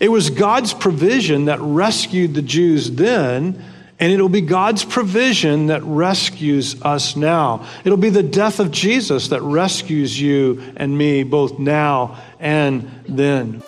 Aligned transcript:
It 0.00 0.08
was 0.08 0.28
God's 0.30 0.74
provision 0.74 1.44
that 1.44 1.60
rescued 1.60 2.34
the 2.34 2.42
Jews 2.42 2.90
then, 2.90 3.62
and 4.00 4.12
it'll 4.12 4.28
be 4.28 4.40
God's 4.40 4.84
provision 4.84 5.68
that 5.68 5.84
rescues 5.84 6.82
us 6.82 7.14
now. 7.14 7.64
It'll 7.84 7.96
be 7.96 8.10
the 8.10 8.24
death 8.24 8.58
of 8.58 8.72
Jesus 8.72 9.28
that 9.28 9.40
rescues 9.42 10.20
you 10.20 10.60
and 10.76 10.98
me 10.98 11.22
both 11.22 11.60
now 11.60 12.20
and 12.40 12.90
then. 13.08 13.62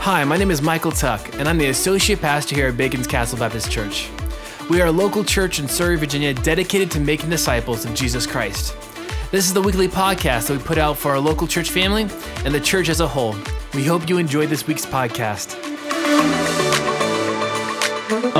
Hi, 0.00 0.22
my 0.24 0.36
name 0.36 0.50
is 0.50 0.60
Michael 0.60 0.92
Tuck, 0.92 1.34
and 1.38 1.48
I'm 1.48 1.56
the 1.56 1.68
Associate 1.68 2.20
Pastor 2.20 2.54
here 2.54 2.68
at 2.68 2.76
Bacon's 2.76 3.06
Castle 3.06 3.38
Baptist 3.38 3.70
Church. 3.70 4.10
We 4.68 4.82
are 4.82 4.88
a 4.88 4.92
local 4.92 5.24
church 5.24 5.58
in 5.58 5.66
Surry, 5.66 5.96
Virginia, 5.96 6.34
dedicated 6.34 6.90
to 6.90 7.00
making 7.00 7.30
disciples 7.30 7.86
of 7.86 7.94
Jesus 7.94 8.26
Christ. 8.26 8.76
This 9.30 9.44
is 9.44 9.52
the 9.52 9.60
weekly 9.60 9.88
podcast 9.88 10.46
that 10.46 10.56
we 10.56 10.64
put 10.64 10.78
out 10.78 10.96
for 10.96 11.10
our 11.10 11.20
local 11.20 11.46
church 11.46 11.70
family 11.70 12.04
and 12.46 12.54
the 12.54 12.60
church 12.60 12.88
as 12.88 13.00
a 13.00 13.06
whole. 13.06 13.36
We 13.74 13.84
hope 13.84 14.08
you 14.08 14.16
enjoyed 14.16 14.48
this 14.48 14.66
week's 14.66 14.86
podcast. 14.86 15.52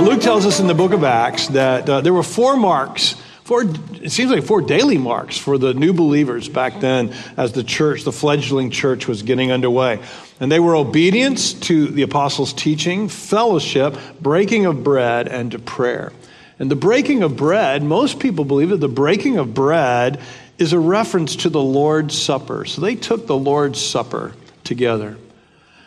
Luke 0.01 0.23
tells 0.23 0.47
us 0.47 0.61
in 0.61 0.67
the 0.67 0.73
book 0.73 0.95
of 0.95 1.05
Acts 1.05 1.49
that 1.49 1.87
uh, 1.91 2.01
there 2.01 2.15
were 2.15 2.23
four 2.23 2.57
marks, 2.57 3.17
four, 3.45 3.65
it 4.01 4.11
seems 4.11 4.31
like 4.31 4.45
four 4.45 4.63
daily 4.63 4.97
marks 4.97 5.37
for 5.37 5.59
the 5.59 5.75
new 5.75 5.93
believers 5.93 6.49
back 6.49 6.81
then 6.81 7.15
as 7.37 7.53
the 7.53 7.63
church, 7.63 8.05
the 8.05 8.13
fledgling 8.13 8.71
church, 8.71 9.07
was 9.07 9.23
getting 9.23 9.53
underway. 9.53 10.01
And 10.41 10.51
they 10.51 10.59
were 10.59 10.75
obedience 10.75 11.53
to 11.53 11.89
the 11.89 12.01
apostles' 12.01 12.55
teaching, 12.55 13.11
fellowship, 13.11 13.95
breaking 14.23 14.65
of 14.65 14.83
bread, 14.83 15.29
and 15.29 15.51
to 15.53 15.59
prayer. 15.59 16.15
And 16.59 16.71
the 16.71 16.77
breaking 16.77 17.23
of 17.23 17.37
bread, 17.37 17.83
most 17.83 18.19
people 18.19 18.47
believe 18.47 18.71
that 18.71 18.79
the 18.79 18.89
breaking 18.89 19.37
of 19.37 19.53
bread 19.53 20.19
is 20.59 20.73
a 20.73 20.79
reference 20.79 21.37
to 21.37 21.49
the 21.49 21.63
Lord's 21.63 22.21
Supper. 22.21 22.65
So 22.65 22.81
they 22.81 22.97
took 22.97 23.27
the 23.27 23.39
Lord's 23.39 23.81
Supper 23.81 24.35
together. 24.65 25.17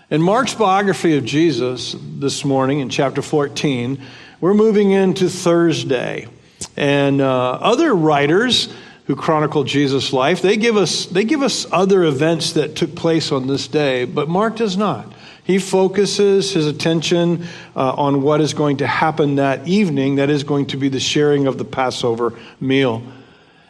In 0.10 0.22
Mark's 0.22 0.54
biography 0.54 1.18
of 1.18 1.26
Jesus 1.26 1.96
this 2.00 2.44
morning 2.44 2.80
in 2.80 2.90
chapter 2.90 3.22
14, 3.22 4.02
we're 4.40 4.54
moving 4.54 4.92
into 4.92 5.30
Thursday. 5.30 6.28
And 6.76 7.22
uh, 7.22 7.52
other 7.52 7.94
writers 7.94 8.74
who 9.06 9.16
chronicle 9.16 9.64
Jesus' 9.64 10.14
life, 10.14 10.42
they 10.42 10.58
give, 10.58 10.78
us, 10.78 11.06
they 11.06 11.24
give 11.26 11.42
us 11.42 11.66
other 11.72 12.04
events 12.04 12.54
that 12.54 12.76
took 12.76 12.96
place 12.96 13.32
on 13.32 13.48
this 13.48 13.68
day, 13.68 14.06
but 14.06 14.30
Mark 14.30 14.56
does 14.56 14.78
not. 14.78 15.12
He 15.44 15.60
focuses 15.60 16.54
his 16.54 16.68
attention 16.68 17.46
uh, 17.76 17.94
on 17.94 18.22
what 18.22 18.42
is 18.42 18.54
going 18.54 18.78
to 18.78 18.88
happen 18.88 19.36
that 19.36 19.68
evening, 19.68 20.16
that 20.16 20.30
is 20.30 20.44
going 20.44 20.68
to 20.68 20.78
be 20.78 20.88
the 20.88 21.00
sharing 21.00 21.48
of 21.48 21.58
the 21.58 21.66
Passover 21.66 22.38
meal. 22.60 23.02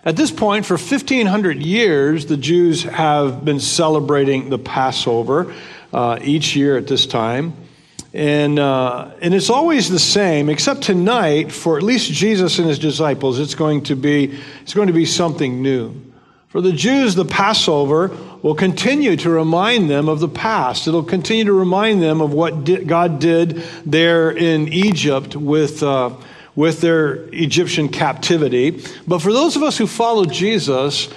At 0.04 0.16
this 0.16 0.32
point, 0.32 0.66
for 0.66 0.78
1,500 0.78 1.62
years, 1.62 2.26
the 2.26 2.38
Jews 2.38 2.82
have 2.84 3.46
been 3.46 3.60
celebrating 3.60 4.50
the 4.50 4.58
Passover 4.58 5.54
uh, 5.94 6.18
each 6.24 6.56
year 6.56 6.76
at 6.76 6.88
this 6.88 7.06
time. 7.06 7.54
And, 8.12 8.58
uh, 8.58 9.12
and 9.22 9.36
it's 9.36 9.52
always 9.52 9.90
the 9.90 10.00
same, 10.00 10.50
except 10.50 10.82
tonight, 10.82 11.52
for 11.52 11.78
at 11.78 11.84
least 11.84 12.12
Jesus 12.12 12.58
and 12.58 12.68
his 12.68 12.80
disciples, 12.80 13.38
it's 13.38 13.54
going 13.54 13.84
to 13.84 13.96
be, 13.96 14.40
it's 14.64 14.74
going 14.74 14.88
to 14.88 14.94
be 14.94 15.06
something 15.06 15.62
new. 15.62 15.94
For 16.48 16.62
the 16.62 16.74
Jews, 16.74 17.14
the 17.14 17.24
Passover 17.24 18.10
will 18.42 18.56
continue 18.56 19.16
to 19.18 19.30
remind 19.30 19.88
them 19.88 20.10
of 20.10 20.20
the 20.20 20.28
past. 20.28 20.88
It'll 20.88 21.04
continue 21.04 21.46
to 21.46 21.54
remind 21.54 22.02
them 22.02 22.22
of 22.22 22.34
what 22.34 22.66
God 22.88 23.20
did 23.20 23.64
there 23.86 24.32
in 24.32 24.68
Egypt 24.74 25.36
with. 25.36 25.84
Uh, 25.84 26.16
with 26.56 26.82
their 26.82 27.14
Egyptian 27.34 27.90
captivity. 27.90 28.84
But 29.08 29.20
for 29.20 29.32
those 29.32 29.56
of 29.56 29.64
us 29.64 29.78
who 29.78 29.88
follow 29.88 30.26
Jesus, 30.26 31.10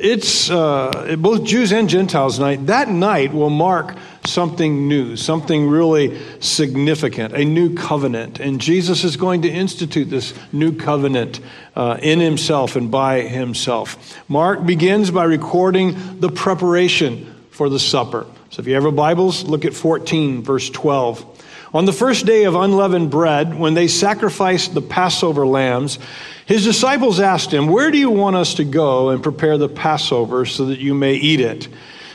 it's 0.00 0.48
uh, 0.50 1.16
both 1.18 1.44
Jews 1.44 1.72
and 1.72 1.88
Gentiles 1.88 2.38
night. 2.38 2.66
That 2.68 2.88
night 2.88 3.34
will 3.34 3.50
mark 3.50 3.96
something 4.24 4.88
new, 4.88 5.14
something 5.16 5.68
really 5.68 6.18
significant, 6.40 7.34
a 7.34 7.44
new 7.44 7.74
covenant. 7.74 8.40
And 8.40 8.60
Jesus 8.60 9.04
is 9.04 9.18
going 9.18 9.42
to 9.42 9.50
institute 9.50 10.08
this 10.08 10.32
new 10.52 10.74
covenant 10.74 11.40
uh, 11.76 11.98
in 12.00 12.18
himself 12.18 12.76
and 12.76 12.90
by 12.90 13.20
himself. 13.20 14.18
Mark 14.28 14.64
begins 14.64 15.10
by 15.10 15.24
recording 15.24 16.18
the 16.18 16.30
preparation 16.30 17.34
for 17.50 17.68
the 17.68 17.78
supper. 17.78 18.26
So 18.48 18.60
if 18.60 18.66
you 18.66 18.74
have 18.74 18.84
your 18.84 18.92
Bibles, 18.92 19.44
look 19.44 19.66
at 19.66 19.74
14, 19.74 20.42
verse 20.42 20.70
12. 20.70 21.39
On 21.72 21.84
the 21.84 21.92
first 21.92 22.26
day 22.26 22.44
of 22.44 22.56
unleavened 22.56 23.10
bread, 23.10 23.56
when 23.56 23.74
they 23.74 23.86
sacrificed 23.86 24.74
the 24.74 24.82
Passover 24.82 25.46
lambs, 25.46 26.00
his 26.46 26.64
disciples 26.64 27.20
asked 27.20 27.54
him, 27.54 27.68
Where 27.68 27.92
do 27.92 27.98
you 27.98 28.10
want 28.10 28.34
us 28.34 28.54
to 28.54 28.64
go 28.64 29.10
and 29.10 29.22
prepare 29.22 29.56
the 29.56 29.68
Passover 29.68 30.44
so 30.46 30.64
that 30.66 30.80
you 30.80 30.94
may 30.94 31.14
eat 31.14 31.38
it? 31.38 31.68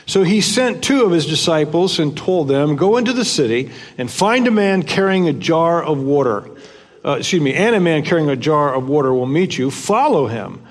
So 0.04 0.24
he 0.24 0.42
sent 0.42 0.84
two 0.84 1.04
of 1.04 1.10
his 1.10 1.24
disciples 1.24 1.98
and 1.98 2.14
told 2.14 2.48
them, 2.48 2.76
Go 2.76 2.98
into 2.98 3.14
the 3.14 3.24
city 3.24 3.70
and 3.96 4.10
find 4.10 4.46
a 4.46 4.50
man 4.50 4.82
carrying 4.82 5.26
a 5.26 5.32
jar 5.32 5.82
of 5.82 5.98
water. 5.98 6.50
Uh, 7.02 7.12
excuse 7.12 7.40
me, 7.40 7.54
and 7.54 7.74
a 7.74 7.80
man 7.80 8.04
carrying 8.04 8.28
a 8.28 8.36
jar 8.36 8.74
of 8.74 8.88
water 8.88 9.14
will 9.14 9.26
meet 9.26 9.56
you. 9.56 9.70
Follow 9.70 10.26
him. 10.26 10.66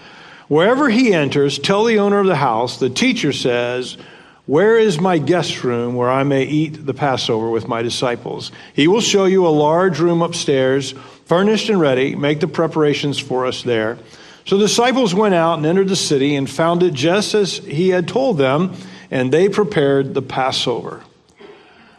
Wherever 0.47 0.89
he 0.89 1.11
enters, 1.11 1.57
tell 1.57 1.85
the 1.85 1.97
owner 1.97 2.19
of 2.19 2.27
the 2.27 2.35
house, 2.35 2.77
the 2.77 2.89
teacher 2.89 3.33
says, 3.33 3.97
where 4.45 4.77
is 4.77 4.99
my 4.99 5.17
guest 5.17 5.63
room 5.63 5.95
where 5.95 6.09
I 6.09 6.23
may 6.23 6.43
eat 6.43 6.85
the 6.85 6.93
Passover 6.93 7.49
with 7.49 7.67
my 7.67 7.81
disciples? 7.81 8.51
He 8.73 8.87
will 8.87 9.01
show 9.01 9.25
you 9.25 9.47
a 9.47 9.49
large 9.49 9.99
room 9.99 10.21
upstairs, 10.21 10.93
furnished 11.25 11.69
and 11.69 11.79
ready. 11.79 12.15
Make 12.15 12.39
the 12.41 12.47
preparations 12.47 13.17
for 13.17 13.45
us 13.45 13.63
there. 13.63 13.97
So 14.45 14.57
the 14.57 14.65
disciples 14.65 15.15
went 15.15 15.33
out 15.33 15.57
and 15.57 15.65
entered 15.65 15.87
the 15.87 15.95
city 15.95 16.35
and 16.35 16.49
found 16.49 16.83
it 16.83 16.93
just 16.93 17.33
as 17.33 17.57
he 17.57 17.89
had 17.89 18.07
told 18.07 18.37
them, 18.37 18.75
and 19.09 19.31
they 19.31 19.49
prepared 19.49 20.13
the 20.13 20.21
Passover. 20.21 21.03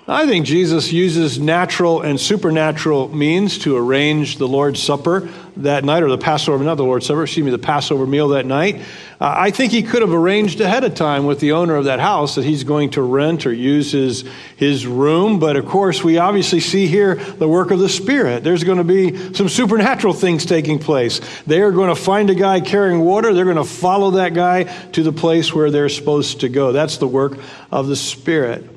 I 0.08 0.24
think 0.24 0.46
Jesus 0.46 0.92
uses 0.92 1.40
natural 1.40 2.00
and 2.02 2.20
supernatural 2.20 3.08
means 3.08 3.58
to 3.58 3.76
arrange 3.76 4.36
the 4.38 4.46
Lord's 4.46 4.80
Supper 4.80 5.28
that 5.56 5.84
night, 5.84 6.04
or 6.04 6.08
the 6.08 6.16
Passover, 6.16 6.62
not 6.62 6.76
the 6.76 6.84
Lord's 6.84 7.06
Supper, 7.06 7.24
excuse 7.24 7.44
me, 7.44 7.50
the 7.50 7.58
Passover 7.58 8.06
meal 8.06 8.28
that 8.28 8.46
night. 8.46 8.76
Uh, 9.20 9.34
I 9.36 9.50
think 9.50 9.72
he 9.72 9.82
could 9.82 10.02
have 10.02 10.12
arranged 10.12 10.60
ahead 10.60 10.84
of 10.84 10.94
time 10.94 11.26
with 11.26 11.40
the 11.40 11.52
owner 11.52 11.74
of 11.74 11.86
that 11.86 11.98
house 11.98 12.36
that 12.36 12.44
he's 12.44 12.62
going 12.62 12.90
to 12.90 13.02
rent 13.02 13.46
or 13.46 13.52
use 13.52 13.90
his, 13.90 14.22
his 14.56 14.86
room. 14.86 15.40
But 15.40 15.56
of 15.56 15.66
course, 15.66 16.04
we 16.04 16.18
obviously 16.18 16.60
see 16.60 16.86
here 16.86 17.16
the 17.16 17.48
work 17.48 17.72
of 17.72 17.80
the 17.80 17.88
Spirit. 17.88 18.44
There's 18.44 18.62
going 18.62 18.78
to 18.78 18.84
be 18.84 19.34
some 19.34 19.48
supernatural 19.48 20.12
things 20.12 20.46
taking 20.46 20.78
place. 20.78 21.20
They 21.48 21.62
are 21.62 21.72
going 21.72 21.88
to 21.88 22.00
find 22.00 22.30
a 22.30 22.34
guy 22.36 22.60
carrying 22.60 23.00
water, 23.00 23.34
they're 23.34 23.44
going 23.44 23.56
to 23.56 23.64
follow 23.64 24.12
that 24.12 24.34
guy 24.34 24.64
to 24.92 25.02
the 25.02 25.12
place 25.12 25.52
where 25.52 25.72
they're 25.72 25.88
supposed 25.88 26.40
to 26.40 26.48
go. 26.48 26.70
That's 26.70 26.98
the 26.98 27.08
work 27.08 27.38
of 27.72 27.88
the 27.88 27.96
Spirit. 27.96 28.75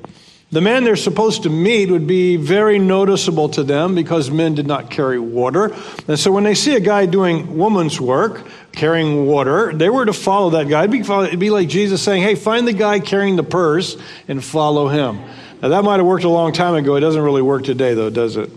The 0.52 0.60
man 0.60 0.82
they're 0.82 0.96
supposed 0.96 1.44
to 1.44 1.48
meet 1.48 1.92
would 1.92 2.08
be 2.08 2.36
very 2.36 2.80
noticeable 2.80 3.50
to 3.50 3.62
them 3.62 3.94
because 3.94 4.32
men 4.32 4.56
did 4.56 4.66
not 4.66 4.90
carry 4.90 5.20
water. 5.20 5.72
And 6.08 6.18
so 6.18 6.32
when 6.32 6.42
they 6.42 6.56
see 6.56 6.74
a 6.74 6.80
guy 6.80 7.06
doing 7.06 7.56
woman's 7.56 8.00
work, 8.00 8.44
carrying 8.72 9.26
water, 9.26 9.72
they 9.72 9.88
were 9.88 10.04
to 10.04 10.12
follow 10.12 10.50
that 10.50 10.68
guy. 10.68 10.86
It'd 10.86 11.38
be, 11.38 11.50
like 11.50 11.68
Jesus 11.68 12.02
saying, 12.02 12.24
hey, 12.24 12.34
find 12.34 12.66
the 12.66 12.72
guy 12.72 12.98
carrying 12.98 13.36
the 13.36 13.44
purse 13.44 13.96
and 14.26 14.42
follow 14.42 14.88
him. 14.88 15.20
Now, 15.62 15.68
that 15.68 15.84
might 15.84 15.98
have 15.98 16.06
worked 16.06 16.24
a 16.24 16.28
long 16.28 16.52
time 16.52 16.74
ago. 16.74 16.96
It 16.96 17.00
doesn't 17.00 17.22
really 17.22 17.42
work 17.42 17.62
today, 17.62 17.94
though, 17.94 18.10
does 18.10 18.36
it? 18.36 18.50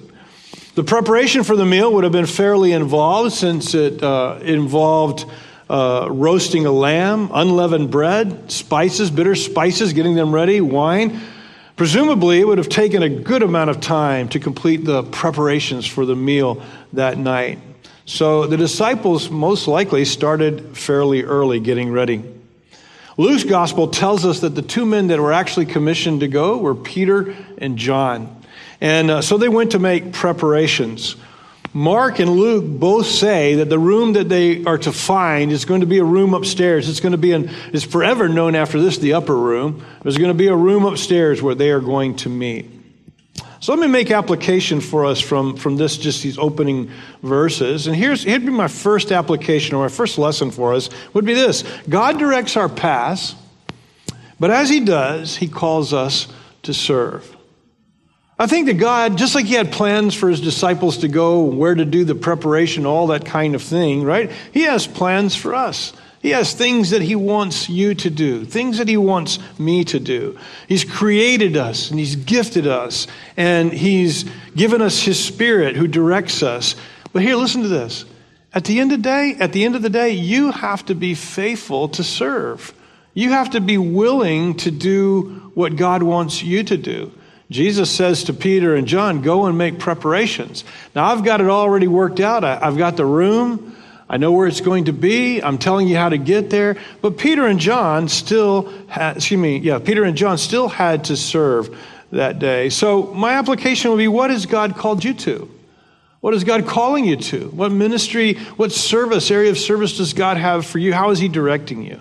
The 0.74 0.84
preparation 0.84 1.44
for 1.44 1.56
the 1.56 1.66
meal 1.66 1.94
would 1.94 2.06
have 2.06 2.14
been 2.14 2.26
fairly 2.26 2.72
involved 2.72 3.34
since 3.34 3.76
it 3.76 4.02
uh, 4.02 4.40
involved 4.42 5.26
uh, 5.70 6.08
roasting 6.10 6.66
a 6.66 6.72
lamb, 6.72 7.30
unleavened 7.32 7.92
bread, 7.92 8.52
spices, 8.52 9.12
bitter 9.12 9.36
spices, 9.36 9.94
getting 9.94 10.16
them 10.16 10.34
ready, 10.34 10.60
wine. 10.60 11.22
Presumably, 11.84 12.40
it 12.40 12.48
would 12.48 12.60
have 12.60 12.70
taken 12.70 13.04
a 13.04 13.10
good 13.10 13.44
amount 13.44 13.70
of 13.70 13.82
time 13.82 14.30
to 14.30 14.40
complete 14.40 14.86
the 14.86 15.04
preparations 15.04 15.86
for 15.86 16.06
the 16.06 16.16
meal 16.16 16.64
that 16.94 17.18
night. 17.18 17.60
So 18.06 18.48
the 18.48 18.56
disciples 18.56 19.30
most 19.30 19.68
likely 19.68 20.06
started 20.06 20.78
fairly 20.78 21.24
early 21.24 21.60
getting 21.60 21.92
ready. 21.92 22.24
Luke's 23.18 23.44
gospel 23.44 23.90
tells 23.90 24.26
us 24.26 24.40
that 24.40 24.56
the 24.56 24.62
two 24.62 24.86
men 24.86 25.08
that 25.08 25.20
were 25.20 25.34
actually 25.34 25.66
commissioned 25.66 26.22
to 26.22 26.30
go 26.30 26.58
were 26.58 26.74
Peter 26.74 27.36
and 27.58 27.78
John. 27.78 28.42
And 28.80 29.12
uh, 29.12 29.22
so 29.22 29.38
they 29.38 29.50
went 29.50 29.72
to 29.72 29.80
make 29.80 30.14
preparations. 30.14 31.18
Mark 31.74 32.20
and 32.20 32.30
Luke 32.30 32.66
both 32.80 33.08
say 33.08 33.56
that 33.56 33.70
the 33.70 33.80
room 33.80 34.14
that 34.14 34.30
they 34.30 34.64
are 34.64 34.78
to 34.78 34.92
find 34.92 35.52
is 35.52 35.66
going 35.66 35.82
to 35.82 35.88
be 35.88 35.98
a 35.98 36.04
room 36.04 36.36
upstairs. 36.36 36.88
It's 36.88 37.00
going 37.00 37.14
to 37.14 37.18
be 37.18 37.32
an, 37.32 37.50
it's 37.74 37.84
forever 37.84 38.30
known 38.30 38.54
after 38.54 38.80
this, 38.80 39.00
the 39.00 39.14
upper 39.14 39.36
room. 39.36 39.84
There's 40.04 40.18
going 40.18 40.30
to 40.30 40.36
be 40.36 40.48
a 40.48 40.56
room 40.56 40.86
upstairs 40.86 41.42
where 41.42 41.56
they 41.56 41.72
are 41.72 41.80
going 41.80 42.16
to 42.18 42.30
meet. 42.30 42.70
So 43.60 43.74
let 43.74 43.82
me 43.82 43.88
make 43.88 44.12
application 44.12 44.82
for 44.82 45.06
us 45.06 45.20
from, 45.20 45.56
from 45.56 45.78
this, 45.78 45.98
just 45.98 46.22
these 46.22 46.38
opening 46.38 46.92
verses. 47.24 47.88
And 47.88 47.96
here's, 47.96 48.22
here'd 48.24 48.46
be 48.46 48.52
my 48.52 48.68
first 48.68 49.12
application 49.12 49.74
or 49.74 49.84
my 49.84 49.90
first 49.90 50.18
lesson 50.18 50.52
for 50.52 50.74
us 50.74 50.90
would 51.14 51.26
be 51.26 51.34
this. 51.34 51.64
God 51.88 52.20
directs 52.20 52.58
our 52.58 52.70
paths, 52.70 53.36
but 54.40 54.52
as 54.52 54.70
he 54.70 54.82
does, 54.82 55.38
he 55.38 55.48
calls 55.48 55.94
us 55.94 56.28
to 56.64 56.74
serve. 56.74 57.33
I 58.40 58.48
think 58.48 58.66
that 58.66 58.76
God, 58.76 59.18
just 59.18 59.36
like 59.36 59.46
He 59.46 59.54
had 59.54 59.72
plans 59.72 60.16
for 60.16 60.30
His 60.30 60.42
disciples 60.42 61.00
to 61.00 61.08
go, 61.08 61.44
where 61.44 61.76
to 61.76 61.86
do 61.86 62.04
the 62.04 62.16
preparation, 62.16 62.86
all 62.86 63.08
that 63.08 63.26
kind 63.26 63.56
of 63.56 63.62
thing, 63.62 64.04
right? 64.04 64.32
He 64.52 64.62
has 64.64 64.88
plans 64.88 65.36
for 65.36 65.54
us. 65.54 65.94
He 66.24 66.30
has 66.30 66.54
things 66.54 66.92
that 66.92 67.02
He 67.02 67.16
wants 67.16 67.70
you 67.70 67.94
to 67.96 68.10
do, 68.10 68.46
things 68.46 68.78
that 68.78 68.88
He 68.88 68.98
wants 68.98 69.40
me 69.60 69.84
to 69.86 70.00
do. 70.00 70.40
He's 70.68 70.86
created 70.86 71.58
us 71.58 71.92
and 71.92 72.00
He's 72.00 72.16
gifted 72.16 72.66
us 72.66 73.08
and 73.36 73.72
He's 73.72 74.24
given 74.56 74.82
us 74.82 75.02
His 75.02 75.24
Spirit 75.24 75.76
who 75.76 75.88
directs 75.88 76.42
us. 76.42 76.76
But 77.12 77.22
here, 77.22 77.36
listen 77.36 77.62
to 77.62 77.68
this. 77.68 78.06
At 78.54 78.66
the 78.66 78.80
end 78.80 78.94
of 78.94 79.00
the 79.00 79.04
day, 79.04 79.36
at 79.40 79.52
the 79.52 79.66
end 79.66 79.76
of 79.76 79.82
the 79.82 79.90
day, 79.90 80.12
you 80.12 80.52
have 80.52 80.86
to 80.86 80.96
be 80.96 81.14
faithful 81.14 81.90
to 81.90 82.04
serve. 82.04 82.74
You 83.14 83.32
have 83.32 83.52
to 83.52 83.62
be 83.62 83.78
willing 83.78 84.56
to 84.58 84.72
do 84.72 85.52
what 85.54 85.76
God 85.76 86.04
wants 86.04 86.42
you 86.42 86.64
to 86.64 86.78
do. 86.78 87.12
Jesus 87.54 87.92
says 87.92 88.24
to 88.26 88.34
Peter 88.34 88.76
and 88.76 88.88
John, 88.88 89.22
Go 89.22 89.46
and 89.46 89.58
make 89.58 89.78
preparations. 89.78 90.64
Now, 90.96 91.06
I've 91.06 91.24
got 91.24 91.40
it 91.40 91.48
already 91.48 91.88
worked 91.88 92.20
out. 92.20 92.44
I, 92.44 92.58
have 92.58 92.78
got 92.78 92.98
the 92.98 93.06
room. 93.06 93.76
I 94.10 94.18
know 94.18 94.32
where 94.32 94.48
it's 94.48 94.62
going 94.62 94.86
to 94.86 94.94
be. 94.94 95.42
I'm 95.42 95.60
telling 95.60 95.88
you 95.88 95.96
how 95.96 96.10
to 96.10 96.18
get 96.18 96.50
there. 96.50 96.78
But 97.02 97.18
Peter 97.18 97.46
and 97.46 97.60
John 97.60 98.10
still 98.10 98.64
had, 98.88 99.18
excuse 99.18 99.40
me, 99.40 99.58
yeah, 99.58 99.80
Peter 99.80 100.04
and 100.04 100.18
John 100.18 100.38
still 100.40 100.68
had 100.68 101.06
to 101.06 101.16
serve 101.16 101.78
that 102.12 102.40
day. 102.40 102.70
So, 102.70 103.04
my 103.14 103.34
application 103.34 103.92
would 103.92 103.98
be 103.98 104.08
what 104.08 104.32
has 104.32 104.48
God 104.48 104.76
called 104.76 105.04
you 105.04 105.14
to? 105.14 105.50
What 106.22 106.34
is 106.34 106.44
God 106.44 106.66
calling 106.66 107.06
you 107.06 107.18
to? 107.18 107.50
What 107.50 107.72
ministry, 107.72 108.36
what 108.56 108.72
service, 108.72 109.30
area 109.30 109.52
of 109.52 109.60
service 109.60 109.98
does 109.98 110.14
God 110.14 110.38
have 110.38 110.66
for 110.66 110.80
you? 110.80 110.92
How 110.92 111.12
is 111.12 111.20
He 111.20 111.28
directing 111.28 111.84
you? 111.84 112.00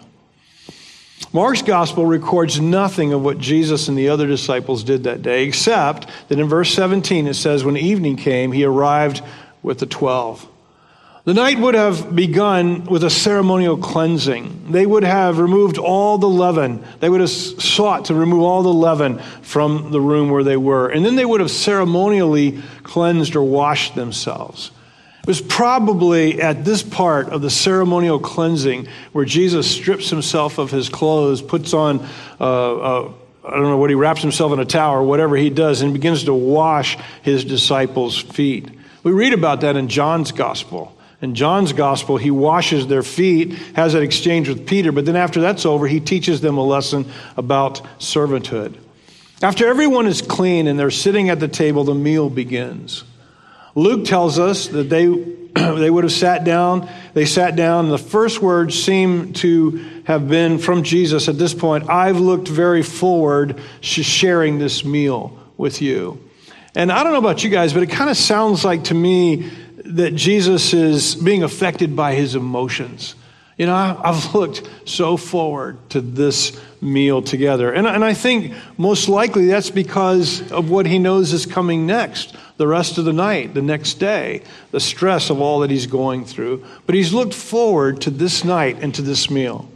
Mark's 1.32 1.62
gospel 1.62 2.04
records 2.04 2.60
nothing 2.60 3.12
of 3.12 3.22
what 3.22 3.38
Jesus 3.38 3.88
and 3.88 3.96
the 3.96 4.08
other 4.08 4.26
disciples 4.26 4.84
did 4.84 5.04
that 5.04 5.22
day, 5.22 5.44
except 5.44 6.06
that 6.28 6.38
in 6.38 6.48
verse 6.48 6.72
17 6.74 7.26
it 7.26 7.34
says, 7.34 7.64
When 7.64 7.76
evening 7.76 8.16
came, 8.16 8.52
he 8.52 8.64
arrived 8.64 9.22
with 9.62 9.78
the 9.78 9.86
twelve. 9.86 10.46
The 11.24 11.34
night 11.34 11.58
would 11.60 11.76
have 11.76 12.16
begun 12.16 12.84
with 12.86 13.04
a 13.04 13.10
ceremonial 13.10 13.76
cleansing. 13.76 14.72
They 14.72 14.84
would 14.84 15.04
have 15.04 15.38
removed 15.38 15.78
all 15.78 16.18
the 16.18 16.28
leaven. 16.28 16.84
They 16.98 17.08
would 17.08 17.20
have 17.20 17.30
sought 17.30 18.06
to 18.06 18.14
remove 18.14 18.42
all 18.42 18.64
the 18.64 18.72
leaven 18.72 19.20
from 19.40 19.92
the 19.92 20.00
room 20.00 20.30
where 20.30 20.42
they 20.42 20.56
were. 20.56 20.88
And 20.88 21.06
then 21.06 21.14
they 21.14 21.24
would 21.24 21.38
have 21.38 21.50
ceremonially 21.50 22.60
cleansed 22.82 23.36
or 23.36 23.44
washed 23.44 23.94
themselves. 23.94 24.72
It 25.22 25.28
was 25.28 25.40
probably 25.40 26.42
at 26.42 26.64
this 26.64 26.82
part 26.82 27.28
of 27.28 27.42
the 27.42 27.50
ceremonial 27.50 28.18
cleansing 28.18 28.88
where 29.12 29.24
Jesus 29.24 29.70
strips 29.70 30.10
himself 30.10 30.58
of 30.58 30.72
his 30.72 30.88
clothes, 30.88 31.40
puts 31.40 31.72
on, 31.72 32.00
uh, 32.40 32.44
uh, 32.44 33.12
I 33.44 33.50
don't 33.50 33.62
know 33.62 33.76
what 33.76 33.88
he 33.88 33.94
wraps 33.94 34.20
himself 34.20 34.52
in 34.52 34.58
a 34.58 34.64
towel 34.64 34.96
or 34.96 35.04
whatever 35.04 35.36
he 35.36 35.48
does, 35.48 35.80
and 35.80 35.92
begins 35.92 36.24
to 36.24 36.34
wash 36.34 36.98
his 37.22 37.44
disciples' 37.44 38.18
feet. 38.18 38.68
We 39.04 39.12
read 39.12 39.32
about 39.32 39.60
that 39.60 39.76
in 39.76 39.86
John's 39.86 40.32
gospel. 40.32 40.96
In 41.20 41.36
John's 41.36 41.72
gospel, 41.72 42.16
he 42.16 42.32
washes 42.32 42.88
their 42.88 43.04
feet, 43.04 43.52
has 43.76 43.92
that 43.92 44.02
exchange 44.02 44.48
with 44.48 44.66
Peter, 44.66 44.90
but 44.90 45.04
then 45.04 45.14
after 45.14 45.40
that's 45.40 45.64
over, 45.64 45.86
he 45.86 46.00
teaches 46.00 46.40
them 46.40 46.58
a 46.58 46.64
lesson 46.64 47.08
about 47.36 47.80
servanthood. 48.00 48.74
After 49.40 49.68
everyone 49.68 50.08
is 50.08 50.20
clean 50.20 50.66
and 50.66 50.76
they're 50.76 50.90
sitting 50.90 51.30
at 51.30 51.38
the 51.38 51.46
table, 51.46 51.84
the 51.84 51.94
meal 51.94 52.28
begins. 52.28 53.04
Luke 53.74 54.04
tells 54.04 54.38
us 54.38 54.68
that 54.68 54.90
they, 54.90 55.06
they 55.54 55.90
would 55.90 56.04
have 56.04 56.12
sat 56.12 56.44
down. 56.44 56.88
They 57.14 57.24
sat 57.24 57.56
down, 57.56 57.88
the 57.88 57.98
first 57.98 58.40
words 58.40 58.80
seem 58.80 59.32
to 59.34 60.02
have 60.04 60.28
been 60.28 60.58
from 60.58 60.82
Jesus 60.82 61.28
at 61.28 61.38
this 61.38 61.54
point 61.54 61.88
I've 61.88 62.18
looked 62.18 62.48
very 62.48 62.82
forward 62.82 63.60
to 63.80 64.02
sharing 64.02 64.58
this 64.58 64.84
meal 64.84 65.38
with 65.56 65.80
you. 65.80 66.28
And 66.74 66.90
I 66.90 67.04
don't 67.04 67.12
know 67.12 67.18
about 67.18 67.44
you 67.44 67.50
guys, 67.50 67.72
but 67.72 67.82
it 67.82 67.90
kind 67.90 68.10
of 68.10 68.16
sounds 68.16 68.64
like 68.64 68.84
to 68.84 68.94
me 68.94 69.50
that 69.84 70.14
Jesus 70.14 70.72
is 70.72 71.14
being 71.14 71.42
affected 71.42 71.94
by 71.94 72.14
his 72.14 72.34
emotions. 72.34 73.14
You 73.56 73.66
know, 73.66 74.00
I've 74.02 74.34
looked 74.34 74.68
so 74.84 75.16
forward 75.16 75.78
to 75.90 76.00
this 76.00 76.58
meal 76.80 77.22
together. 77.22 77.72
And, 77.72 77.86
and 77.86 78.04
I 78.04 78.14
think 78.14 78.54
most 78.76 79.08
likely 79.08 79.46
that's 79.46 79.70
because 79.70 80.50
of 80.50 80.70
what 80.70 80.86
he 80.86 80.98
knows 80.98 81.32
is 81.32 81.46
coming 81.46 81.86
next 81.86 82.34
the 82.58 82.66
rest 82.68 82.98
of 82.98 83.04
the 83.04 83.12
night, 83.12 83.54
the 83.54 83.62
next 83.62 83.94
day, 83.94 84.42
the 84.70 84.78
stress 84.78 85.30
of 85.30 85.40
all 85.40 85.60
that 85.60 85.70
he's 85.70 85.86
going 85.86 86.24
through. 86.24 86.64
But 86.86 86.94
he's 86.94 87.12
looked 87.12 87.34
forward 87.34 88.00
to 88.02 88.10
this 88.10 88.44
night 88.44 88.78
and 88.80 88.94
to 88.94 89.02
this 89.02 89.30
meal. 89.30 89.68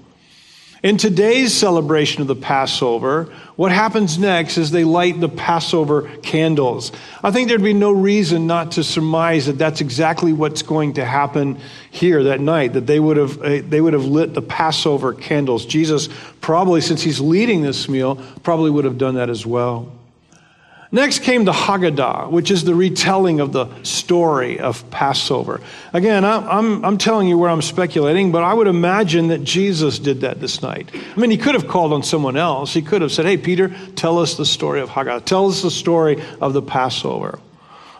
In 0.87 0.99
today's 0.99 1.53
celebration 1.53 2.21
of 2.21 2.29
the 2.29 2.37
Passover, 2.37 3.25
what 3.56 3.73
happens 3.73 4.19
next 4.19 4.56
is 4.56 4.71
they 4.71 4.85
light 4.85 5.19
the 5.19 5.29
Passover 5.29 6.03
candles. 6.19 6.93
I 7.25 7.33
think 7.33 7.49
there'd 7.49 7.61
be 7.61 7.73
no 7.73 7.91
reason 7.91 8.47
not 8.47 8.71
to 8.73 8.85
surmise 8.85 9.47
that 9.47 9.59
that's 9.59 9.81
exactly 9.81 10.33
what's 10.33 10.62
going 10.62 10.93
to 10.93 11.05
happen 11.05 11.59
here 11.91 12.23
that 12.23 12.38
night, 12.38 12.75
that 12.75 12.87
they 12.87 13.00
would 13.00 13.17
have, 13.17 13.43
uh, 13.43 13.62
they 13.69 13.81
would 13.81 13.94
have 13.94 14.05
lit 14.05 14.33
the 14.33 14.43
Passover 14.43 15.12
candles. 15.12 15.67
Jesus, 15.67 16.09
probably, 16.41 16.81
since 16.81 17.03
he's 17.03 17.19
leading 17.19 17.62
this 17.62 17.88
meal, 17.88 18.23
probably 18.44 18.71
would 18.71 18.85
have 18.85 18.97
done 18.97 19.17
that 19.17 19.29
as 19.29 19.44
well. 19.44 19.91
Next 20.93 21.21
came 21.21 21.44
the 21.44 21.53
Haggadah, 21.53 22.31
which 22.31 22.50
is 22.50 22.62
the 22.62 22.75
retelling 22.75 23.41
of 23.41 23.53
the 23.53 23.69
story 23.83 24.61
of 24.61 24.88
Passover. 24.91 25.61
Again, 25.93 26.25
I'm, 26.25 26.49
I'm, 26.49 26.85
I'm, 26.85 26.99
telling 26.99 27.27
you 27.27 27.37
where 27.37 27.50
I'm 27.50 27.62
speculating, 27.62 28.31
but 28.31 28.44
I 28.44 28.55
would 28.55 28.69
imagine 28.69 29.29
that 29.29 29.43
Jesus 29.43 29.99
did 29.99 30.21
that 30.21 30.41
this 30.41 30.62
night. 30.62 30.88
I 30.94 31.21
mean, 31.21 31.31
he 31.31 31.38
could 31.38 31.55
have 31.55 31.67
called 31.67 31.93
on 31.93 32.05
someone 32.05 32.37
else. 32.37 32.73
He 32.73 32.83
could 32.83 33.03
have 33.03 33.11
said, 33.11 33.27
Hey, 33.27 33.37
Peter, 33.37 33.75
tell 33.97 34.19
us 34.19 34.37
the 34.37 34.47
story 34.47 34.81
of 34.81 34.88
Haggadah. 34.88 35.25
Tell 35.25 35.49
us 35.49 35.62
the 35.62 35.73
story 35.73 36.23
of 36.41 36.53
the 36.53 36.62
Passover. 36.62 37.41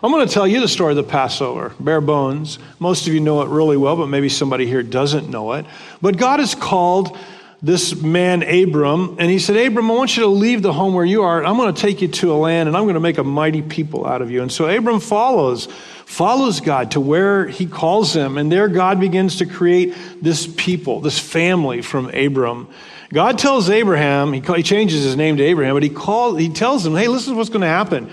I'm 0.01 0.11
going 0.11 0.27
to 0.27 0.33
tell 0.33 0.47
you 0.47 0.61
the 0.61 0.67
story 0.67 0.91
of 0.91 0.97
the 0.97 1.03
Passover, 1.03 1.73
bare 1.79 2.01
bones. 2.01 2.59
Most 2.79 3.07
of 3.07 3.13
you 3.13 3.19
know 3.19 3.41
it 3.41 3.49
really 3.49 3.77
well, 3.77 3.95
but 3.95 4.07
maybe 4.07 4.29
somebody 4.29 4.67
here 4.67 4.83
doesn't 4.83 5.27
know 5.27 5.53
it. 5.53 5.65
But 6.01 6.17
God 6.17 6.39
has 6.39 6.53
called 6.53 7.17
this 7.61 7.95
man 7.95 8.43
Abram, 8.43 9.17
and 9.19 9.31
he 9.31 9.39
said, 9.39 9.57
Abram, 9.57 9.89
I 9.89 9.93
want 9.95 10.15
you 10.15 10.23
to 10.23 10.29
leave 10.29 10.61
the 10.61 10.73
home 10.73 10.93
where 10.93 11.05
you 11.05 11.23
are. 11.23 11.43
I'm 11.43 11.57
going 11.57 11.73
to 11.73 11.81
take 11.81 12.01
you 12.01 12.07
to 12.07 12.31
a 12.31 12.35
land, 12.35 12.67
and 12.67 12.77
I'm 12.77 12.83
going 12.83 12.93
to 12.93 12.99
make 12.99 13.17
a 13.17 13.23
mighty 13.23 13.61
people 13.61 14.05
out 14.05 14.21
of 14.21 14.29
you. 14.29 14.41
And 14.43 14.51
so 14.51 14.67
Abram 14.67 14.99
follows, 14.99 15.67
follows 16.05 16.59
God 16.59 16.91
to 16.91 16.99
where 16.99 17.47
he 17.47 17.65
calls 17.65 18.15
him, 18.15 18.37
and 18.37 18.51
there 18.51 18.67
God 18.67 18.99
begins 18.99 19.37
to 19.37 19.45
create 19.45 19.95
this 20.21 20.45
people, 20.45 21.01
this 21.01 21.17
family 21.17 21.81
from 21.81 22.09
Abram. 22.13 22.67
God 23.11 23.39
tells 23.39 23.69
Abraham, 23.69 24.33
he, 24.33 24.41
changes 24.41 25.03
his 25.03 25.15
name 25.15 25.37
to 25.37 25.43
Abraham, 25.43 25.75
but 25.75 25.83
he 25.83 25.89
calls, 25.89 26.37
he 26.37 26.49
tells 26.49 26.85
him, 26.85 26.95
hey, 26.95 27.07
listen 27.07 27.35
what's 27.35 27.49
going 27.49 27.61
to 27.61 27.67
happen. 27.67 28.11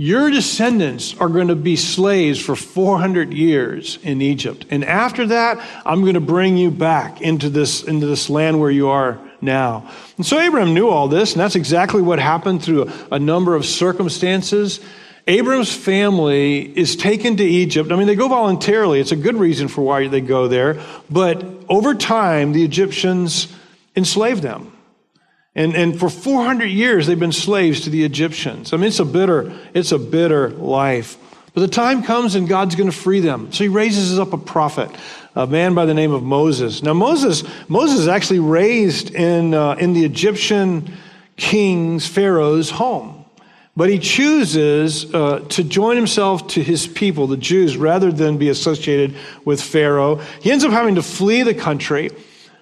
Your 0.00 0.30
descendants 0.30 1.16
are 1.18 1.28
going 1.28 1.48
to 1.48 1.56
be 1.56 1.74
slaves 1.74 2.38
for 2.38 2.54
400 2.54 3.34
years 3.34 3.98
in 4.04 4.22
Egypt. 4.22 4.64
And 4.70 4.84
after 4.84 5.26
that, 5.26 5.58
I'm 5.84 6.02
going 6.02 6.14
to 6.14 6.20
bring 6.20 6.56
you 6.56 6.70
back 6.70 7.20
into 7.20 7.50
this, 7.50 7.82
into 7.82 8.06
this 8.06 8.30
land 8.30 8.60
where 8.60 8.70
you 8.70 8.90
are 8.90 9.18
now. 9.40 9.90
And 10.16 10.24
so 10.24 10.38
Abraham 10.38 10.72
knew 10.72 10.88
all 10.88 11.08
this, 11.08 11.32
and 11.32 11.40
that's 11.40 11.56
exactly 11.56 12.00
what 12.00 12.20
happened 12.20 12.62
through 12.62 12.88
a, 12.88 13.16
a 13.16 13.18
number 13.18 13.56
of 13.56 13.66
circumstances. 13.66 14.78
Abram's 15.26 15.74
family 15.74 16.78
is 16.78 16.94
taken 16.94 17.36
to 17.36 17.44
Egypt. 17.44 17.90
I 17.90 17.96
mean, 17.96 18.06
they 18.06 18.14
go 18.14 18.28
voluntarily. 18.28 19.00
It's 19.00 19.10
a 19.10 19.16
good 19.16 19.34
reason 19.34 19.66
for 19.66 19.82
why 19.82 20.06
they 20.06 20.20
go 20.20 20.46
there. 20.46 20.80
But 21.10 21.44
over 21.68 21.96
time, 21.96 22.52
the 22.52 22.64
Egyptians 22.64 23.52
enslaved 23.96 24.44
them. 24.44 24.77
And, 25.58 25.74
and 25.74 25.98
for 25.98 26.08
400 26.08 26.66
years, 26.66 27.08
they've 27.08 27.18
been 27.18 27.32
slaves 27.32 27.80
to 27.80 27.90
the 27.90 28.04
Egyptians. 28.04 28.72
I 28.72 28.76
mean, 28.76 28.86
it's 28.86 29.00
a 29.00 29.04
bitter, 29.04 29.52
it's 29.74 29.90
a 29.90 29.98
bitter 29.98 30.50
life. 30.50 31.18
But 31.52 31.62
the 31.62 31.68
time 31.68 32.04
comes 32.04 32.36
and 32.36 32.48
God's 32.48 32.76
going 32.76 32.88
to 32.88 32.96
free 32.96 33.18
them. 33.18 33.50
So 33.50 33.64
he 33.64 33.68
raises 33.68 34.20
up 34.20 34.32
a 34.32 34.38
prophet, 34.38 34.88
a 35.34 35.48
man 35.48 35.74
by 35.74 35.84
the 35.84 35.94
name 35.94 36.12
of 36.12 36.22
Moses. 36.22 36.84
Now, 36.84 36.94
Moses, 36.94 37.42
Moses 37.66 37.98
is 37.98 38.06
actually 38.06 38.38
raised 38.38 39.12
in, 39.12 39.52
uh, 39.52 39.72
in 39.72 39.94
the 39.94 40.04
Egyptian 40.04 40.96
king's, 41.36 42.06
Pharaoh's 42.06 42.70
home. 42.70 43.24
But 43.76 43.90
he 43.90 43.98
chooses 43.98 45.12
uh, 45.12 45.40
to 45.48 45.64
join 45.64 45.96
himself 45.96 46.46
to 46.48 46.62
his 46.62 46.86
people, 46.86 47.26
the 47.26 47.36
Jews, 47.36 47.76
rather 47.76 48.12
than 48.12 48.38
be 48.38 48.48
associated 48.48 49.16
with 49.44 49.60
Pharaoh. 49.60 50.20
He 50.40 50.52
ends 50.52 50.62
up 50.62 50.70
having 50.70 50.94
to 50.94 51.02
flee 51.02 51.42
the 51.42 51.54
country. 51.54 52.10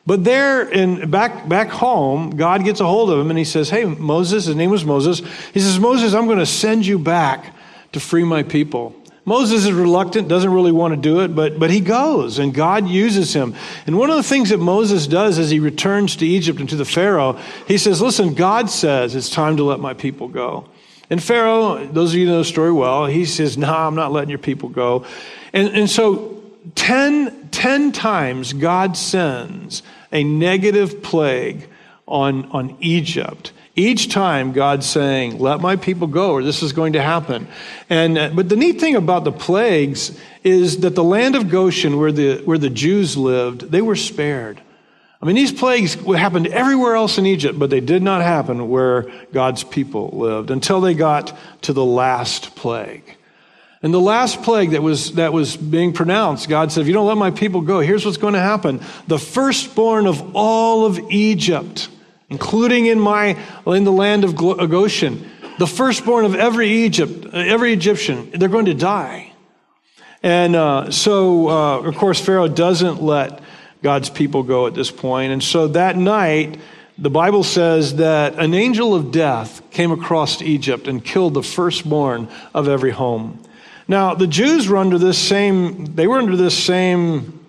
But 0.06 0.22
there 0.22 0.68
in 0.68 1.10
back 1.10 1.48
back 1.48 1.68
home, 1.68 2.30
God 2.30 2.64
gets 2.64 2.80
a 2.80 2.86
hold 2.86 3.10
of 3.10 3.18
him 3.18 3.30
and 3.30 3.38
he 3.38 3.44
says, 3.44 3.70
Hey, 3.70 3.84
Moses, 3.84 4.46
his 4.46 4.54
name 4.54 4.70
was 4.70 4.84
Moses. 4.84 5.20
He 5.52 5.60
says, 5.60 5.80
Moses, 5.80 6.14
I'm 6.14 6.26
going 6.26 6.38
to 6.38 6.46
send 6.46 6.86
you 6.86 6.98
back 6.98 7.54
to 7.92 8.00
free 8.00 8.24
my 8.24 8.42
people. 8.42 8.94
Moses 9.24 9.66
is 9.66 9.72
reluctant, 9.72 10.28
doesn't 10.28 10.52
really 10.52 10.70
want 10.70 10.94
to 10.94 11.00
do 11.00 11.18
it, 11.20 11.34
but, 11.34 11.58
but 11.58 11.68
he 11.68 11.80
goes 11.80 12.38
and 12.38 12.54
God 12.54 12.86
uses 12.86 13.34
him. 13.34 13.56
And 13.84 13.98
one 13.98 14.08
of 14.08 14.16
the 14.16 14.22
things 14.22 14.50
that 14.50 14.58
Moses 14.58 15.08
does 15.08 15.40
as 15.40 15.50
he 15.50 15.58
returns 15.58 16.14
to 16.16 16.26
Egypt 16.26 16.60
and 16.60 16.68
to 16.68 16.76
the 16.76 16.84
Pharaoh, 16.84 17.36
he 17.66 17.76
says, 17.76 18.00
Listen, 18.00 18.34
God 18.34 18.70
says 18.70 19.16
it's 19.16 19.28
time 19.28 19.56
to 19.56 19.64
let 19.64 19.80
my 19.80 19.94
people 19.94 20.28
go. 20.28 20.68
And 21.10 21.22
Pharaoh, 21.22 21.84
those 21.86 22.12
of 22.12 22.18
you 22.18 22.26
know 22.26 22.38
the 22.38 22.44
story 22.44 22.72
well, 22.72 23.06
he 23.06 23.24
says, 23.24 23.56
nah, 23.56 23.86
I'm 23.86 23.94
not 23.94 24.12
letting 24.12 24.30
your 24.30 24.38
people 24.38 24.68
go. 24.68 25.04
And, 25.52 25.68
and 25.68 25.90
so 25.90 26.42
ten, 26.74 27.48
ten 27.50 27.92
times 27.92 28.52
God 28.52 28.96
sends 28.96 29.82
a 30.12 30.24
negative 30.24 31.02
plague 31.02 31.68
on, 32.06 32.50
on 32.52 32.76
Egypt. 32.80 33.52
Each 33.74 34.08
time 34.08 34.52
God's 34.52 34.86
saying, 34.86 35.38
let 35.38 35.60
my 35.60 35.76
people 35.76 36.06
go 36.06 36.32
or 36.32 36.42
this 36.42 36.62
is 36.62 36.72
going 36.72 36.94
to 36.94 37.02
happen. 37.02 37.46
And, 37.90 38.16
uh, 38.16 38.30
but 38.30 38.48
the 38.48 38.56
neat 38.56 38.80
thing 38.80 38.96
about 38.96 39.24
the 39.24 39.32
plagues 39.32 40.18
is 40.42 40.80
that 40.80 40.94
the 40.94 41.04
land 41.04 41.36
of 41.36 41.50
Goshen 41.50 41.98
where 41.98 42.12
the, 42.12 42.38
where 42.44 42.58
the 42.58 42.70
Jews 42.70 43.16
lived, 43.16 43.70
they 43.70 43.82
were 43.82 43.96
spared. 43.96 44.62
I 45.20 45.26
mean, 45.26 45.36
these 45.36 45.52
plagues 45.52 45.94
happened 45.94 46.46
everywhere 46.48 46.94
else 46.94 47.18
in 47.18 47.26
Egypt, 47.26 47.58
but 47.58 47.70
they 47.70 47.80
did 47.80 48.02
not 48.02 48.22
happen 48.22 48.68
where 48.68 49.10
God's 49.32 49.64
people 49.64 50.10
lived 50.10 50.50
until 50.50 50.80
they 50.80 50.94
got 50.94 51.36
to 51.62 51.72
the 51.72 51.84
last 51.84 52.54
plague. 52.54 53.15
And 53.86 53.94
the 53.94 54.00
last 54.00 54.42
plague 54.42 54.70
that 54.70 54.82
was, 54.82 55.12
that 55.12 55.32
was 55.32 55.56
being 55.56 55.92
pronounced, 55.92 56.48
God 56.48 56.72
said, 56.72 56.80
If 56.80 56.86
you 56.88 56.92
don't 56.92 57.06
let 57.06 57.16
my 57.16 57.30
people 57.30 57.60
go, 57.60 57.78
here's 57.78 58.04
what's 58.04 58.16
going 58.16 58.34
to 58.34 58.40
happen. 58.40 58.80
The 59.06 59.16
firstborn 59.16 60.08
of 60.08 60.34
all 60.34 60.84
of 60.84 60.98
Egypt, 61.08 61.88
including 62.28 62.86
in, 62.86 62.98
my, 62.98 63.38
in 63.64 63.84
the 63.84 63.92
land 63.92 64.24
of 64.24 64.34
Goshen, 64.34 65.30
the 65.60 65.68
firstborn 65.68 66.24
of 66.24 66.34
every 66.34 66.68
Egypt, 66.68 67.32
every 67.32 67.72
Egyptian, 67.72 68.28
they're 68.34 68.48
going 68.48 68.64
to 68.64 68.74
die. 68.74 69.32
And 70.20 70.56
uh, 70.56 70.90
so, 70.90 71.48
uh, 71.48 71.78
of 71.82 71.94
course, 71.94 72.20
Pharaoh 72.20 72.48
doesn't 72.48 73.00
let 73.00 73.40
God's 73.84 74.10
people 74.10 74.42
go 74.42 74.66
at 74.66 74.74
this 74.74 74.90
point. 74.90 75.32
And 75.32 75.40
so 75.40 75.68
that 75.68 75.96
night, 75.96 76.58
the 76.98 77.08
Bible 77.08 77.44
says 77.44 77.94
that 77.98 78.34
an 78.34 78.52
angel 78.52 78.96
of 78.96 79.12
death 79.12 79.62
came 79.70 79.92
across 79.92 80.42
Egypt 80.42 80.88
and 80.88 81.04
killed 81.04 81.34
the 81.34 81.42
firstborn 81.44 82.26
of 82.52 82.66
every 82.66 82.90
home. 82.90 83.44
Now, 83.88 84.14
the 84.14 84.26
Jews 84.26 84.68
were 84.68 84.78
under 84.78 84.98
this 84.98 85.18
same, 85.18 85.94
they 85.94 86.06
were 86.06 86.18
under 86.18 86.36
this 86.36 86.56
same, 86.56 87.44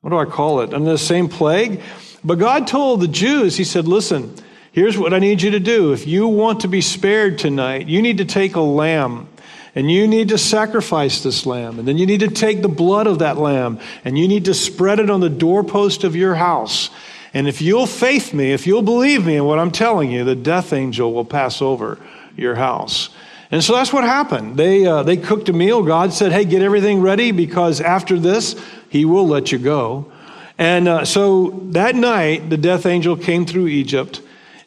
what 0.00 0.10
do 0.10 0.18
I 0.18 0.24
call 0.24 0.60
it? 0.60 0.74
Under 0.74 0.90
the 0.90 0.98
same 0.98 1.28
plague. 1.28 1.80
But 2.24 2.38
God 2.38 2.66
told 2.66 3.00
the 3.00 3.08
Jews, 3.08 3.56
He 3.56 3.64
said, 3.64 3.86
listen, 3.86 4.34
here's 4.72 4.98
what 4.98 5.14
I 5.14 5.20
need 5.20 5.42
you 5.42 5.52
to 5.52 5.60
do. 5.60 5.92
If 5.92 6.06
you 6.06 6.26
want 6.26 6.60
to 6.60 6.68
be 6.68 6.80
spared 6.80 7.38
tonight, 7.38 7.86
you 7.86 8.02
need 8.02 8.18
to 8.18 8.24
take 8.24 8.56
a 8.56 8.60
lamb 8.60 9.28
and 9.76 9.90
you 9.90 10.08
need 10.08 10.30
to 10.30 10.38
sacrifice 10.38 11.22
this 11.22 11.44
lamb. 11.46 11.78
And 11.78 11.86
then 11.86 11.98
you 11.98 12.06
need 12.06 12.20
to 12.20 12.28
take 12.28 12.62
the 12.62 12.68
blood 12.68 13.06
of 13.06 13.20
that 13.20 13.36
lamb 13.36 13.78
and 14.04 14.18
you 14.18 14.26
need 14.26 14.46
to 14.46 14.54
spread 14.54 14.98
it 14.98 15.10
on 15.10 15.20
the 15.20 15.30
doorpost 15.30 16.02
of 16.02 16.16
your 16.16 16.34
house. 16.34 16.90
And 17.34 17.46
if 17.46 17.60
you'll 17.60 17.86
faith 17.86 18.32
me, 18.32 18.52
if 18.52 18.66
you'll 18.66 18.82
believe 18.82 19.26
me 19.26 19.36
in 19.36 19.44
what 19.44 19.58
I'm 19.58 19.70
telling 19.70 20.10
you, 20.10 20.24
the 20.24 20.34
death 20.34 20.72
angel 20.72 21.12
will 21.12 21.26
pass 21.26 21.60
over 21.60 21.98
your 22.36 22.54
house. 22.54 23.10
And 23.50 23.62
so 23.62 23.74
that's 23.74 23.92
what 23.92 24.04
happened. 24.04 24.56
They, 24.56 24.86
uh, 24.86 25.02
they 25.02 25.16
cooked 25.16 25.48
a 25.48 25.52
meal. 25.52 25.82
God 25.82 26.12
said, 26.12 26.32
hey, 26.32 26.44
get 26.44 26.62
everything 26.62 27.00
ready 27.00 27.30
because 27.30 27.80
after 27.80 28.18
this, 28.18 28.60
he 28.88 29.04
will 29.04 29.26
let 29.26 29.52
you 29.52 29.58
go. 29.58 30.10
And 30.58 30.88
uh, 30.88 31.04
so 31.04 31.50
that 31.72 31.94
night, 31.94 32.50
the 32.50 32.56
death 32.56 32.86
angel 32.86 33.16
came 33.16 33.46
through 33.46 33.68
Egypt 33.68 34.22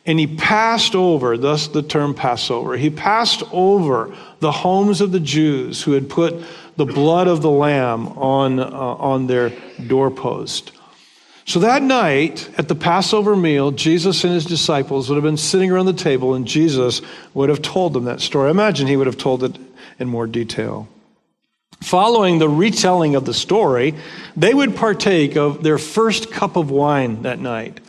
and 0.06 0.18
he 0.18 0.28
passed 0.28 0.96
over, 0.96 1.38
thus 1.38 1.68
the 1.68 1.84
term 1.84 2.14
Passover. 2.14 2.78
He 2.78 2.90
passed 2.90 3.44
over 3.52 4.16
the 4.40 4.52
homes 4.52 5.02
of 5.02 5.12
the 5.12 5.20
Jews 5.20 5.84
who 5.84 5.92
had 5.92 6.10
put 6.10 6.42
the 6.78 6.86
blood 6.86 7.28
of 7.28 7.42
the 7.42 7.52
lamb 7.52 8.08
on, 8.18 8.60
uh, 8.60 8.66
on 8.66 9.28
their 9.28 9.52
doorpost. 9.88 10.72
So 11.50 11.62
that 11.62 11.82
night 11.82 12.48
at 12.60 12.68
the 12.68 12.76
Passover 12.76 13.36
meal, 13.36 13.72
Jesus 13.72 14.24
and 14.24 14.32
his 14.32 14.46
disciples 14.46 15.10
would 15.10 15.16
have 15.16 15.24
been 15.24 15.36
sitting 15.36 15.72
around 15.72 15.88
the 15.88 15.94
table, 15.94 16.36
and 16.36 16.46
Jesus 16.46 17.02
would 17.34 17.50
have 17.50 17.64
told 17.64 17.94
them 17.94 18.04
that 18.04 18.22
story. 18.22 18.50
I 18.50 18.52
imagine 18.52 18.86
he 18.86 18.96
would 18.96 19.08
have 19.08 19.18
told 19.18 19.44
it 19.44 19.58
in 19.98 20.08
more 20.08 20.28
detail. 20.28 20.88
Following 21.82 22.38
the 22.38 22.48
retelling 22.48 23.16
of 23.16 23.26
the 23.26 23.34
story, 23.34 23.96
they 24.38 24.54
would 24.54 24.76
partake 24.76 25.38
of 25.38 25.64
their 25.64 25.80
first 25.80 26.32
cup 26.32 26.56
of 26.56 26.70
wine 26.70 27.24
that 27.24 27.40
night. 27.40 27.80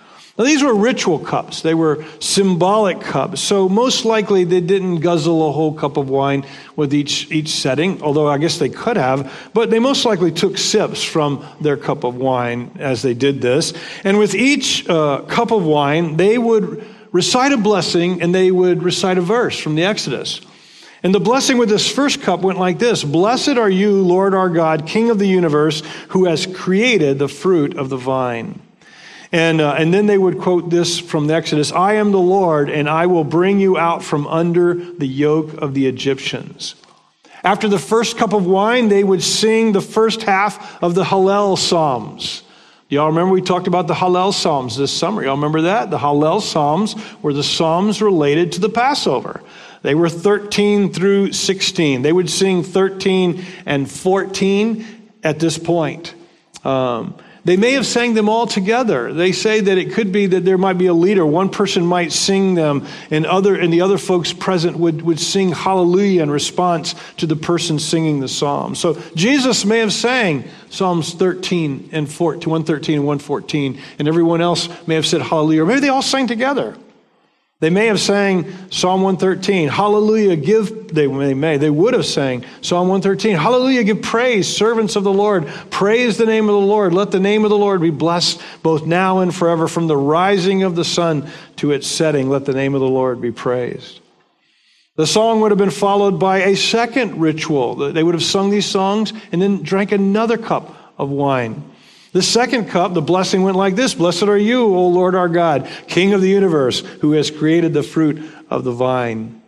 Now, 0.40 0.46
these 0.46 0.62
were 0.62 0.74
ritual 0.74 1.18
cups. 1.18 1.60
They 1.60 1.74
were 1.74 2.02
symbolic 2.18 3.02
cups. 3.02 3.42
So 3.42 3.68
most 3.68 4.06
likely 4.06 4.44
they 4.44 4.62
didn't 4.62 5.00
guzzle 5.00 5.46
a 5.46 5.52
whole 5.52 5.74
cup 5.74 5.98
of 5.98 6.08
wine 6.08 6.46
with 6.76 6.94
each, 6.94 7.30
each 7.30 7.50
setting, 7.50 8.00
although 8.00 8.26
I 8.26 8.38
guess 8.38 8.58
they 8.58 8.70
could 8.70 8.96
have. 8.96 9.50
But 9.52 9.68
they 9.68 9.78
most 9.78 10.06
likely 10.06 10.32
took 10.32 10.56
sips 10.56 11.04
from 11.04 11.44
their 11.60 11.76
cup 11.76 12.04
of 12.04 12.14
wine 12.14 12.74
as 12.78 13.02
they 13.02 13.12
did 13.12 13.42
this. 13.42 13.74
And 14.02 14.18
with 14.18 14.34
each 14.34 14.88
uh, 14.88 15.24
cup 15.28 15.50
of 15.50 15.62
wine, 15.62 16.16
they 16.16 16.38
would 16.38 16.86
recite 17.12 17.52
a 17.52 17.58
blessing 17.58 18.22
and 18.22 18.34
they 18.34 18.50
would 18.50 18.82
recite 18.82 19.18
a 19.18 19.20
verse 19.20 19.58
from 19.58 19.74
the 19.74 19.84
Exodus. 19.84 20.40
And 21.02 21.14
the 21.14 21.20
blessing 21.20 21.58
with 21.58 21.68
this 21.68 21.92
first 21.92 22.22
cup 22.22 22.40
went 22.40 22.58
like 22.58 22.78
this 22.78 23.04
Blessed 23.04 23.58
are 23.58 23.68
you, 23.68 24.00
Lord 24.00 24.32
our 24.32 24.48
God, 24.48 24.86
King 24.86 25.10
of 25.10 25.18
the 25.18 25.28
universe, 25.28 25.82
who 26.08 26.24
has 26.24 26.46
created 26.46 27.18
the 27.18 27.28
fruit 27.28 27.76
of 27.76 27.90
the 27.90 27.98
vine. 27.98 28.58
And, 29.32 29.60
uh, 29.60 29.74
and 29.78 29.94
then 29.94 30.06
they 30.06 30.18
would 30.18 30.38
quote 30.38 30.70
this 30.70 30.98
from 30.98 31.28
the 31.28 31.34
Exodus 31.34 31.70
I 31.72 31.94
am 31.94 32.10
the 32.10 32.18
Lord, 32.18 32.68
and 32.68 32.88
I 32.88 33.06
will 33.06 33.24
bring 33.24 33.60
you 33.60 33.78
out 33.78 34.02
from 34.02 34.26
under 34.26 34.74
the 34.74 35.06
yoke 35.06 35.54
of 35.54 35.74
the 35.74 35.86
Egyptians. 35.86 36.74
After 37.42 37.68
the 37.68 37.78
first 37.78 38.18
cup 38.18 38.32
of 38.32 38.44
wine, 38.44 38.88
they 38.88 39.04
would 39.04 39.22
sing 39.22 39.72
the 39.72 39.80
first 39.80 40.22
half 40.22 40.82
of 40.82 40.94
the 40.94 41.04
Hallel 41.04 41.56
Psalms. 41.56 42.42
Y'all 42.88 43.06
remember 43.06 43.32
we 43.32 43.40
talked 43.40 43.68
about 43.68 43.86
the 43.86 43.94
Hallel 43.94 44.34
Psalms 44.34 44.76
this 44.76 44.92
summer? 44.92 45.22
Y'all 45.22 45.36
remember 45.36 45.62
that? 45.62 45.90
The 45.90 45.98
Hallel 45.98 46.42
Psalms 46.42 46.96
were 47.22 47.32
the 47.32 47.44
Psalms 47.44 48.02
related 48.02 48.52
to 48.52 48.60
the 48.60 48.68
Passover. 48.68 49.40
They 49.82 49.94
were 49.94 50.08
13 50.08 50.92
through 50.92 51.32
16. 51.32 52.02
They 52.02 52.12
would 52.12 52.28
sing 52.28 52.64
13 52.64 53.44
and 53.64 53.90
14 53.90 54.84
at 55.22 55.38
this 55.38 55.56
point. 55.56 56.14
Um, 56.64 57.14
they 57.44 57.56
may 57.56 57.72
have 57.72 57.86
sang 57.86 58.14
them 58.14 58.28
all 58.28 58.46
together. 58.46 59.12
They 59.12 59.32
say 59.32 59.60
that 59.60 59.78
it 59.78 59.92
could 59.92 60.12
be 60.12 60.26
that 60.26 60.44
there 60.44 60.58
might 60.58 60.78
be 60.78 60.86
a 60.86 60.94
leader. 60.94 61.24
One 61.24 61.48
person 61.48 61.86
might 61.86 62.12
sing 62.12 62.54
them, 62.54 62.86
and 63.10 63.26
other 63.26 63.54
and 63.54 63.72
the 63.72 63.80
other 63.80 63.98
folks 63.98 64.32
present 64.32 64.76
would, 64.76 65.02
would 65.02 65.20
sing 65.20 65.52
hallelujah 65.52 66.22
in 66.22 66.30
response 66.30 66.94
to 67.18 67.26
the 67.26 67.36
person 67.36 67.78
singing 67.78 68.20
the 68.20 68.28
psalm. 68.28 68.74
So 68.74 69.00
Jesus 69.14 69.64
may 69.64 69.78
have 69.78 69.92
sang 69.92 70.44
Psalms 70.68 71.14
13 71.14 71.90
and 71.92 72.10
14, 72.10 72.50
113 72.50 72.96
and 72.96 73.06
114, 73.06 73.80
and 73.98 74.08
everyone 74.08 74.40
else 74.40 74.68
may 74.86 74.94
have 74.94 75.06
said 75.06 75.22
hallelujah. 75.22 75.62
Or 75.62 75.66
maybe 75.66 75.80
they 75.80 75.88
all 75.88 76.02
sang 76.02 76.26
together. 76.26 76.76
They 77.60 77.68
may 77.68 77.86
have 77.86 78.00
sang 78.00 78.50
Psalm 78.70 79.02
113, 79.02 79.68
Hallelujah, 79.68 80.34
give, 80.36 80.94
they 80.94 81.06
may, 81.06 81.58
they 81.58 81.68
would 81.68 81.92
have 81.92 82.06
sang 82.06 82.42
Psalm 82.62 82.88
113, 82.88 83.36
Hallelujah, 83.36 83.84
give 83.84 84.00
praise, 84.00 84.48
servants 84.48 84.96
of 84.96 85.04
the 85.04 85.12
Lord, 85.12 85.46
praise 85.68 86.16
the 86.16 86.24
name 86.24 86.48
of 86.48 86.54
the 86.54 86.66
Lord, 86.66 86.94
let 86.94 87.10
the 87.10 87.20
name 87.20 87.44
of 87.44 87.50
the 87.50 87.58
Lord 87.58 87.82
be 87.82 87.90
blessed 87.90 88.40
both 88.62 88.86
now 88.86 89.18
and 89.18 89.34
forever, 89.34 89.68
from 89.68 89.88
the 89.88 89.96
rising 89.96 90.62
of 90.62 90.74
the 90.74 90.86
sun 90.86 91.30
to 91.56 91.70
its 91.70 91.86
setting, 91.86 92.30
let 92.30 92.46
the 92.46 92.54
name 92.54 92.74
of 92.74 92.80
the 92.80 92.88
Lord 92.88 93.20
be 93.20 93.30
praised. 93.30 94.00
The 94.96 95.06
song 95.06 95.40
would 95.40 95.50
have 95.50 95.58
been 95.58 95.70
followed 95.70 96.18
by 96.18 96.38
a 96.38 96.56
second 96.56 97.20
ritual. 97.20 97.74
They 97.74 98.02
would 98.02 98.14
have 98.14 98.24
sung 98.24 98.50
these 98.50 98.66
songs 98.66 99.12
and 99.32 99.40
then 99.40 99.62
drank 99.62 99.92
another 99.92 100.36
cup 100.36 100.94
of 100.98 101.10
wine. 101.10 101.69
The 102.12 102.22
second 102.22 102.68
cup, 102.68 102.92
the 102.92 103.02
blessing 103.02 103.42
went 103.42 103.56
like 103.56 103.76
this 103.76 103.94
Blessed 103.94 104.24
are 104.24 104.38
you, 104.38 104.64
O 104.64 104.88
Lord 104.88 105.14
our 105.14 105.28
God, 105.28 105.68
King 105.86 106.12
of 106.12 106.20
the 106.20 106.28
universe, 106.28 106.80
who 107.00 107.12
has 107.12 107.30
created 107.30 107.72
the 107.72 107.82
fruit 107.82 108.22
of 108.48 108.64
the 108.64 108.72
vine. 108.72 109.40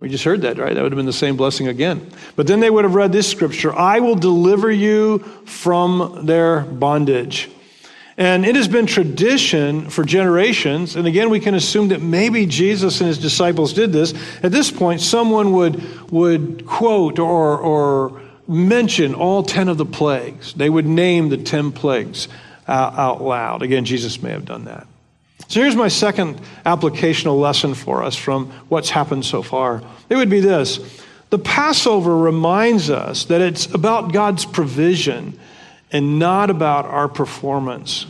We 0.00 0.08
just 0.08 0.24
heard 0.24 0.40
that, 0.42 0.58
right? 0.58 0.74
That 0.74 0.82
would 0.82 0.90
have 0.90 0.96
been 0.96 1.06
the 1.06 1.12
same 1.12 1.36
blessing 1.36 1.68
again. 1.68 2.10
But 2.34 2.48
then 2.48 2.58
they 2.58 2.70
would 2.70 2.84
have 2.84 2.96
read 2.96 3.12
this 3.12 3.30
scripture 3.30 3.72
I 3.72 4.00
will 4.00 4.16
deliver 4.16 4.70
you 4.70 5.18
from 5.44 6.26
their 6.26 6.62
bondage. 6.62 7.48
And 8.16 8.44
it 8.44 8.56
has 8.56 8.68
been 8.68 8.86
tradition 8.86 9.88
for 9.88 10.04
generations, 10.04 10.96
and 10.96 11.06
again, 11.06 11.30
we 11.30 11.40
can 11.40 11.54
assume 11.54 11.88
that 11.88 12.02
maybe 12.02 12.46
Jesus 12.46 13.00
and 13.00 13.08
his 13.08 13.18
disciples 13.18 13.72
did 13.72 13.92
this. 13.92 14.12
At 14.42 14.52
this 14.52 14.70
point, 14.70 15.00
someone 15.00 15.52
would, 15.52 16.10
would 16.10 16.66
quote 16.66 17.18
or, 17.18 17.58
or 17.58 18.21
mention 18.52 19.14
all 19.14 19.42
10 19.42 19.68
of 19.68 19.78
the 19.78 19.86
plagues. 19.86 20.54
They 20.54 20.70
would 20.70 20.86
name 20.86 21.28
the 21.28 21.36
10 21.36 21.72
plagues 21.72 22.28
out, 22.68 22.94
out 22.94 23.22
loud. 23.22 23.62
Again, 23.62 23.84
Jesus 23.84 24.22
may 24.22 24.30
have 24.30 24.44
done 24.44 24.64
that. 24.64 24.86
So 25.48 25.60
here's 25.60 25.76
my 25.76 25.88
second 25.88 26.40
applicational 26.64 27.38
lesson 27.38 27.74
for 27.74 28.02
us 28.02 28.16
from 28.16 28.50
what's 28.68 28.90
happened 28.90 29.24
so 29.24 29.42
far. 29.42 29.82
It 30.08 30.16
would 30.16 30.30
be 30.30 30.40
this 30.40 30.78
The 31.30 31.38
Passover 31.38 32.16
reminds 32.16 32.90
us 32.90 33.26
that 33.26 33.40
it's 33.40 33.66
about 33.66 34.12
God's 34.12 34.44
provision 34.44 35.38
and 35.90 36.18
not 36.18 36.48
about 36.48 36.86
our 36.86 37.08
performance. 37.08 38.06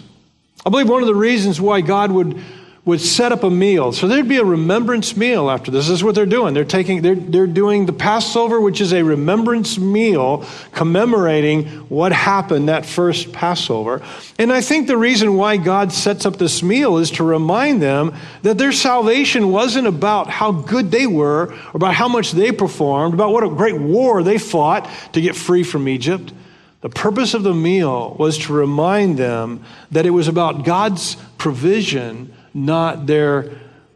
I 0.65 0.71
believe 0.71 0.89
one 0.89 1.03
of 1.03 1.09
the 1.09 1.15
reasons 1.15 1.61
why 1.61 1.81
God 1.81 2.13
would 2.13 2.41
would 2.85 3.01
set 3.01 3.31
up 3.31 3.45
a 3.45 3.51
meal. 3.51 3.93
So 3.93 4.09
there'd 4.09 4.27
be 4.27 4.39
a 4.39 4.45
remembrance 4.45 5.17
meal 5.17 5.49
after 5.49 5.71
this. 5.71 5.87
This 5.87 5.99
is 5.99 6.05
what 6.05 6.17
they're 6.17 6.27
doing. 6.27 6.53
They're 6.53 6.65
taking, 6.65 7.01
they're, 7.01 7.15
they're 7.15 7.47
doing 7.47 7.87
the 7.87 7.93
Passover, 7.93 8.61
which 8.61 8.81
is 8.81 8.93
a 8.93 9.05
remembrance 9.05 9.79
meal 9.79 10.45
commemorating 10.73 11.67
what 11.89 12.11
happened 12.11 12.69
that 12.69 12.85
first 12.85 13.33
Passover. 13.33 14.03
And 14.37 14.53
I 14.53 14.63
think 14.63 14.89
the 14.89 14.97
reason 14.97 15.37
why 15.37 15.59
God 15.59 15.93
sets 15.93 16.27
up 16.27 16.39
this 16.39 16.61
meal 16.61 16.99
is 16.99 17.13
to 17.13 17.25
remind 17.25 17.81
them 17.81 18.15
that 18.43 18.59
their 18.59 18.73
salvation 18.73 19.51
wasn't 19.51 19.87
about 19.87 20.29
how 20.29 20.51
good 20.51 20.91
they 20.91 21.07
were, 21.07 21.53
or 21.53 21.73
about 21.75 21.95
how 21.95 22.09
much 22.09 22.33
they 22.33 22.51
performed, 22.51 23.15
about 23.15 23.33
what 23.33 23.45
a 23.45 23.49
great 23.49 23.81
war 23.81 24.25
they 24.25 24.39
fought 24.39 24.91
to 25.13 25.21
get 25.21 25.37
free 25.37 25.63
from 25.63 25.87
Egypt. 25.87 26.33
The 26.81 26.89
purpose 26.89 27.35
of 27.35 27.45
the 27.45 27.55
meal 27.55 28.17
was 28.19 28.39
to 28.39 28.53
remind 28.53 29.19
them 29.19 29.65
that 29.93 30.05
it 30.05 30.11
was 30.11 30.27
about 30.27 30.65
God's 30.65 31.17
provision 31.39 32.35
not 32.55 33.07
their, 33.07 33.51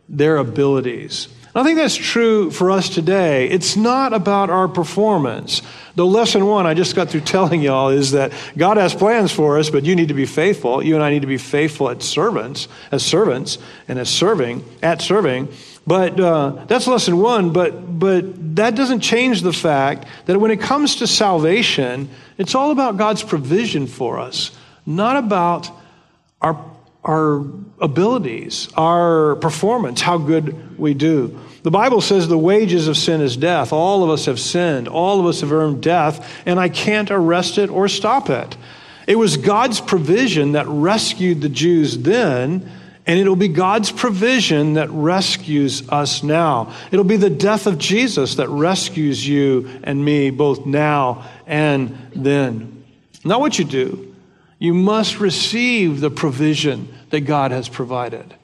their 0.08 0.36
abilities. 0.36 1.28
I 1.56 1.62
think 1.62 1.78
that's 1.78 1.96
true 1.96 2.50
for 2.50 2.70
us 2.70 2.90
today. 2.90 3.48
It's 3.48 3.76
not 3.76 4.12
about 4.12 4.50
our 4.50 4.68
performance. 4.68 5.62
The 5.94 6.04
lesson 6.04 6.44
one 6.44 6.66
I 6.66 6.74
just 6.74 6.94
got 6.94 7.08
through 7.08 7.20
telling 7.36 7.62
y'all 7.62 7.88
is 7.88 8.10
that 8.10 8.32
God 8.58 8.76
has 8.76 8.94
plans 8.94 9.32
for 9.32 9.58
us, 9.58 9.70
but 9.70 9.86
you 9.86 9.96
need 9.96 10.08
to 10.08 10.14
be 10.14 10.26
faithful. 10.26 10.82
You 10.82 10.96
and 10.96 11.02
I 11.02 11.08
need 11.08 11.22
to 11.22 11.26
be 11.26 11.38
faithful 11.38 11.88
as 11.88 12.04
servants, 12.04 12.68
as 12.92 13.02
servants, 13.02 13.56
and 13.88 13.98
as 13.98 14.10
serving, 14.10 14.66
at 14.82 15.00
serving. 15.00 15.48
But 15.86 16.20
uh, 16.20 16.64
that's 16.66 16.86
lesson 16.86 17.16
one. 17.16 17.54
But 17.54 17.98
but 17.98 18.56
that 18.56 18.74
doesn't 18.74 19.00
change 19.00 19.40
the 19.40 19.52
fact 19.54 20.06
that 20.26 20.38
when 20.38 20.50
it 20.50 20.60
comes 20.60 20.96
to 20.96 21.06
salvation, 21.06 22.10
it's 22.36 22.54
all 22.54 22.70
about 22.70 22.98
God's 22.98 23.22
provision 23.22 23.86
for 23.86 24.18
us, 24.18 24.50
not 24.84 25.16
about 25.16 25.70
our 26.42 26.62
our 27.06 27.44
abilities, 27.80 28.68
our 28.76 29.36
performance, 29.36 30.00
how 30.00 30.18
good 30.18 30.78
we 30.78 30.92
do. 30.92 31.38
The 31.62 31.70
Bible 31.70 32.00
says 32.00 32.26
the 32.26 32.36
wages 32.36 32.88
of 32.88 32.96
sin 32.96 33.20
is 33.20 33.36
death. 33.36 33.72
All 33.72 34.02
of 34.02 34.10
us 34.10 34.26
have 34.26 34.40
sinned. 34.40 34.88
All 34.88 35.20
of 35.20 35.26
us 35.26 35.40
have 35.40 35.52
earned 35.52 35.82
death, 35.82 36.42
and 36.46 36.58
I 36.58 36.68
can't 36.68 37.10
arrest 37.10 37.58
it 37.58 37.70
or 37.70 37.88
stop 37.88 38.28
it. 38.28 38.56
It 39.06 39.16
was 39.16 39.36
God's 39.36 39.80
provision 39.80 40.52
that 40.52 40.66
rescued 40.66 41.40
the 41.40 41.48
Jews 41.48 41.96
then, 41.98 42.70
and 43.06 43.20
it'll 43.20 43.36
be 43.36 43.48
God's 43.48 43.92
provision 43.92 44.74
that 44.74 44.90
rescues 44.90 45.88
us 45.88 46.24
now. 46.24 46.74
It'll 46.90 47.04
be 47.04 47.16
the 47.16 47.30
death 47.30 47.68
of 47.68 47.78
Jesus 47.78 48.34
that 48.36 48.48
rescues 48.48 49.26
you 49.26 49.70
and 49.84 50.04
me 50.04 50.30
both 50.30 50.66
now 50.66 51.24
and 51.46 51.96
then. 52.16 52.84
Not 53.24 53.40
what 53.40 53.60
you 53.60 53.64
do. 53.64 54.14
You 54.58 54.74
must 54.74 55.20
receive 55.20 56.00
the 56.00 56.10
provision 56.10 56.95
that 57.16 57.22
God 57.22 57.50
has 57.50 57.66
provided. 57.66 58.34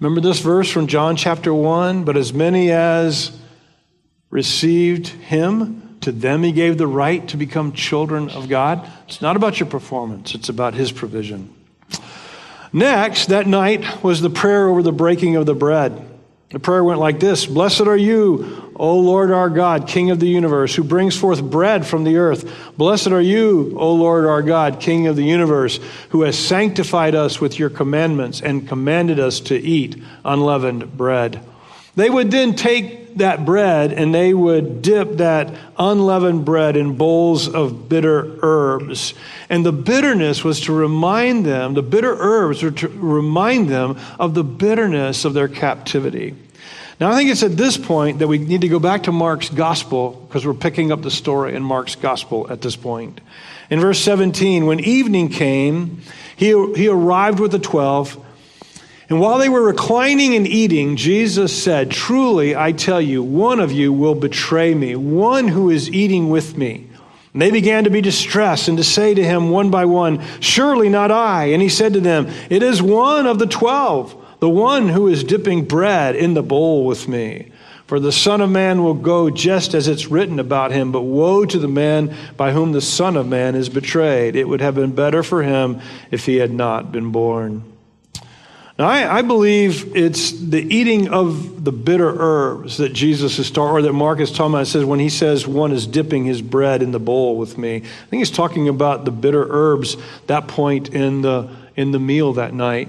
Remember 0.00 0.20
this 0.20 0.40
verse 0.40 0.70
from 0.70 0.86
John 0.86 1.16
chapter 1.16 1.52
1? 1.54 2.04
But 2.04 2.18
as 2.18 2.30
many 2.34 2.70
as 2.70 3.34
received 4.28 5.08
him, 5.08 5.96
to 6.02 6.12
them 6.12 6.42
he 6.42 6.52
gave 6.52 6.76
the 6.76 6.86
right 6.86 7.26
to 7.28 7.38
become 7.38 7.72
children 7.72 8.28
of 8.28 8.50
God. 8.50 8.86
It's 9.06 9.22
not 9.22 9.36
about 9.36 9.58
your 9.58 9.68
performance, 9.68 10.34
it's 10.34 10.50
about 10.50 10.74
his 10.74 10.92
provision. 10.92 11.54
Next, 12.70 13.26
that 13.26 13.46
night 13.46 14.04
was 14.04 14.20
the 14.20 14.28
prayer 14.28 14.68
over 14.68 14.82
the 14.82 14.92
breaking 14.92 15.36
of 15.36 15.46
the 15.46 15.54
bread. 15.54 16.06
The 16.50 16.58
prayer 16.58 16.84
went 16.84 17.00
like 17.00 17.20
this 17.20 17.46
Blessed 17.46 17.80
are 17.80 17.96
you, 17.96 18.67
O 18.78 18.98
Lord 18.98 19.30
our 19.30 19.50
God, 19.50 19.88
King 19.88 20.10
of 20.10 20.20
the 20.20 20.28
universe, 20.28 20.74
who 20.74 20.84
brings 20.84 21.16
forth 21.16 21.42
bread 21.42 21.86
from 21.86 22.04
the 22.04 22.16
earth. 22.16 22.50
Blessed 22.76 23.08
are 23.08 23.20
you, 23.20 23.74
O 23.76 23.92
Lord 23.94 24.24
our 24.24 24.42
God, 24.42 24.80
King 24.80 25.06
of 25.06 25.16
the 25.16 25.24
universe, 25.24 25.80
who 26.10 26.22
has 26.22 26.38
sanctified 26.38 27.14
us 27.14 27.40
with 27.40 27.58
your 27.58 27.70
commandments 27.70 28.40
and 28.40 28.68
commanded 28.68 29.18
us 29.18 29.40
to 29.40 29.56
eat 29.56 30.02
unleavened 30.24 30.96
bread. 30.96 31.40
They 31.96 32.08
would 32.08 32.30
then 32.30 32.54
take 32.54 33.16
that 33.16 33.44
bread 33.44 33.92
and 33.92 34.14
they 34.14 34.32
would 34.32 34.82
dip 34.82 35.16
that 35.16 35.52
unleavened 35.76 36.44
bread 36.44 36.76
in 36.76 36.96
bowls 36.96 37.48
of 37.48 37.88
bitter 37.88 38.38
herbs. 38.42 39.14
And 39.48 39.66
the 39.66 39.72
bitterness 39.72 40.44
was 40.44 40.60
to 40.62 40.72
remind 40.72 41.44
them, 41.44 41.74
the 41.74 41.82
bitter 41.82 42.14
herbs 42.16 42.62
were 42.62 42.70
to 42.70 42.88
remind 42.88 43.68
them 43.68 43.98
of 44.18 44.34
the 44.34 44.44
bitterness 44.44 45.24
of 45.24 45.34
their 45.34 45.48
captivity. 45.48 46.36
Now, 47.00 47.12
I 47.12 47.14
think 47.14 47.30
it's 47.30 47.44
at 47.44 47.56
this 47.56 47.76
point 47.76 48.18
that 48.18 48.26
we 48.26 48.38
need 48.38 48.62
to 48.62 48.68
go 48.68 48.80
back 48.80 49.04
to 49.04 49.12
Mark's 49.12 49.48
gospel 49.48 50.10
because 50.26 50.44
we're 50.44 50.54
picking 50.54 50.90
up 50.90 51.02
the 51.02 51.12
story 51.12 51.54
in 51.54 51.62
Mark's 51.62 51.94
gospel 51.94 52.50
at 52.50 52.60
this 52.60 52.74
point. 52.74 53.20
In 53.70 53.78
verse 53.78 54.00
17, 54.00 54.66
when 54.66 54.80
evening 54.80 55.28
came, 55.28 56.02
he, 56.34 56.46
he 56.74 56.88
arrived 56.88 57.38
with 57.38 57.52
the 57.52 57.60
twelve. 57.60 58.24
And 59.08 59.20
while 59.20 59.38
they 59.38 59.48
were 59.48 59.62
reclining 59.62 60.34
and 60.34 60.46
eating, 60.46 60.96
Jesus 60.96 61.62
said, 61.62 61.90
Truly, 61.90 62.56
I 62.56 62.72
tell 62.72 63.00
you, 63.00 63.22
one 63.22 63.60
of 63.60 63.70
you 63.70 63.92
will 63.92 64.16
betray 64.16 64.74
me, 64.74 64.96
one 64.96 65.46
who 65.46 65.70
is 65.70 65.90
eating 65.90 66.30
with 66.30 66.56
me. 66.56 66.88
And 67.32 67.40
they 67.40 67.52
began 67.52 67.84
to 67.84 67.90
be 67.90 68.00
distressed 68.00 68.66
and 68.66 68.76
to 68.76 68.84
say 68.84 69.14
to 69.14 69.22
him 69.22 69.50
one 69.50 69.70
by 69.70 69.84
one, 69.84 70.20
Surely 70.40 70.88
not 70.88 71.12
I. 71.12 71.46
And 71.46 71.62
he 71.62 71.68
said 71.68 71.92
to 71.92 72.00
them, 72.00 72.26
It 72.50 72.62
is 72.64 72.82
one 72.82 73.26
of 73.26 73.38
the 73.38 73.46
twelve, 73.46 74.17
the 74.40 74.48
one 74.48 74.88
who 74.88 75.08
is 75.08 75.24
dipping 75.24 75.64
bread 75.64 76.16
in 76.16 76.34
the 76.34 76.42
bowl 76.42 76.84
with 76.84 77.08
me. 77.08 77.50
For 77.88 77.98
the 77.98 78.12
Son 78.12 78.42
of 78.42 78.50
Man 78.50 78.84
will 78.84 78.92
go 78.92 79.30
just 79.30 79.72
as 79.72 79.88
it's 79.88 80.08
written 80.08 80.38
about 80.38 80.72
him, 80.72 80.92
but 80.92 81.02
woe 81.02 81.46
to 81.46 81.58
the 81.58 81.68
man 81.68 82.14
by 82.36 82.52
whom 82.52 82.72
the 82.72 82.82
Son 82.82 83.16
of 83.16 83.26
Man 83.26 83.54
is 83.54 83.70
betrayed. 83.70 84.36
It 84.36 84.46
would 84.46 84.60
have 84.60 84.74
been 84.74 84.94
better 84.94 85.22
for 85.22 85.42
him 85.42 85.80
if 86.10 86.26
he 86.26 86.36
had 86.36 86.52
not 86.52 86.92
been 86.92 87.12
born. 87.12 87.64
Now, 88.78 88.88
I, 88.88 89.18
I, 89.18 89.22
believe 89.22 89.96
it's 89.96 90.30
the 90.30 90.60
eating 90.60 91.08
of 91.08 91.64
the 91.64 91.72
bitter 91.72 92.14
herbs 92.16 92.76
that 92.76 92.92
Jesus 92.92 93.38
is 93.40 93.50
talking, 93.50 93.72
or 93.72 93.82
that 93.82 93.92
Mark 93.92 94.20
is 94.20 94.30
talking 94.30 94.54
about. 94.54 94.68
Says 94.68 94.84
when 94.84 95.00
he 95.00 95.08
says 95.08 95.48
one 95.48 95.72
is 95.72 95.84
dipping 95.86 96.26
his 96.26 96.42
bread 96.42 96.80
in 96.80 96.92
the 96.92 97.00
bowl 97.00 97.38
with 97.38 97.58
me. 97.58 97.76
I 97.76 97.80
think 97.80 98.20
he's 98.20 98.30
talking 98.30 98.68
about 98.68 99.04
the 99.04 99.10
bitter 99.10 99.44
herbs 99.48 99.96
that 100.28 100.46
point 100.46 100.90
in 100.90 101.22
the 101.22 101.48
in 101.74 101.90
the 101.90 101.98
meal 101.98 102.34
that 102.34 102.54
night. 102.54 102.88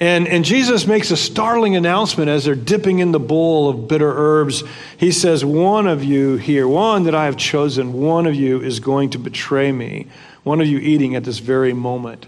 And, 0.00 0.26
and 0.26 0.46
Jesus 0.46 0.86
makes 0.86 1.10
a 1.10 1.16
startling 1.16 1.76
announcement 1.76 2.30
as 2.30 2.46
they're 2.46 2.54
dipping 2.54 3.00
in 3.00 3.12
the 3.12 3.20
bowl 3.20 3.68
of 3.68 3.86
bitter 3.86 4.10
herbs. 4.10 4.64
He 4.96 5.12
says, 5.12 5.44
One 5.44 5.86
of 5.86 6.02
you 6.02 6.36
here, 6.36 6.66
one 6.66 7.04
that 7.04 7.14
I 7.14 7.26
have 7.26 7.36
chosen, 7.36 7.92
one 7.92 8.26
of 8.26 8.34
you 8.34 8.62
is 8.62 8.80
going 8.80 9.10
to 9.10 9.18
betray 9.18 9.70
me. 9.70 10.06
One 10.42 10.62
of 10.62 10.66
you 10.66 10.78
eating 10.78 11.16
at 11.16 11.24
this 11.24 11.38
very 11.38 11.74
moment. 11.74 12.26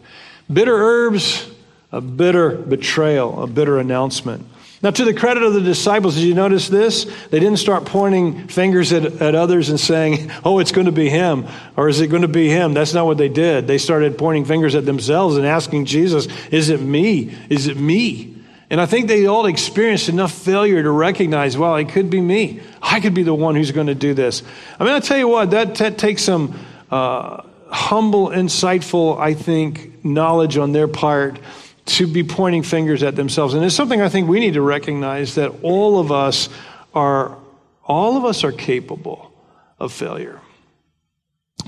Bitter 0.52 0.76
herbs 0.76 1.50
a 1.92 2.00
bitter 2.00 2.50
betrayal, 2.50 3.42
a 3.42 3.46
bitter 3.46 3.78
announcement. 3.78 4.46
Now, 4.82 4.90
to 4.90 5.04
the 5.04 5.14
credit 5.14 5.44
of 5.44 5.54
the 5.54 5.60
disciples, 5.60 6.16
did 6.16 6.24
you 6.24 6.34
notice 6.34 6.68
this? 6.68 7.04
They 7.30 7.38
didn't 7.38 7.58
start 7.58 7.84
pointing 7.84 8.48
fingers 8.48 8.92
at, 8.92 9.04
at 9.22 9.36
others 9.36 9.68
and 9.68 9.78
saying, 9.78 10.32
oh, 10.44 10.58
it's 10.58 10.72
going 10.72 10.86
to 10.86 10.92
be 10.92 11.08
him, 11.08 11.46
or 11.76 11.88
is 11.88 12.00
it 12.00 12.08
going 12.08 12.22
to 12.22 12.28
be 12.28 12.48
him? 12.48 12.74
That's 12.74 12.92
not 12.92 13.06
what 13.06 13.16
they 13.16 13.28
did. 13.28 13.68
They 13.68 13.78
started 13.78 14.18
pointing 14.18 14.44
fingers 14.44 14.74
at 14.74 14.84
themselves 14.84 15.36
and 15.36 15.46
asking 15.46 15.84
Jesus, 15.84 16.26
is 16.50 16.68
it 16.68 16.80
me? 16.80 17.32
Is 17.48 17.68
it 17.68 17.76
me? 17.76 18.34
And 18.70 18.80
I 18.80 18.86
think 18.86 19.06
they 19.06 19.26
all 19.26 19.46
experienced 19.46 20.08
enough 20.08 20.32
failure 20.32 20.82
to 20.82 20.90
recognize, 20.90 21.56
well, 21.56 21.76
it 21.76 21.90
could 21.90 22.10
be 22.10 22.20
me. 22.20 22.60
I 22.80 22.98
could 22.98 23.14
be 23.14 23.22
the 23.22 23.34
one 23.34 23.54
who's 23.54 23.70
going 23.70 23.86
to 23.86 23.94
do 23.94 24.14
this. 24.14 24.42
I 24.80 24.84
mean, 24.84 24.94
I'll 24.94 25.00
tell 25.00 25.18
you 25.18 25.28
what, 25.28 25.50
that, 25.52 25.76
that 25.76 25.96
takes 25.96 26.24
some 26.24 26.58
uh, 26.90 27.42
humble, 27.68 28.30
insightful, 28.30 29.20
I 29.20 29.34
think, 29.34 30.04
knowledge 30.04 30.56
on 30.56 30.72
their 30.72 30.88
part 30.88 31.38
to 31.84 32.06
be 32.06 32.22
pointing 32.22 32.62
fingers 32.62 33.02
at 33.02 33.16
themselves. 33.16 33.54
And 33.54 33.64
it's 33.64 33.74
something 33.74 34.00
I 34.00 34.08
think 34.08 34.28
we 34.28 34.40
need 34.40 34.54
to 34.54 34.62
recognize 34.62 35.34
that 35.34 35.52
all 35.62 35.98
of 35.98 36.12
us 36.12 36.48
are 36.94 37.36
all 37.84 38.16
of 38.16 38.24
us 38.24 38.44
are 38.44 38.52
capable 38.52 39.32
of 39.78 39.92
failure. 39.92 40.40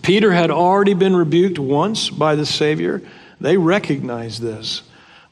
Peter 0.03 0.33
had 0.33 0.51
already 0.51 0.95
been 0.95 1.17
rebuked 1.17 1.59
once 1.59 2.09
by 2.09 2.35
the 2.37 2.47
Savior. 2.47 3.03
They 3.41 3.57
recognized 3.57 4.41
this. 4.41 4.83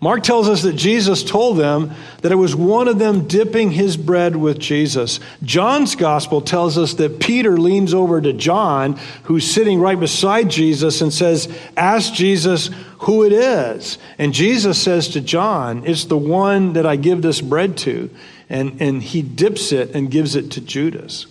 Mark 0.02 0.24
tells 0.24 0.48
us 0.48 0.62
that 0.62 0.72
Jesus 0.72 1.22
told 1.22 1.58
them 1.58 1.92
that 2.22 2.32
it 2.32 2.36
was 2.36 2.56
one 2.56 2.88
of 2.88 2.98
them 2.98 3.28
dipping 3.28 3.70
his 3.70 3.96
bread 3.96 4.34
with 4.34 4.58
Jesus. 4.58 5.20
John's 5.44 5.94
gospel 5.94 6.40
tells 6.40 6.76
us 6.76 6.94
that 6.94 7.20
Peter 7.20 7.56
leans 7.56 7.94
over 7.94 8.20
to 8.20 8.32
John, 8.32 8.98
who's 9.22 9.48
sitting 9.48 9.78
right 9.78 9.98
beside 9.98 10.50
Jesus, 10.50 11.02
and 11.02 11.12
says, 11.12 11.48
Ask 11.76 12.14
Jesus 12.14 12.68
who 12.98 13.24
it 13.24 13.32
is. 13.32 13.96
And 14.18 14.34
Jesus 14.34 14.76
says 14.82 15.06
to 15.10 15.20
John, 15.20 15.86
It's 15.86 16.06
the 16.06 16.18
one 16.18 16.72
that 16.72 16.84
I 16.84 16.96
give 16.96 17.22
this 17.22 17.40
bread 17.40 17.76
to. 17.78 18.10
And, 18.50 18.82
and 18.82 19.00
he 19.00 19.22
dips 19.22 19.70
it 19.70 19.94
and 19.94 20.10
gives 20.10 20.34
it 20.34 20.50
to 20.50 20.60
Judas. 20.60 21.26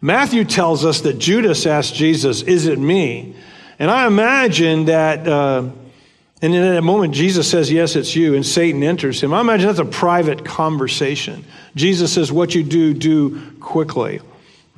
Matthew 0.00 0.46
tells 0.46 0.86
us 0.86 1.02
that 1.02 1.18
Judas 1.18 1.66
asked 1.66 1.94
Jesus, 1.94 2.40
Is 2.40 2.66
it 2.66 2.78
me? 2.78 3.36
And 3.78 3.90
I 3.90 4.06
imagine 4.06 4.86
that. 4.86 5.28
Uh, 5.28 5.68
and 6.42 6.54
in 6.54 6.62
that 6.62 6.82
moment, 6.82 7.14
Jesus 7.14 7.50
says, 7.50 7.70
Yes, 7.70 7.96
it's 7.96 8.16
you, 8.16 8.34
and 8.34 8.44
Satan 8.44 8.82
enters 8.82 9.22
him. 9.22 9.34
I 9.34 9.40
imagine 9.40 9.66
that's 9.66 9.78
a 9.78 9.84
private 9.84 10.44
conversation. 10.44 11.44
Jesus 11.74 12.12
says, 12.12 12.32
What 12.32 12.54
you 12.54 12.62
do, 12.62 12.94
do 12.94 13.52
quickly. 13.60 14.20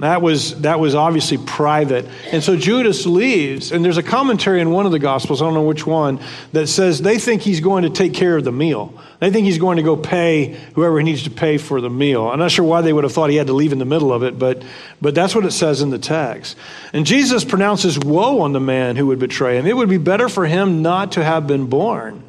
That 0.03 0.21
was, 0.21 0.61
that 0.63 0.81
was 0.81 0.97
obviously 0.97 1.39
private. 1.39 2.09
And 2.33 2.43
so 2.43 2.57
Judas 2.57 3.07
leaves, 3.07 3.71
and 3.71 3.85
there's 3.85 3.99
a 3.99 4.03
commentary 4.03 4.61
in 4.61 4.73
one 4.73 4.85
of 4.85 4.91
the 4.91 4.99
Gospels, 4.99 5.41
I 5.41 5.45
don't 5.45 5.55
know 5.55 5.63
which 5.63 5.87
one, 5.87 6.19
that 6.51 6.67
says 6.67 7.01
they 7.01 7.21
think 7.21 7.43
he's 7.43 7.61
going 7.61 7.85
to 7.85 7.91
take 7.91 8.13
care 8.13 8.37
of 8.37 8.43
the 8.43 8.51
meal. 8.51 8.93
They 9.21 9.31
think 9.31 9.47
he's 9.47 9.59
going 9.59 9.77
to 9.77 9.85
go 9.85 9.97
pay 9.97 10.59
whoever 10.75 10.99
he 10.99 11.05
needs 11.05 11.23
to 11.23 11.31
pay 11.31 11.57
for 11.57 11.81
the 11.81 11.89
meal. 11.89 12.27
I'm 12.27 12.41
not 12.41 12.51
sure 12.51 12.65
why 12.65 12.81
they 12.81 12.93
would 12.93 13.05
have 13.05 13.13
thought 13.13 13.31
he 13.31 13.37
had 13.37 13.47
to 13.47 13.53
leave 13.53 13.71
in 13.71 13.79
the 13.79 13.85
middle 13.85 14.13
of 14.13 14.25
it, 14.25 14.41
but, 14.41 14.65
but 15.01 15.15
that's 15.15 15.37
what 15.37 15.45
it 15.45 15.53
says 15.53 15.83
in 15.83 15.91
the 15.91 16.01
text. 16.01 16.57
And 16.93 17.07
Jesus 17.07 17.45
pronounces 17.45 17.97
woe 17.97 18.41
on 18.41 18.51
the 18.53 18.59
man 18.59 18.97
who 18.97 19.07
would 19.07 19.21
betray 19.21 19.57
him. 19.57 19.69
It 19.69 19.77
would 19.77 19.89
be 19.89 19.99
better 19.99 20.29
for 20.29 20.47
him 20.47 20.83
not 20.83 21.13
to 21.13 21.23
have 21.23 21.47
been 21.47 21.69
born. 21.69 22.25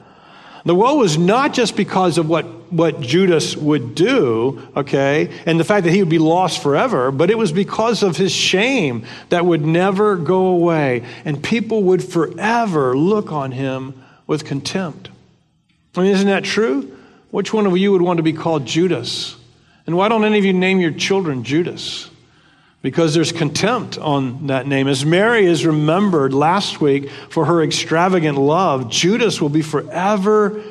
The 0.63 0.75
woe 0.75 0.97
was 0.97 1.17
not 1.17 1.55
just 1.55 1.75
because 1.75 2.19
of 2.19 2.29
what, 2.29 2.45
what 2.75 2.99
Judas 2.99 3.55
would 3.55 3.95
do, 3.95 4.62
okay, 4.75 5.29
and 5.45 5.59
the 5.59 5.63
fact 5.63 5.86
that 5.86 5.91
he 5.91 6.01
would 6.01 6.09
be 6.09 6.19
lost 6.19 6.62
forever, 6.62 7.12
but 7.12 7.29
it 7.29 7.38
was 7.38 7.51
because 7.51 8.03
of 8.03 8.17
his 8.17 8.31
shame 8.31 9.05
that 9.29 9.45
would 9.45 9.65
never 9.65 10.15
go 10.15 10.47
away. 10.47 11.03
And 11.25 11.43
people 11.43 11.83
would 11.83 12.03
forever 12.03 12.97
look 12.97 13.31
on 13.31 13.51
him 13.51 14.03
with 14.27 14.45
contempt. 14.45 15.09
I 15.95 16.01
mean, 16.01 16.12
isn't 16.12 16.27
that 16.27 16.43
true? 16.43 16.97
Which 17.31 17.53
one 17.53 17.65
of 17.65 17.77
you 17.77 17.91
would 17.91 18.01
want 18.01 18.17
to 18.17 18.23
be 18.23 18.33
called 18.33 18.65
Judas 18.65 19.36
And 19.86 19.97
why 19.97 20.07
don't 20.07 20.23
any 20.23 20.38
of 20.38 20.45
you 20.45 20.53
name 20.53 20.79
your 20.79 20.91
children 20.91 21.43
Judas? 21.43 22.09
Because 22.81 23.13
there's 23.13 23.31
contempt 23.31 23.97
on 23.97 24.47
that 24.47 24.67
name. 24.67 24.88
As 24.88 25.05
Mary 25.05 25.45
is 25.45 25.65
remembered 25.65 26.33
last 26.33 26.81
week 26.81 27.09
for 27.29 27.45
her 27.45 27.63
extravagant 27.63 28.38
love, 28.38 28.89
Judas 28.89 29.41
will 29.41 29.49
be 29.49 29.62
forever 29.62 30.62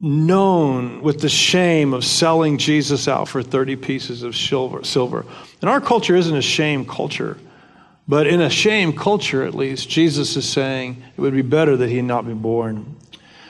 known 0.00 1.02
with 1.02 1.20
the 1.20 1.28
shame 1.28 1.94
of 1.94 2.04
selling 2.04 2.58
Jesus 2.58 3.08
out 3.08 3.28
for 3.28 3.42
30 3.42 3.76
pieces 3.76 4.22
of 4.22 4.36
silver. 4.36 5.24
And 5.60 5.70
our 5.70 5.80
culture 5.80 6.16
isn't 6.16 6.36
a 6.36 6.42
shame 6.42 6.84
culture, 6.84 7.38
but 8.06 8.26
in 8.26 8.40
a 8.40 8.50
shame 8.50 8.94
culture, 8.94 9.44
at 9.44 9.54
least, 9.54 9.88
Jesus 9.88 10.36
is 10.36 10.48
saying 10.48 11.02
it 11.16 11.20
would 11.20 11.32
be 11.32 11.42
better 11.42 11.76
that 11.76 11.88
he 11.88 12.02
not 12.02 12.26
be 12.26 12.34
born. 12.34 12.96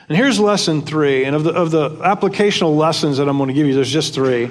And 0.09 0.17
here's 0.17 0.39
lesson 0.39 0.83
three. 0.83 1.25
And 1.25 1.35
of 1.35 1.45
the, 1.45 1.53
of 1.53 1.71
the 1.71 1.91
applicational 1.91 2.77
lessons 2.77 3.19
that 3.19 3.29
I'm 3.29 3.37
going 3.39 3.49
to 3.49 3.55
give 3.55 3.67
you, 3.67 3.75
there's 3.75 3.91
just 3.91 4.15
three. 4.15 4.51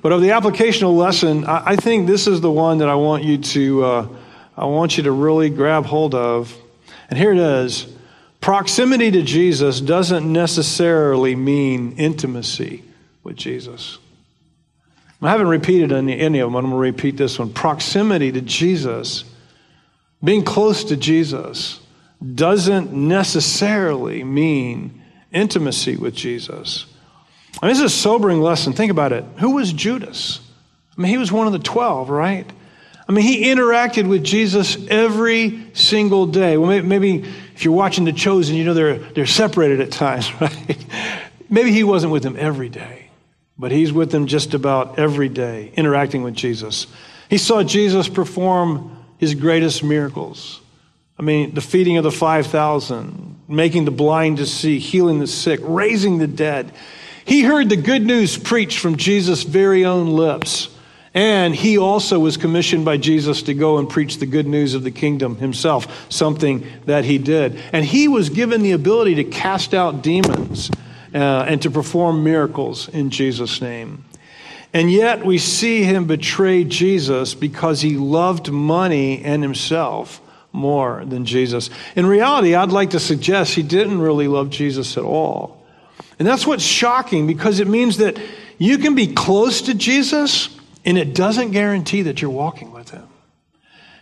But 0.00 0.12
of 0.12 0.20
the 0.20 0.28
applicational 0.28 0.96
lesson, 0.96 1.44
I, 1.44 1.72
I 1.72 1.76
think 1.76 2.06
this 2.06 2.26
is 2.26 2.40
the 2.40 2.50
one 2.50 2.78
that 2.78 2.88
I 2.88 2.94
want 2.94 3.24
you 3.24 3.38
to, 3.38 3.84
uh, 3.84 4.08
I 4.56 4.66
want 4.66 4.96
you 4.96 5.02
to 5.04 5.12
really 5.12 5.50
grab 5.50 5.84
hold 5.84 6.14
of. 6.14 6.56
And 7.10 7.18
here 7.18 7.32
it 7.32 7.38
is 7.38 7.93
Proximity 8.44 9.10
to 9.10 9.22
Jesus 9.22 9.80
doesn't 9.80 10.30
necessarily 10.30 11.34
mean 11.34 11.92
intimacy 11.96 12.84
with 13.22 13.36
Jesus. 13.36 13.96
I 15.22 15.30
haven't 15.30 15.48
repeated 15.48 15.92
any, 15.92 16.20
any 16.20 16.40
of 16.40 16.48
them, 16.48 16.56
I'm 16.56 16.64
going 16.64 16.74
to 16.74 16.78
repeat 16.78 17.16
this 17.16 17.38
one. 17.38 17.54
Proximity 17.54 18.30
to 18.32 18.42
Jesus, 18.42 19.24
being 20.22 20.44
close 20.44 20.84
to 20.84 20.96
Jesus, 20.98 21.80
doesn't 22.34 22.92
necessarily 22.92 24.22
mean 24.22 25.02
intimacy 25.32 25.96
with 25.96 26.14
Jesus. 26.14 26.84
I 27.62 27.64
mean, 27.64 27.74
this 27.74 27.78
is 27.78 27.94
a 27.94 27.96
sobering 27.96 28.42
lesson. 28.42 28.74
Think 28.74 28.90
about 28.90 29.14
it. 29.14 29.24
Who 29.38 29.52
was 29.52 29.72
Judas? 29.72 30.40
I 30.98 31.00
mean, 31.00 31.10
he 31.10 31.16
was 31.16 31.32
one 31.32 31.46
of 31.46 31.54
the 31.54 31.60
12, 31.60 32.10
right? 32.10 32.52
I 33.08 33.12
mean, 33.12 33.24
he 33.24 33.46
interacted 33.46 34.06
with 34.06 34.22
Jesus 34.22 34.76
every 34.88 35.70
single 35.72 36.26
day. 36.26 36.58
Well, 36.58 36.82
maybe 36.82 37.24
if 37.54 37.64
you're 37.64 37.74
watching 37.74 38.04
The 38.04 38.12
Chosen, 38.12 38.56
you 38.56 38.64
know 38.64 38.74
they're, 38.74 38.98
they're 38.98 39.26
separated 39.26 39.80
at 39.80 39.92
times, 39.92 40.32
right? 40.40 40.86
maybe 41.48 41.72
he 41.72 41.84
wasn't 41.84 42.12
with 42.12 42.22
them 42.22 42.36
every 42.38 42.68
day, 42.68 43.10
but 43.58 43.70
he's 43.70 43.92
with 43.92 44.10
them 44.10 44.26
just 44.26 44.54
about 44.54 44.98
every 44.98 45.28
day, 45.28 45.72
interacting 45.76 46.22
with 46.22 46.34
Jesus. 46.34 46.86
He 47.30 47.38
saw 47.38 47.62
Jesus 47.62 48.08
perform 48.08 49.04
his 49.18 49.34
greatest 49.34 49.84
miracles. 49.84 50.60
I 51.18 51.22
mean, 51.22 51.54
the 51.54 51.60
feeding 51.60 51.96
of 51.96 52.02
the 52.02 52.10
5,000, 52.10 53.42
making 53.48 53.84
the 53.84 53.92
blind 53.92 54.38
to 54.38 54.46
see, 54.46 54.80
healing 54.80 55.20
the 55.20 55.28
sick, 55.28 55.60
raising 55.62 56.18
the 56.18 56.26
dead. 56.26 56.72
He 57.24 57.42
heard 57.42 57.68
the 57.68 57.76
good 57.76 58.04
news 58.04 58.36
preached 58.36 58.80
from 58.80 58.96
Jesus' 58.96 59.44
very 59.44 59.84
own 59.84 60.08
lips. 60.08 60.68
And 61.14 61.54
he 61.54 61.78
also 61.78 62.18
was 62.18 62.36
commissioned 62.36 62.84
by 62.84 62.96
Jesus 62.96 63.42
to 63.42 63.54
go 63.54 63.78
and 63.78 63.88
preach 63.88 64.18
the 64.18 64.26
good 64.26 64.48
news 64.48 64.74
of 64.74 64.82
the 64.82 64.90
kingdom 64.90 65.36
himself, 65.36 66.10
something 66.10 66.66
that 66.86 67.04
he 67.04 67.18
did. 67.18 67.56
And 67.72 67.84
he 67.84 68.08
was 68.08 68.30
given 68.30 68.62
the 68.62 68.72
ability 68.72 69.14
to 69.16 69.24
cast 69.24 69.74
out 69.74 70.02
demons 70.02 70.72
uh, 71.14 71.18
and 71.46 71.62
to 71.62 71.70
perform 71.70 72.24
miracles 72.24 72.88
in 72.88 73.10
Jesus' 73.10 73.60
name. 73.60 74.04
And 74.72 74.90
yet 74.90 75.24
we 75.24 75.38
see 75.38 75.84
him 75.84 76.06
betray 76.06 76.64
Jesus 76.64 77.32
because 77.32 77.80
he 77.80 77.96
loved 77.96 78.50
money 78.50 79.22
and 79.22 79.40
himself 79.40 80.20
more 80.52 81.04
than 81.04 81.26
Jesus. 81.26 81.70
In 81.94 82.06
reality, 82.06 82.56
I'd 82.56 82.72
like 82.72 82.90
to 82.90 83.00
suggest 83.00 83.54
he 83.54 83.62
didn't 83.62 84.00
really 84.00 84.26
love 84.26 84.50
Jesus 84.50 84.96
at 84.96 85.04
all. 85.04 85.62
And 86.18 86.26
that's 86.26 86.44
what's 86.44 86.64
shocking 86.64 87.28
because 87.28 87.60
it 87.60 87.68
means 87.68 87.98
that 87.98 88.18
you 88.58 88.78
can 88.78 88.96
be 88.96 89.14
close 89.14 89.62
to 89.62 89.74
Jesus 89.74 90.48
and 90.84 90.98
it 90.98 91.14
doesn't 91.14 91.52
guarantee 91.52 92.02
that 92.02 92.20
you're 92.20 92.30
walking 92.30 92.72
with 92.72 92.90
Him. 92.90 93.08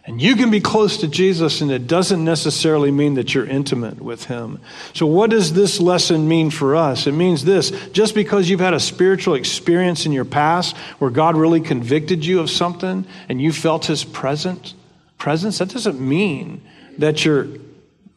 And 0.05 0.21
you 0.21 0.35
can 0.35 0.51
be 0.51 0.61
close 0.61 0.97
to 0.99 1.09
Jesus, 1.09 1.61
and 1.61 1.71
it 1.71 1.87
doesn't 1.87 2.25
necessarily 2.25 2.90
mean 2.90 3.14
that 3.14 3.35
you're 3.35 3.47
intimate 3.47 4.01
with 4.01 4.25
Him. 4.25 4.59
So, 4.95 5.07
what 5.07 5.31
does 5.31 5.53
this 5.53 5.81
lesson 5.81 6.27
mean 6.27 6.51
for 6.51 6.75
us? 6.75 7.07
It 7.07 7.12
means 7.12 7.45
this 7.45 7.71
just 7.92 8.14
because 8.14 8.51
you've 8.51 8.59
had 8.59 8.75
a 8.75 8.81
spiritual 8.81 9.35
experience 9.35 10.05
in 10.05 10.11
your 10.11 10.25
past 10.25 10.77
where 10.99 11.11
God 11.11 11.37
really 11.37 11.61
convicted 11.61 12.25
you 12.25 12.40
of 12.40 12.51
something 12.51 13.07
and 13.29 13.40
you 13.40 13.53
felt 13.53 13.87
His 13.87 14.03
presence, 14.03 14.75
presence 15.18 15.59
that 15.59 15.68
doesn't 15.68 16.01
mean 16.01 16.62
that 16.99 17.25
you're 17.25 17.47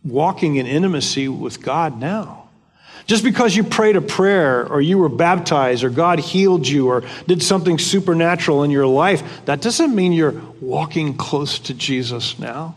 walking 0.03 0.55
in 0.55 0.65
intimacy 0.65 1.27
with 1.27 1.61
God 1.61 1.99
now. 1.99 2.44
Just 3.05 3.23
because 3.23 3.55
you 3.55 3.63
prayed 3.63 3.95
a 3.95 4.01
prayer 4.01 4.67
or 4.67 4.81
you 4.81 4.97
were 4.97 5.09
baptized 5.09 5.83
or 5.83 5.89
God 5.89 6.19
healed 6.19 6.67
you 6.67 6.87
or 6.87 7.03
did 7.27 7.43
something 7.43 7.77
supernatural 7.77 8.63
in 8.63 8.71
your 8.71 8.87
life, 8.87 9.45
that 9.45 9.61
doesn't 9.61 9.93
mean 9.93 10.11
you're 10.11 10.41
walking 10.59 11.15
close 11.15 11.59
to 11.59 11.73
Jesus 11.73 12.39
now. 12.39 12.75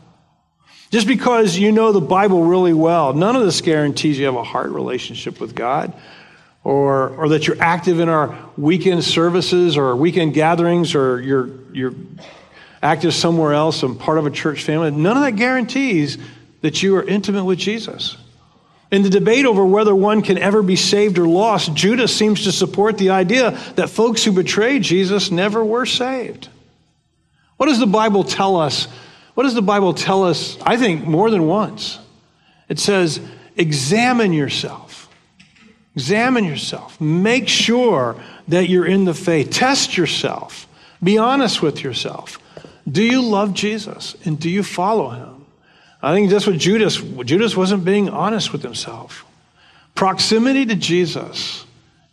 Just 0.91 1.07
because 1.07 1.59
you 1.59 1.73
know 1.73 1.93
the 1.93 2.01
Bible 2.01 2.45
really 2.45 2.73
well, 2.75 3.13
none 3.15 3.37
of 3.37 3.43
this 3.43 3.61
guarantees 3.61 4.19
you 4.19 4.27
have 4.27 4.35
a 4.35 4.43
heart 4.43 4.71
relationship 4.71 5.41
with 5.41 5.55
God 5.55 5.95
or, 6.63 7.11
or 7.11 7.29
that 7.31 7.47
you're 7.47 7.61
active 7.61 8.01
in 8.01 8.09
our 8.09 8.37
weekend 8.57 9.05
services 9.05 9.77
or 9.77 9.97
weekend 9.97 10.35
gatherings 10.35 10.95
or 10.95 11.21
you're, 11.21 11.51
you're 11.73 11.95
active 12.83 13.15
somewhere 13.15 13.55
else 13.55 13.83
and 13.83 13.99
part 13.99 14.19
of 14.19 14.27
a 14.27 14.31
church 14.31 14.65
family. 14.65 14.91
None 14.91 15.17
of 15.17 15.23
that 15.23 15.37
guarantees 15.37 16.19
that 16.61 16.83
you 16.83 16.97
are 16.97 17.03
intimate 17.03 17.45
with 17.45 17.59
Jesus. 17.59 18.17
In 18.91 19.03
the 19.03 19.11
debate 19.11 19.45
over 19.45 19.65
whether 19.65 19.95
one 19.95 20.23
can 20.23 20.39
ever 20.39 20.63
be 20.63 20.77
saved 20.77 21.19
or 21.19 21.27
lost, 21.27 21.75
Judas 21.75 22.15
seems 22.15 22.45
to 22.45 22.53
support 22.53 22.97
the 22.97 23.11
idea 23.11 23.51
that 23.77 23.91
folks 23.91 24.25
who 24.25 24.33
betrayed 24.33 24.83
Jesus 24.83 25.31
never 25.31 25.63
were 25.63 25.85
saved. 25.85 26.49
What 27.59 27.67
does 27.67 27.81
the 27.81 27.87
Bible 27.87 28.25
tell 28.25 28.57
us? 28.57 28.89
What 29.35 29.43
does 29.43 29.55
the 29.55 29.63
Bible 29.63 29.93
tell 29.93 30.25
us? 30.25 30.57
I 30.63 30.77
think 30.77 31.07
more 31.07 31.31
than 31.31 31.47
once. 31.47 31.99
It 32.69 32.79
says, 32.79 33.21
examine 33.57 34.33
yourself. 34.33 35.09
Examine 35.95 36.45
yourself. 36.45 37.01
Make 37.01 37.49
sure 37.49 38.17
that 38.49 38.69
you're 38.69 38.87
in 38.87 39.05
the 39.05 39.15
faith. 39.15 39.51
Test 39.51 39.97
yourself. 39.97 40.67
Be 41.03 41.19
honest 41.19 41.61
with 41.61 41.83
yourself. 41.83 42.39
Do 42.91 43.03
you 43.03 43.21
love 43.21 43.53
Jesus 43.53 44.17
and 44.25 44.39
do 44.41 44.49
you 44.49 44.63
follow 44.63 45.11
him? 45.11 45.38
I 46.03 46.15
think 46.15 46.31
that's 46.31 46.47
what 46.47 46.59
Judas, 46.59 46.97
Judas 46.97 47.57
wasn't 47.57 47.85
being 47.85 48.09
honest 48.09 48.53
with 48.53 48.63
himself. 48.63 49.25
Proximity 49.95 50.65
to 50.67 50.77
Jesus 50.77 51.65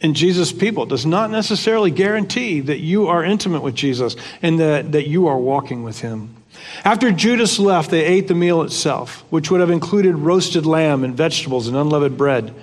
and 0.02 0.16
Jesus' 0.16 0.52
people 0.52 0.86
does 0.86 1.06
not 1.06 1.30
necessarily 1.32 1.92
guarantee 1.92 2.62
that 2.62 2.80
you 2.80 3.08
are 3.08 3.24
intimate 3.24 3.62
with 3.62 3.76
Jesus 3.76 4.16
and 4.42 4.60
that, 4.60 4.92
that 4.92 5.08
you 5.08 5.28
are 5.28 5.38
walking 5.38 5.84
with 5.84 6.00
him. 6.00 6.36
After 6.84 7.12
Judas 7.12 7.60
left, 7.60 7.92
they 7.92 8.04
ate 8.04 8.28
the 8.28 8.36
meal 8.36 8.62
itself, 8.64 9.24
which 9.30 9.52
would 9.52 9.62
have 9.62 9.70
included 9.70 10.16
roasted 10.16 10.66
lamb 10.66 11.04
and 11.04 11.16
vegetables 11.16 11.68
and 11.68 11.78
unleavened 11.78 12.18
bread. 12.18 12.54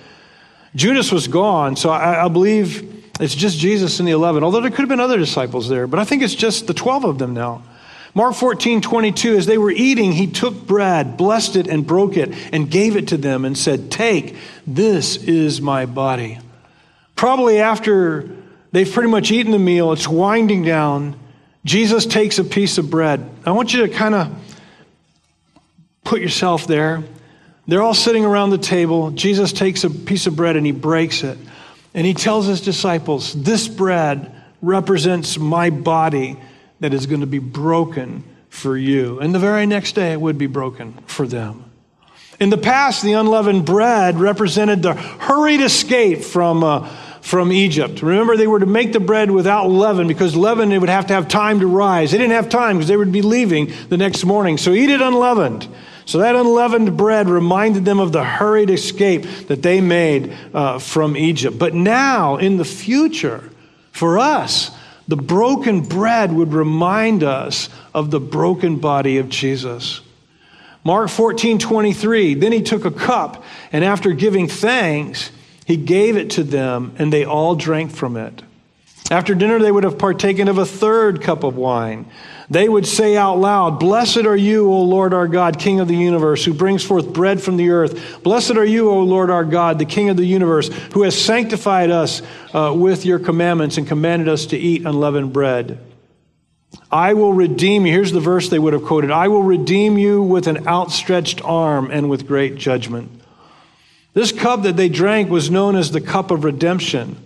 Judas 0.74 1.12
was 1.12 1.28
gone, 1.28 1.76
so 1.76 1.90
I, 1.90 2.24
I 2.24 2.28
believe 2.28 3.04
it's 3.20 3.34
just 3.34 3.58
Jesus 3.58 3.98
and 3.98 4.08
the 4.08 4.12
11, 4.12 4.42
although 4.42 4.60
there 4.60 4.70
could 4.70 4.80
have 4.80 4.88
been 4.88 5.00
other 5.00 5.18
disciples 5.18 5.68
there, 5.68 5.86
but 5.86 6.00
I 6.00 6.04
think 6.04 6.22
it's 6.22 6.34
just 6.34 6.66
the 6.66 6.74
12 6.74 7.04
of 7.04 7.18
them 7.18 7.34
now. 7.34 7.62
Mark 8.14 8.34
14, 8.34 8.82
22, 8.82 9.36
as 9.36 9.46
they 9.46 9.56
were 9.56 9.70
eating, 9.70 10.12
he 10.12 10.26
took 10.26 10.66
bread, 10.66 11.16
blessed 11.16 11.56
it, 11.56 11.66
and 11.66 11.86
broke 11.86 12.16
it, 12.16 12.34
and 12.52 12.70
gave 12.70 12.96
it 12.96 13.08
to 13.08 13.16
them, 13.16 13.46
and 13.46 13.56
said, 13.56 13.90
Take, 13.90 14.36
this 14.66 15.16
is 15.16 15.62
my 15.62 15.86
body. 15.86 16.38
Probably 17.16 17.58
after 17.60 18.28
they've 18.70 18.90
pretty 18.90 19.08
much 19.08 19.30
eaten 19.30 19.50
the 19.52 19.58
meal, 19.58 19.92
it's 19.92 20.06
winding 20.06 20.62
down. 20.62 21.18
Jesus 21.64 22.04
takes 22.04 22.38
a 22.38 22.44
piece 22.44 22.76
of 22.76 22.90
bread. 22.90 23.28
I 23.46 23.52
want 23.52 23.72
you 23.72 23.86
to 23.86 23.88
kind 23.88 24.14
of 24.14 24.58
put 26.04 26.20
yourself 26.20 26.66
there. 26.66 27.02
They're 27.66 27.82
all 27.82 27.94
sitting 27.94 28.24
around 28.24 28.50
the 28.50 28.58
table. 28.58 29.12
Jesus 29.12 29.52
takes 29.52 29.84
a 29.84 29.90
piece 29.90 30.26
of 30.26 30.36
bread 30.36 30.56
and 30.56 30.66
he 30.66 30.72
breaks 30.72 31.22
it. 31.22 31.38
And 31.94 32.06
he 32.06 32.12
tells 32.12 32.46
his 32.46 32.60
disciples, 32.60 33.32
This 33.32 33.68
bread 33.68 34.34
represents 34.60 35.38
my 35.38 35.70
body 35.70 36.38
that 36.82 36.92
is 36.92 37.06
going 37.06 37.20
to 37.20 37.28
be 37.28 37.38
broken 37.38 38.24
for 38.48 38.76
you. 38.76 39.20
And 39.20 39.32
the 39.32 39.38
very 39.38 39.66
next 39.66 39.94
day, 39.94 40.12
it 40.12 40.20
would 40.20 40.36
be 40.36 40.48
broken 40.48 40.94
for 41.06 41.28
them. 41.28 41.70
In 42.40 42.50
the 42.50 42.58
past, 42.58 43.04
the 43.04 43.12
unleavened 43.12 43.64
bread 43.64 44.18
represented 44.18 44.82
the 44.82 44.94
hurried 44.94 45.60
escape 45.60 46.22
from, 46.22 46.64
uh, 46.64 46.88
from 47.20 47.52
Egypt. 47.52 48.02
Remember, 48.02 48.36
they 48.36 48.48
were 48.48 48.58
to 48.58 48.66
make 48.66 48.92
the 48.92 48.98
bread 48.98 49.30
without 49.30 49.68
leaven 49.68 50.08
because 50.08 50.34
leaven, 50.34 50.70
they 50.70 50.78
would 50.78 50.88
have 50.88 51.06
to 51.06 51.14
have 51.14 51.28
time 51.28 51.60
to 51.60 51.68
rise. 51.68 52.10
They 52.10 52.18
didn't 52.18 52.32
have 52.32 52.48
time 52.48 52.78
because 52.78 52.88
they 52.88 52.96
would 52.96 53.12
be 53.12 53.22
leaving 53.22 53.72
the 53.88 53.96
next 53.96 54.24
morning. 54.24 54.58
So 54.58 54.72
eat 54.72 54.90
it 54.90 55.00
unleavened. 55.00 55.68
So 56.04 56.18
that 56.18 56.34
unleavened 56.34 56.96
bread 56.96 57.28
reminded 57.28 57.84
them 57.84 58.00
of 58.00 58.10
the 58.10 58.24
hurried 58.24 58.70
escape 58.70 59.22
that 59.46 59.62
they 59.62 59.80
made 59.80 60.36
uh, 60.52 60.80
from 60.80 61.16
Egypt. 61.16 61.60
But 61.60 61.74
now, 61.74 62.38
in 62.38 62.56
the 62.56 62.64
future, 62.64 63.48
for 63.92 64.18
us, 64.18 64.72
the 65.12 65.16
broken 65.16 65.82
bread 65.82 66.32
would 66.32 66.54
remind 66.54 67.22
us 67.22 67.68
of 67.92 68.10
the 68.10 68.18
broken 68.18 68.76
body 68.76 69.18
of 69.18 69.28
Jesus. 69.28 70.00
Mark 70.84 71.10
14, 71.10 71.58
23. 71.58 72.32
Then 72.32 72.50
he 72.50 72.62
took 72.62 72.86
a 72.86 72.90
cup, 72.90 73.44
and 73.72 73.84
after 73.84 74.12
giving 74.12 74.48
thanks, 74.48 75.30
he 75.66 75.76
gave 75.76 76.16
it 76.16 76.30
to 76.30 76.42
them, 76.42 76.94
and 76.98 77.12
they 77.12 77.26
all 77.26 77.54
drank 77.54 77.90
from 77.90 78.16
it. 78.16 78.40
After 79.10 79.34
dinner, 79.34 79.58
they 79.58 79.70
would 79.70 79.84
have 79.84 79.98
partaken 79.98 80.48
of 80.48 80.56
a 80.56 80.64
third 80.64 81.20
cup 81.20 81.44
of 81.44 81.56
wine. 81.56 82.06
They 82.52 82.68
would 82.68 82.86
say 82.86 83.16
out 83.16 83.38
loud, 83.38 83.80
Blessed 83.80 84.26
are 84.26 84.36
you, 84.36 84.70
O 84.70 84.82
Lord 84.82 85.14
our 85.14 85.26
God, 85.26 85.58
King 85.58 85.80
of 85.80 85.88
the 85.88 85.96
universe, 85.96 86.44
who 86.44 86.52
brings 86.52 86.84
forth 86.84 87.10
bread 87.10 87.40
from 87.40 87.56
the 87.56 87.70
earth. 87.70 88.22
Blessed 88.22 88.56
are 88.56 88.64
you, 88.64 88.90
O 88.90 89.00
Lord 89.00 89.30
our 89.30 89.46
God, 89.46 89.78
the 89.78 89.86
King 89.86 90.10
of 90.10 90.18
the 90.18 90.26
universe, 90.26 90.68
who 90.92 91.02
has 91.04 91.18
sanctified 91.18 91.90
us 91.90 92.20
uh, 92.52 92.74
with 92.76 93.06
your 93.06 93.18
commandments 93.18 93.78
and 93.78 93.88
commanded 93.88 94.28
us 94.28 94.44
to 94.46 94.58
eat 94.58 94.84
unleavened 94.84 95.32
bread. 95.32 95.78
I 96.90 97.14
will 97.14 97.32
redeem 97.32 97.86
you. 97.86 97.92
Here's 97.94 98.12
the 98.12 98.20
verse 98.20 98.50
they 98.50 98.58
would 98.58 98.74
have 98.74 98.84
quoted 98.84 99.10
I 99.10 99.28
will 99.28 99.42
redeem 99.42 99.96
you 99.96 100.22
with 100.22 100.46
an 100.46 100.68
outstretched 100.68 101.42
arm 101.42 101.90
and 101.90 102.10
with 102.10 102.26
great 102.26 102.56
judgment. 102.56 103.10
This 104.12 104.30
cup 104.30 104.64
that 104.64 104.76
they 104.76 104.90
drank 104.90 105.30
was 105.30 105.50
known 105.50 105.74
as 105.74 105.90
the 105.90 106.02
cup 106.02 106.30
of 106.30 106.44
redemption. 106.44 107.16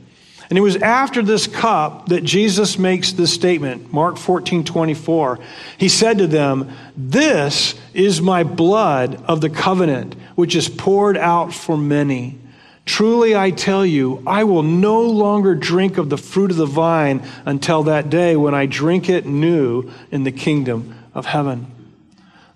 And 0.49 0.57
it 0.57 0.63
was 0.63 0.77
after 0.77 1.23
this 1.23 1.47
cup 1.47 2.09
that 2.09 2.23
Jesus 2.23 2.79
makes 2.79 3.13
this 3.13 3.33
statement, 3.33 3.93
Mark 3.93 4.17
14 4.17 4.65
24. 4.65 5.41
He 5.79 5.89
said 5.89 6.19
to 6.19 6.27
them, 6.27 6.71
This 6.97 7.75
is 7.95 8.21
my 8.21 8.45
blood 8.45 9.23
of 9.27 9.41
the 9.41 9.51
covenant, 9.51 10.15
which 10.37 10.55
is 10.55 10.69
poured 10.69 11.17
out 11.17 11.53
for 11.53 11.77
many. 11.77 12.39
Truly 12.85 13.35
I 13.35 13.51
tell 13.51 13.85
you, 13.85 14.23
I 14.25 14.45
will 14.45 14.63
no 14.63 15.03
longer 15.03 15.57
drink 15.57 15.99
of 15.99 16.09
the 16.09 16.17
fruit 16.17 16.53
of 16.53 16.57
the 16.57 16.67
vine 16.67 17.27
until 17.45 17.83
that 17.85 18.09
day 18.09 18.37
when 18.37 18.55
I 18.55 18.67
drink 18.67 19.09
it 19.09 19.27
new 19.27 19.91
in 20.13 20.23
the 20.23 20.31
kingdom 20.31 20.95
of 21.13 21.27
heaven. 21.27 21.67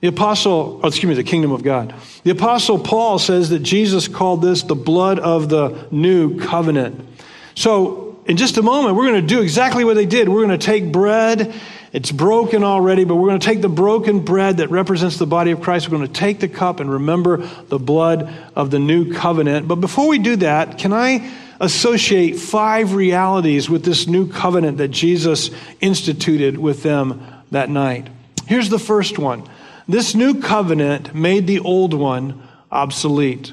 The 0.00 0.08
apostle, 0.08 0.80
oh, 0.82 0.86
excuse 0.86 1.08
me, 1.08 1.14
the 1.14 1.28
kingdom 1.28 1.50
of 1.50 1.64
God. 1.64 1.94
The 2.22 2.30
apostle 2.30 2.78
Paul 2.78 3.18
says 3.18 3.50
that 3.50 3.58
Jesus 3.58 4.06
called 4.08 4.40
this 4.40 4.62
the 4.62 4.76
blood 4.76 5.18
of 5.18 5.48
the 5.48 5.88
new 5.90 6.38
covenant. 6.38 7.06
So, 7.54 8.22
in 8.26 8.36
just 8.36 8.58
a 8.58 8.62
moment, 8.62 8.96
we're 8.96 9.08
going 9.08 9.20
to 9.20 9.26
do 9.26 9.42
exactly 9.42 9.84
what 9.84 9.94
they 9.94 10.06
did. 10.06 10.28
We're 10.28 10.46
going 10.46 10.58
to 10.58 10.64
take 10.64 10.92
bread. 10.92 11.52
It's 11.92 12.12
broken 12.12 12.62
already, 12.62 13.04
but 13.04 13.16
we're 13.16 13.28
going 13.28 13.40
to 13.40 13.46
take 13.46 13.60
the 13.60 13.68
broken 13.68 14.20
bread 14.20 14.58
that 14.58 14.70
represents 14.70 15.18
the 15.18 15.26
body 15.26 15.50
of 15.50 15.60
Christ. 15.60 15.88
We're 15.88 15.98
going 15.98 16.06
to 16.06 16.20
take 16.20 16.38
the 16.38 16.48
cup 16.48 16.78
and 16.78 16.90
remember 16.90 17.38
the 17.38 17.78
blood 17.78 18.32
of 18.54 18.70
the 18.70 18.78
new 18.78 19.12
covenant. 19.12 19.66
But 19.66 19.76
before 19.76 20.06
we 20.06 20.20
do 20.20 20.36
that, 20.36 20.78
can 20.78 20.92
I 20.92 21.32
associate 21.58 22.38
five 22.38 22.94
realities 22.94 23.68
with 23.68 23.84
this 23.84 24.06
new 24.06 24.28
covenant 24.28 24.78
that 24.78 24.88
Jesus 24.88 25.50
instituted 25.80 26.56
with 26.56 26.84
them 26.84 27.26
that 27.50 27.68
night? 27.68 28.08
Here's 28.46 28.68
the 28.68 28.78
first 28.78 29.18
one 29.18 29.44
this 29.88 30.14
new 30.14 30.40
covenant 30.40 31.16
made 31.16 31.48
the 31.48 31.58
old 31.58 31.94
one 31.94 32.46
obsolete. 32.70 33.52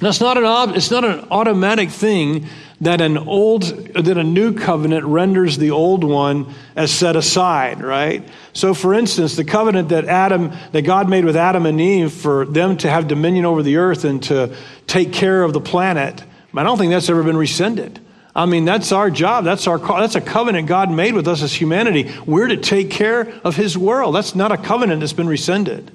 Now, 0.00 0.08
it's 0.08 0.20
not 0.20 0.36
an, 0.36 0.74
it's 0.74 0.90
not 0.90 1.04
an 1.04 1.28
automatic 1.30 1.90
thing 1.90 2.48
that 2.82 3.00
an 3.00 3.16
old 3.16 3.62
that 3.62 4.18
a 4.18 4.24
new 4.24 4.52
covenant 4.52 5.04
renders 5.06 5.56
the 5.56 5.70
old 5.70 6.04
one 6.04 6.52
as 6.76 6.90
set 6.90 7.16
aside 7.16 7.80
right? 7.80 8.28
So 8.52 8.74
for 8.74 8.92
instance 8.92 9.36
the 9.36 9.44
covenant 9.44 9.88
that 9.88 10.04
adam 10.04 10.52
that 10.72 10.82
god 10.82 11.08
made 11.08 11.24
with 11.24 11.36
adam 11.36 11.64
and 11.64 11.80
eve 11.80 12.12
for 12.12 12.44
them 12.44 12.76
to 12.78 12.90
have 12.90 13.08
dominion 13.08 13.44
over 13.44 13.62
the 13.62 13.76
earth 13.76 14.04
and 14.04 14.22
to 14.24 14.54
take 14.86 15.12
care 15.12 15.42
of 15.42 15.52
the 15.52 15.60
planet 15.60 16.22
i 16.54 16.62
don't 16.62 16.76
think 16.76 16.90
that's 16.90 17.08
ever 17.08 17.22
been 17.22 17.36
rescinded. 17.36 17.98
I 18.34 18.46
mean 18.46 18.64
that's 18.64 18.92
our 18.92 19.10
job. 19.10 19.44
That's 19.44 19.66
our 19.66 19.78
that's 19.78 20.14
a 20.14 20.20
covenant 20.20 20.66
god 20.66 20.90
made 20.90 21.14
with 21.14 21.28
us 21.28 21.42
as 21.42 21.52
humanity. 21.52 22.12
We're 22.26 22.48
to 22.48 22.56
take 22.56 22.90
care 22.90 23.32
of 23.44 23.56
his 23.56 23.76
world. 23.76 24.14
That's 24.14 24.34
not 24.34 24.52
a 24.52 24.56
covenant 24.56 25.00
that's 25.00 25.12
been 25.12 25.28
rescinded. 25.28 25.90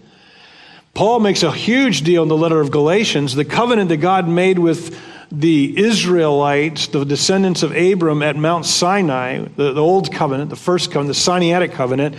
Paul 0.94 1.20
makes 1.20 1.44
a 1.44 1.52
huge 1.52 2.02
deal 2.02 2.24
in 2.24 2.30
the 2.30 2.38
letter 2.38 2.60
of 2.60 2.72
galatians. 2.72 3.36
The 3.36 3.46
covenant 3.46 3.90
that 3.90 3.98
god 3.98 4.28
made 4.28 4.60
with 4.60 5.00
the 5.32 5.78
Israelites, 5.78 6.88
the 6.88 7.04
descendants 7.04 7.64
of 7.64 7.76
Abram 7.76 8.24
at 8.24 8.36
Mount 8.36 8.66
Sinai, 8.66 9.46
the, 9.56 9.74
the 9.74 9.82
old 9.82 10.12
covenant, 10.12 10.50
the 10.50 10.56
first 10.56 10.92
covenant, 10.92 11.16
the 11.16 11.32
Sinaitic 11.32 11.74
covenant, 11.74 12.16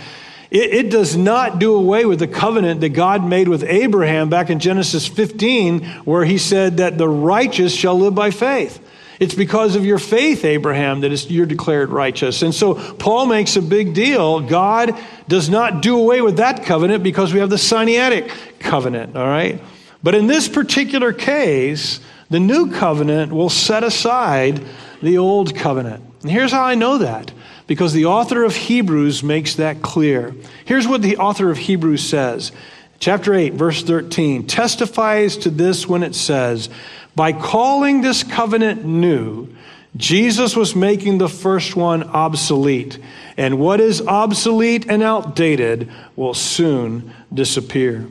it, 0.51 0.73
it, 0.73 0.89
does 0.89 1.15
not 1.15 1.59
do 1.59 1.75
away 1.75 2.05
with 2.05 2.19
the 2.19 2.27
covenant 2.27 2.81
that 2.81 2.89
God 2.89 3.23
made 3.23 3.47
with 3.47 3.63
Abraham 3.63 4.29
back 4.29 4.49
in 4.49 4.59
Genesis 4.59 5.07
15, 5.07 5.85
where 6.05 6.25
he 6.25 6.37
said 6.37 6.77
that 6.77 6.97
the 6.97 7.07
righteous 7.07 7.73
shall 7.73 7.97
live 7.99 8.15
by 8.15 8.31
faith. 8.31 8.79
It's 9.19 9.35
because 9.35 9.75
of 9.75 9.85
your 9.85 9.99
faith, 9.99 10.45
Abraham, 10.45 11.01
that 11.01 11.29
you're 11.29 11.45
declared 11.45 11.89
righteous. 11.89 12.41
And 12.41 12.55
so 12.55 12.75
Paul 12.95 13.25
makes 13.25 13.57
a 13.57 13.61
big 13.61 13.93
deal. 13.93 14.39
God 14.39 14.97
does 15.27 15.49
not 15.49 15.81
do 15.81 15.97
away 15.97 16.21
with 16.21 16.37
that 16.37 16.63
covenant 16.63 17.03
because 17.03 17.33
we 17.33 17.41
have 17.41 17.49
the 17.49 17.57
Sinaitic 17.57 18.31
covenant, 18.59 19.17
all 19.17 19.27
right? 19.27 19.61
But 20.01 20.15
in 20.15 20.27
this 20.27 20.47
particular 20.47 21.11
case, 21.11 21.99
the 22.29 22.39
new 22.39 22.71
covenant 22.71 23.31
will 23.31 23.49
set 23.49 23.83
aside 23.83 24.63
the 25.01 25.17
old 25.17 25.55
covenant. 25.55 26.03
And 26.21 26.31
here's 26.31 26.51
how 26.51 26.63
I 26.63 26.75
know 26.75 26.99
that 26.99 27.31
because 27.67 27.93
the 27.93 28.05
author 28.05 28.43
of 28.43 28.55
Hebrews 28.55 29.21
makes 29.21 29.55
that 29.55 29.81
clear. 29.81 30.35
Here's 30.65 30.87
what 30.87 31.01
the 31.01 31.17
author 31.17 31.51
of 31.51 31.57
Hebrews 31.57 32.07
says. 32.07 32.51
Chapter 32.99 33.33
8, 33.33 33.53
verse 33.53 33.83
13 33.83 34.47
testifies 34.47 35.37
to 35.37 35.49
this 35.49 35.87
when 35.87 36.03
it 36.03 36.15
says, 36.15 36.69
By 37.15 37.31
calling 37.31 38.01
this 38.01 38.23
covenant 38.23 38.85
new, 38.85 39.55
Jesus 39.95 40.55
was 40.55 40.75
making 40.75 41.17
the 41.17 41.29
first 41.29 41.75
one 41.75 42.03
obsolete. 42.03 42.99
And 43.37 43.59
what 43.59 43.79
is 43.79 44.01
obsolete 44.01 44.89
and 44.89 45.01
outdated 45.01 45.91
will 46.15 46.33
soon 46.33 47.13
disappear. 47.33 48.07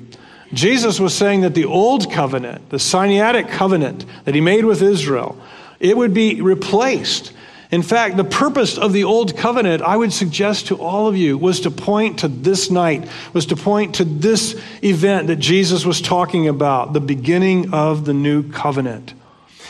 Jesus 0.53 0.99
was 0.99 1.15
saying 1.15 1.43
that 1.43 1.55
the 1.55 1.67
old 1.67 2.11
covenant, 2.11 2.71
the 2.71 2.79
Sinaitic 2.79 3.49
covenant 3.51 4.05
that 4.25 4.35
he 4.35 4.41
made 4.41 4.65
with 4.65 4.83
Israel, 4.83 5.41
it 5.79 5.97
would 5.97 6.15
be 6.15 6.41
replaced. 6.41 7.33
In 7.71 7.83
fact, 7.83 8.17
the 8.17 8.25
purpose 8.25 8.79
of 8.79 8.95
the 8.95 9.05
old 9.05 9.37
covenant, 9.37 9.83
I 9.83 9.97
would 9.97 10.13
suggest 10.13 10.69
to 10.69 10.77
all 10.77 11.07
of 11.07 11.17
you, 11.17 11.37
was 11.37 11.61
to 11.61 11.71
point 11.71 12.21
to 12.21 12.29
this 12.29 12.71
night, 12.71 13.07
was 13.35 13.47
to 13.47 13.57
point 13.57 13.97
to 13.97 14.05
this 14.05 14.59
event 14.83 15.27
that 15.27 15.37
Jesus 15.37 15.85
was 15.85 16.01
talking 16.01 16.49
about, 16.49 16.95
the 16.95 17.01
beginning 17.01 17.75
of 17.75 18.07
the 18.07 18.15
new 18.15 18.43
covenant. 18.51 19.13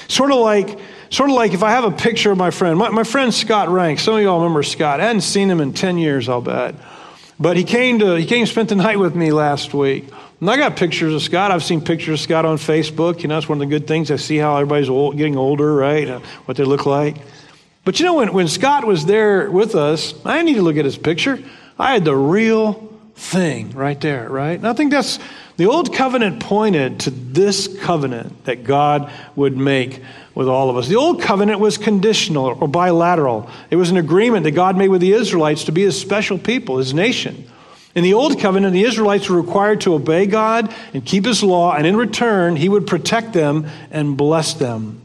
Sort 0.07 0.31
of 0.31 0.39
like, 0.39 0.79
sort 1.11 1.29
of 1.29 1.35
like 1.35 1.55
if 1.55 1.65
I 1.65 1.73
have 1.73 1.85
a 1.85 1.91
picture 1.91 2.31
of 2.31 2.39
my 2.39 2.53
friend, 2.53 2.79
my, 2.79 2.89
my 2.91 3.03
friend 3.03 3.35
Scott 3.35 3.69
Rank, 3.69 3.99
some 3.99 4.15
of 4.15 4.23
y'all 4.23 4.39
remember 4.39 4.63
Scott. 4.63 5.01
I 5.01 5.07
hadn't 5.07 5.23
seen 5.23 5.51
him 5.51 5.61
in 5.61 5.73
10 5.73 5.99
years, 5.99 6.29
I'll 6.29 6.41
bet. 6.41 6.77
But 7.41 7.57
he 7.57 7.65
came 7.65 7.99
to, 7.99 8.15
he 8.15 8.27
came 8.27 8.47
spent 8.47 8.69
the 8.69 8.77
night 8.77 9.01
with 9.01 9.17
me 9.17 9.33
last 9.33 9.75
week. 9.75 10.05
And 10.41 10.49
I 10.49 10.57
got 10.57 10.77
pictures 10.77 11.13
of 11.15 11.23
Scott. 11.23 11.51
I've 11.51 11.65
seen 11.65 11.81
pictures 11.81 12.21
of 12.21 12.25
Scott 12.25 12.45
on 12.45 12.59
Facebook. 12.59 13.23
You 13.23 13.29
know, 13.29 13.39
it's 13.39 13.49
one 13.49 13.61
of 13.61 13.69
the 13.69 13.79
good 13.79 13.89
things. 13.89 14.11
I 14.11 14.17
see 14.17 14.37
how 14.37 14.57
everybody's 14.57 14.89
old, 14.89 15.17
getting 15.17 15.37
older, 15.37 15.75
right? 15.75 16.09
Uh, 16.09 16.21
what 16.45 16.57
they 16.57 16.65
look 16.65 16.87
like. 16.87 17.17
But 17.85 17.99
you 17.99 18.07
know, 18.07 18.15
when, 18.15 18.33
when 18.33 18.47
Scott 18.47 18.87
was 18.87 19.05
there 19.05 19.51
with 19.51 19.75
us, 19.75 20.15
I 20.25 20.43
need 20.43 20.55
to 20.55 20.63
look 20.63 20.77
at 20.77 20.85
his 20.85 20.97
picture. 20.97 21.43
I 21.79 21.95
had 21.95 22.05
the 22.05 22.15
real 22.15 22.89
thing 23.17 23.71
right 23.73 24.01
there, 24.01 24.29
right? 24.29 24.57
And 24.59 24.69
I 24.69 24.75
think 24.75 24.93
that's 24.93 25.19
the 25.57 25.67
old 25.67 25.93
covenant 25.93 26.39
pointed 26.39 27.01
to 27.01 27.11
this 27.11 27.67
covenant 27.81 28.45
that 28.45 28.63
God 28.63 29.11
would 29.35 29.57
make 29.57 30.01
with 30.37 30.47
all 30.47 30.71
of 30.71 30.77
us. 30.77 30.87
The 30.87 30.95
old 30.95 31.21
covenant 31.21 31.59
was 31.59 31.79
conditional 31.79 32.57
or 32.61 32.69
bilateral. 32.69 33.51
It 33.71 33.77
was 33.77 33.91
an 33.91 33.97
agreement 33.97 34.45
that 34.45 34.53
God 34.53 34.77
made 34.77 34.89
with 34.89 35.01
the 35.01 35.15
Israelites 35.15 35.65
to 35.65 35.73
be 35.73 35.83
his 35.83 36.01
special 36.01 36.39
people, 36.39 36.79
his 36.79 36.95
nation. 36.95 37.51
In 37.99 38.05
the 38.05 38.15
Old 38.15 38.39
Covenant, 38.39 38.75
the 38.75 38.85
Israelites 38.85 39.29
were 39.29 39.41
required 39.41 39.81
to 39.81 39.95
obey 39.95 40.27
God 40.27 40.73
and 40.95 41.05
keep 41.05 41.25
His 41.25 41.43
law, 41.43 41.75
and 41.75 41.85
in 41.85 41.97
return, 41.97 42.55
He 42.55 42.69
would 42.69 42.87
protect 42.87 43.33
them 43.33 43.67
and 43.91 44.17
bless 44.17 44.55
them. 44.55 45.03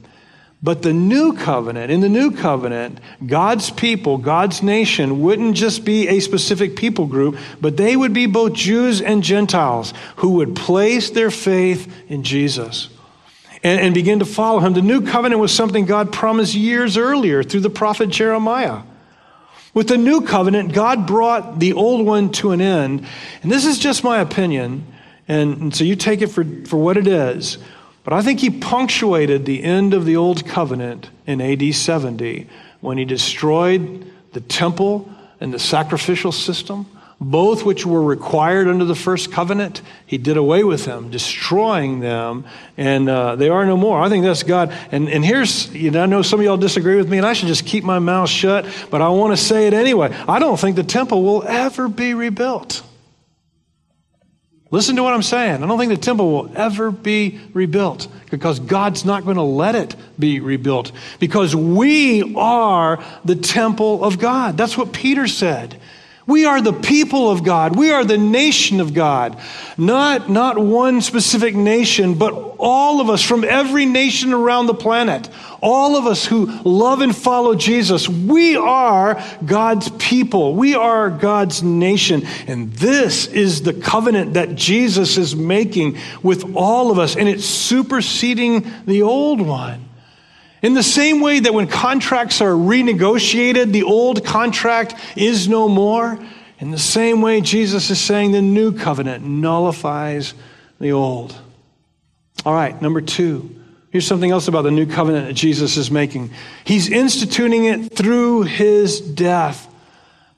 But 0.62 0.84
the 0.84 0.94
new 0.94 1.34
covenant, 1.34 1.90
in 1.90 2.02
the 2.02 2.08
new 2.08 2.30
covenant, 2.30 3.00
God's 3.26 3.72
people, 3.72 4.20
God's 4.20 4.62
nation 4.62 5.22
wouldn't 5.24 5.56
just 5.56 5.84
be 5.84 6.08
a 6.08 6.20
specific 6.20 6.76
people 6.76 7.08
group, 7.08 7.36
but 7.60 7.78
they 7.78 7.96
would 7.96 8.14
be 8.14 8.28
both 8.28 8.54
Jews 8.54 9.02
and 9.02 9.24
Gentiles 9.24 9.92
who 10.18 10.34
would 10.34 10.56
place 10.56 11.10
their 11.10 11.32
faith 11.32 11.92
in 12.10 12.22
Jesus 12.22 12.90
and, 13.64 13.96
begin 13.96 14.20
to 14.20 14.26
follow 14.26 14.60
him. 14.60 14.74
The 14.74 14.84
new 14.84 15.02
covenant 15.02 15.42
was 15.42 15.52
something 15.52 15.86
God 15.86 16.14
promised 16.14 16.54
years 16.54 16.96
earlier 16.96 17.42
through 17.42 17.62
the 17.62 17.72
prophet 17.72 18.10
Jeremiah. 18.10 18.84
With 19.74 19.88
the 19.88 19.98
new 19.98 20.22
covenant, 20.22 20.74
God 20.74 21.08
brought 21.08 21.60
the 21.60 21.74
old 21.74 22.06
one 22.06 22.32
to 22.34 22.52
an 22.52 22.62
end. 22.62 23.06
And 23.42 23.52
this 23.52 23.66
is 23.66 23.80
just 23.80 24.04
my 24.04 24.20
opinion, 24.20 24.86
and, 25.28 25.58
and, 25.58 25.76
so 25.76 25.84
you 25.84 25.96
take 25.96 26.22
it 26.22 26.28
for, 26.28 26.46
for 26.66 26.78
what 26.78 26.98
it 26.98 27.08
is. 27.08 27.58
But 28.04 28.14
I 28.14 28.22
think 28.22 28.40
he 28.40 28.50
punctuated 28.50 29.46
the 29.46 29.64
end 29.64 29.94
of 29.94 30.06
the 30.06 30.18
old 30.18 30.46
covenant 30.46 31.10
in 31.26 31.42
AD 31.42 31.74
70 31.74 32.48
when 32.82 32.98
he 32.98 33.06
destroyed 33.06 34.12
the 34.34 34.42
temple 34.42 35.10
and 35.40 35.54
the 35.54 35.60
sacrificial 35.60 36.32
system 36.32 36.86
both 37.20 37.66
which 37.66 37.86
were 37.86 38.02
required 38.02 38.68
under 38.68 38.86
the 38.86 38.96
first 38.96 39.32
covenant, 39.32 39.82
he 40.06 40.18
did 40.18 40.38
away 40.38 40.64
with 40.64 40.86
them, 40.86 41.10
destroying 41.10 42.00
them, 42.00 42.46
and 42.78 43.10
uh, 43.10 43.36
they 43.36 43.50
are 43.50 43.66
no 43.66 43.78
more. 43.78 44.02
I 44.02 44.10
think 44.10 44.24
that's 44.26 44.44
God. 44.44 44.74
And, 44.92 45.10
and 45.10 45.24
here's, 45.24 45.74
you 45.74 45.92
know, 45.92 46.04
I 46.04 46.06
know 46.06 46.22
some 46.22 46.40
of 46.40 46.46
y'all 46.46 46.58
disagree 46.58 46.96
with 46.96 47.10
me, 47.10 47.18
and 47.18 47.26
I 47.26 47.34
should 47.34 47.48
just 47.48 47.66
keep 47.66 47.84
my 47.84 48.00
mouth 48.00 48.30
shut, 48.30 48.66
but 48.90 49.02
I 49.02 49.10
want 49.10 49.38
to 49.38 49.44
say 49.44 49.68
it 49.68 49.74
anyway. 49.74 50.16
I 50.28 50.40
don't 50.40 50.60
think 50.60 50.76
the 50.76 50.84
temple 50.84 51.24
will 51.24 51.44
ever 51.44 51.88
be 51.88 52.14
rebuilt. 52.14 52.84
Listen 54.74 54.96
to 54.96 55.04
what 55.04 55.14
I'm 55.14 55.22
saying. 55.22 55.64
I 55.64 55.68
don't 55.68 55.78
think 55.78 55.92
the 55.92 55.98
temple 55.98 56.32
will 56.32 56.52
ever 56.56 56.90
be 56.90 57.40
rebuilt 57.54 58.08
because 58.32 58.60
God's 58.60 59.06
not 59.06 59.24
going 59.24 59.36
to 59.36 59.44
let 59.44 59.76
it 59.76 59.96
be 60.18 60.40
rebuilt 60.40 60.92
because 61.20 61.56
we 61.56 62.34
are 62.36 63.04
the 63.24 63.36
temple 63.36 64.04
of 64.04 64.18
God. 64.18 64.58
That's 64.58 64.76
what 64.76 64.92
Peter 64.92 65.28
said. 65.28 65.80
We 66.26 66.46
are 66.46 66.62
the 66.62 66.74
people 66.74 67.30
of 67.30 67.44
God. 67.44 67.76
We 67.76 67.92
are 67.92 68.06
the 68.06 68.18
nation 68.18 68.80
of 68.80 68.94
God. 68.94 69.38
Not, 69.78 70.30
not 70.30 70.58
one 70.58 71.02
specific 71.02 71.54
nation, 71.54 72.16
but 72.16 72.32
all 72.60 73.02
of 73.02 73.10
us 73.10 73.22
from 73.22 73.44
every 73.44 73.86
nation 73.86 74.32
around 74.32 74.68
the 74.68 74.74
planet. 74.74 75.30
All 75.62 75.98
of 75.98 76.06
us 76.06 76.26
who 76.26 76.46
love 76.64 77.02
and 77.02 77.16
follow 77.16 77.56
Jesus. 77.56 78.08
We 78.08 78.56
are 78.56 79.22
God's 79.46 79.90
people. 79.92 80.56
We 80.56 80.76
are 80.76 81.10
God's 81.10 81.62
nation. 81.62 82.26
And 82.48 82.72
this 82.74 83.28
is 83.28 83.64
the 83.64 83.74
covenant 83.74 84.36
that 84.36 84.56
Jesus 84.56 85.18
is 85.18 85.36
making 85.36 85.98
with 86.22 86.56
all 86.56 86.90
of 86.90 87.00
us. 87.00 87.18
And 87.18 87.28
it's 87.28 87.46
superseding 87.46 88.66
the 88.86 89.02
old 89.02 89.42
one. 89.42 89.90
In 90.64 90.74
the 90.74 90.82
same 90.82 91.22
way 91.22 91.42
that 91.42 91.54
when 91.54 91.68
contracts 91.68 92.42
are 92.42 92.54
renegotiated, 92.54 93.72
the 93.72 93.84
old 93.84 94.26
contract 94.26 94.96
is 95.16 95.48
no 95.48 95.68
more, 95.68 96.18
in 96.64 96.72
the 96.72 96.80
same 96.80 97.22
way, 97.22 97.42
Jesus 97.42 97.90
is 97.90 98.00
saying 98.00 98.32
the 98.32 98.42
new 98.42 98.72
covenant 98.72 99.26
nullifies 99.26 100.34
the 100.80 100.94
old. 100.94 101.36
All 102.46 102.54
right, 102.54 102.82
number 102.82 103.02
two. 103.02 103.54
Here's 103.92 104.08
something 104.08 104.32
else 104.32 104.48
about 104.48 104.62
the 104.62 104.72
new 104.72 104.86
covenant 104.86 105.28
that 105.28 105.34
Jesus 105.34 105.76
is 105.76 105.92
making. 105.92 106.32
He's 106.64 106.90
instituting 106.90 107.66
it 107.66 107.94
through 107.94 108.44
his 108.44 109.02
death. 109.02 109.68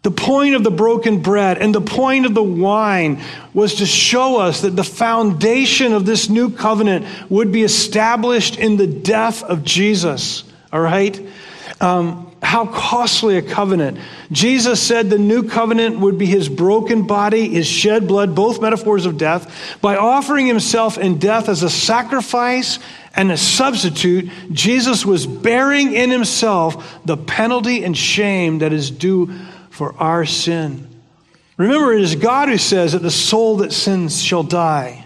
The 0.05 0.11
point 0.11 0.53
of 0.53 0.63
the 0.63 0.69
broken 0.69 1.23
bread 1.23 1.57
and 1.57 1.73
the 1.73 1.81
point 1.81 2.27
of 2.27 2.35
the 2.35 2.43
wine 2.43 3.23
was 3.55 3.73
to 3.75 3.87
show 3.87 4.39
us 4.39 4.61
that 4.61 4.75
the 4.75 4.83
foundation 4.83 5.93
of 5.93 6.05
this 6.05 6.29
new 6.29 6.51
covenant 6.51 7.07
would 7.31 7.51
be 7.51 7.63
established 7.63 8.59
in 8.59 8.77
the 8.77 8.85
death 8.85 9.41
of 9.41 9.63
Jesus. 9.63 10.43
All 10.71 10.79
right? 10.79 11.19
Um, 11.81 12.31
how 12.43 12.67
costly 12.67 13.37
a 13.37 13.41
covenant. 13.41 13.97
Jesus 14.31 14.79
said 14.79 15.09
the 15.09 15.17
new 15.17 15.49
covenant 15.49 15.97
would 15.97 16.19
be 16.19 16.27
his 16.27 16.49
broken 16.49 17.07
body, 17.07 17.49
his 17.49 17.65
shed 17.65 18.07
blood, 18.07 18.35
both 18.35 18.61
metaphors 18.61 19.07
of 19.07 19.17
death. 19.17 19.79
By 19.81 19.97
offering 19.97 20.45
himself 20.45 20.99
in 20.99 21.17
death 21.17 21.49
as 21.49 21.63
a 21.63 21.69
sacrifice 21.71 22.77
and 23.15 23.31
a 23.31 23.37
substitute, 23.37 24.29
Jesus 24.51 25.03
was 25.03 25.25
bearing 25.25 25.93
in 25.93 26.11
himself 26.11 26.99
the 27.05 27.17
penalty 27.17 27.83
and 27.83 27.97
shame 27.97 28.59
that 28.59 28.71
is 28.71 28.91
due 28.91 29.33
for 29.75 29.93
our 29.97 30.25
sin. 30.25 30.87
Remember, 31.57 31.93
it 31.93 32.01
is 32.01 32.15
God 32.15 32.47
who 32.47 32.57
says 32.57 32.93
that 32.93 33.01
the 33.01 33.11
soul 33.11 33.57
that 33.57 33.73
sins 33.73 34.21
shall 34.21 34.43
die. 34.43 35.05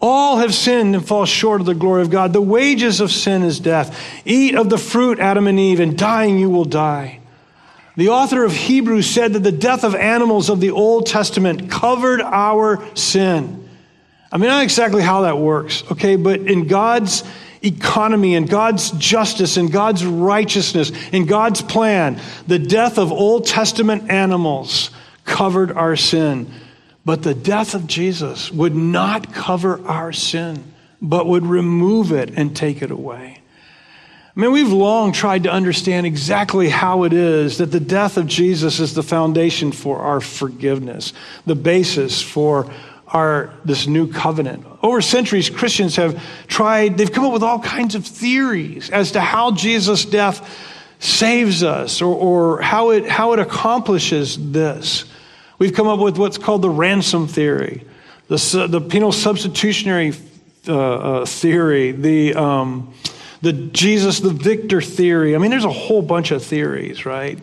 All 0.00 0.38
have 0.38 0.52
sinned 0.54 0.96
and 0.96 1.06
fall 1.06 1.24
short 1.24 1.60
of 1.60 1.66
the 1.66 1.74
glory 1.74 2.02
of 2.02 2.10
God. 2.10 2.32
The 2.32 2.42
wages 2.42 3.00
of 3.00 3.12
sin 3.12 3.44
is 3.44 3.60
death. 3.60 3.98
Eat 4.24 4.56
of 4.56 4.70
the 4.70 4.76
fruit, 4.76 5.20
Adam 5.20 5.46
and 5.46 5.58
Eve, 5.58 5.78
and 5.78 5.96
dying 5.96 6.36
you 6.38 6.50
will 6.50 6.64
die. 6.64 7.20
The 7.96 8.08
author 8.08 8.44
of 8.44 8.52
Hebrews 8.52 9.08
said 9.08 9.32
that 9.34 9.44
the 9.44 9.52
death 9.52 9.84
of 9.84 9.94
animals 9.94 10.50
of 10.50 10.60
the 10.60 10.72
Old 10.72 11.06
Testament 11.06 11.70
covered 11.70 12.20
our 12.20 12.84
sin. 12.96 13.68
I 14.32 14.38
mean, 14.38 14.48
not 14.48 14.64
exactly 14.64 15.02
how 15.02 15.22
that 15.22 15.38
works, 15.38 15.84
okay, 15.92 16.16
but 16.16 16.40
in 16.40 16.66
God's 16.66 17.22
economy 17.66 18.34
and 18.34 18.48
God's 18.48 18.90
justice 18.92 19.56
and 19.56 19.70
God's 19.70 20.04
righteousness 20.04 20.92
and 21.12 21.26
God's 21.26 21.62
plan, 21.62 22.20
the 22.46 22.58
death 22.58 22.98
of 22.98 23.12
Old 23.12 23.46
Testament 23.46 24.10
animals 24.10 24.90
covered 25.24 25.72
our 25.72 25.96
sin. 25.96 26.50
But 27.04 27.22
the 27.22 27.34
death 27.34 27.74
of 27.74 27.86
Jesus 27.86 28.50
would 28.50 28.74
not 28.74 29.32
cover 29.32 29.84
our 29.86 30.12
sin, 30.12 30.72
but 31.00 31.26
would 31.26 31.46
remove 31.46 32.12
it 32.12 32.30
and 32.36 32.56
take 32.56 32.82
it 32.82 32.90
away. 32.90 33.40
I 34.36 34.40
mean, 34.40 34.52
we've 34.52 34.72
long 34.72 35.12
tried 35.12 35.44
to 35.44 35.50
understand 35.50 36.04
exactly 36.04 36.68
how 36.68 37.04
it 37.04 37.14
is 37.14 37.56
that 37.56 37.72
the 37.72 37.80
death 37.80 38.18
of 38.18 38.26
Jesus 38.26 38.80
is 38.80 38.92
the 38.92 39.02
foundation 39.02 39.72
for 39.72 40.00
our 40.00 40.20
forgiveness, 40.20 41.14
the 41.46 41.54
basis 41.54 42.20
for 42.20 42.70
our 43.08 43.52
this 43.64 43.86
new 43.86 44.10
covenant. 44.10 44.66
Over 44.82 45.00
centuries, 45.00 45.48
Christians 45.50 45.96
have 45.96 46.22
tried, 46.46 46.98
they've 46.98 47.10
come 47.10 47.24
up 47.24 47.32
with 47.32 47.42
all 47.42 47.60
kinds 47.60 47.94
of 47.94 48.04
theories 48.06 48.90
as 48.90 49.12
to 49.12 49.20
how 49.20 49.52
Jesus' 49.52 50.04
death 50.04 50.48
saves 50.98 51.62
us 51.62 52.02
or, 52.02 52.14
or 52.14 52.62
how, 52.62 52.90
it, 52.90 53.08
how 53.08 53.32
it 53.32 53.38
accomplishes 53.38 54.52
this. 54.52 55.04
We've 55.58 55.72
come 55.72 55.86
up 55.86 56.00
with 56.00 56.18
what's 56.18 56.38
called 56.38 56.62
the 56.62 56.70
ransom 56.70 57.28
theory, 57.28 57.84
the, 58.28 58.66
the 58.68 58.80
penal 58.80 59.12
substitutionary 59.12 60.12
uh, 60.68 60.74
uh, 61.22 61.26
theory, 61.26 61.92
the, 61.92 62.34
um, 62.34 62.92
the 63.40 63.52
Jesus 63.52 64.20
the 64.20 64.30
victor 64.30 64.80
theory. 64.80 65.34
I 65.34 65.38
mean, 65.38 65.50
there's 65.50 65.64
a 65.64 65.70
whole 65.70 66.02
bunch 66.02 66.32
of 66.32 66.42
theories, 66.42 67.06
right? 67.06 67.38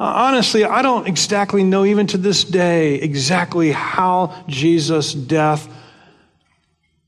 Uh, 0.00 0.04
honestly, 0.04 0.64
I 0.64 0.80
don't 0.80 1.06
exactly 1.06 1.62
know, 1.62 1.84
even 1.84 2.06
to 2.06 2.16
this 2.16 2.42
day, 2.42 2.94
exactly 2.94 3.70
how 3.70 4.34
Jesus' 4.48 5.12
death 5.12 5.68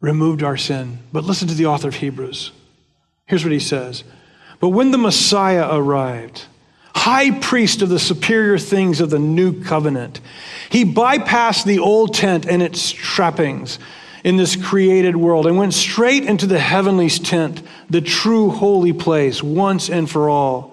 removed 0.03 0.43
our 0.43 0.59
sin. 0.59 0.99
But 1.11 1.25
listen 1.25 1.49
to 1.49 1.55
the 1.55 1.67
author 1.67 1.89
of 1.89 1.95
Hebrews. 1.95 2.53
Here's 3.25 3.45
what 3.45 3.53
he 3.53 3.61
says 3.61 4.05
But 4.61 4.69
when 4.69 4.91
the 4.91 4.99
Messiah 4.99 5.75
arrived, 5.75 6.45
high 6.95 7.31
priest 7.31 7.81
of 7.81 7.89
the 7.89 7.99
superior 7.99 8.59
things 8.59 9.01
of 9.01 9.09
the 9.09 9.19
new 9.19 9.63
covenant, 9.65 10.21
he 10.69 10.85
bypassed 10.85 11.65
the 11.65 11.79
old 11.79 12.13
tent 12.13 12.45
and 12.45 12.63
its 12.63 12.91
trappings 12.91 13.79
in 14.23 14.37
this 14.37 14.55
created 14.55 15.17
world 15.17 15.47
and 15.47 15.57
went 15.57 15.73
straight 15.73 16.25
into 16.25 16.47
the 16.47 16.61
heavenly 16.61 17.09
tent, 17.09 17.63
the 17.89 18.03
true 18.03 18.51
holy 18.51 18.93
place, 18.93 19.43
once 19.43 19.89
and 19.89 20.11
for 20.11 20.29
all. 20.29 20.72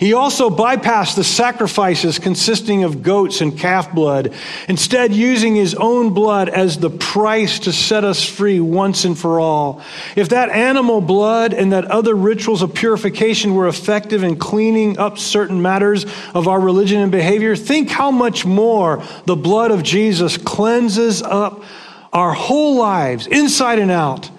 He 0.00 0.14
also 0.14 0.48
bypassed 0.48 1.16
the 1.16 1.24
sacrifices 1.24 2.18
consisting 2.18 2.84
of 2.84 3.02
goats 3.02 3.42
and 3.42 3.56
calf 3.56 3.92
blood, 3.92 4.32
instead, 4.66 5.12
using 5.12 5.54
his 5.54 5.74
own 5.74 6.14
blood 6.14 6.48
as 6.48 6.78
the 6.78 6.88
price 6.88 7.58
to 7.60 7.72
set 7.72 8.02
us 8.02 8.24
free 8.24 8.60
once 8.60 9.04
and 9.04 9.16
for 9.16 9.38
all. 9.38 9.82
If 10.16 10.30
that 10.30 10.48
animal 10.48 11.02
blood 11.02 11.52
and 11.52 11.72
that 11.72 11.84
other 11.84 12.14
rituals 12.14 12.62
of 12.62 12.72
purification 12.72 13.54
were 13.54 13.68
effective 13.68 14.22
in 14.22 14.36
cleaning 14.36 14.98
up 14.98 15.18
certain 15.18 15.60
matters 15.60 16.06
of 16.32 16.48
our 16.48 16.58
religion 16.58 17.02
and 17.02 17.12
behavior, 17.12 17.54
think 17.54 17.90
how 17.90 18.10
much 18.10 18.46
more 18.46 19.04
the 19.26 19.36
blood 19.36 19.70
of 19.70 19.82
Jesus 19.82 20.38
cleanses 20.38 21.20
up 21.20 21.62
our 22.10 22.32
whole 22.32 22.76
lives, 22.76 23.26
inside 23.26 23.78
and 23.78 23.90
out 23.90 24.30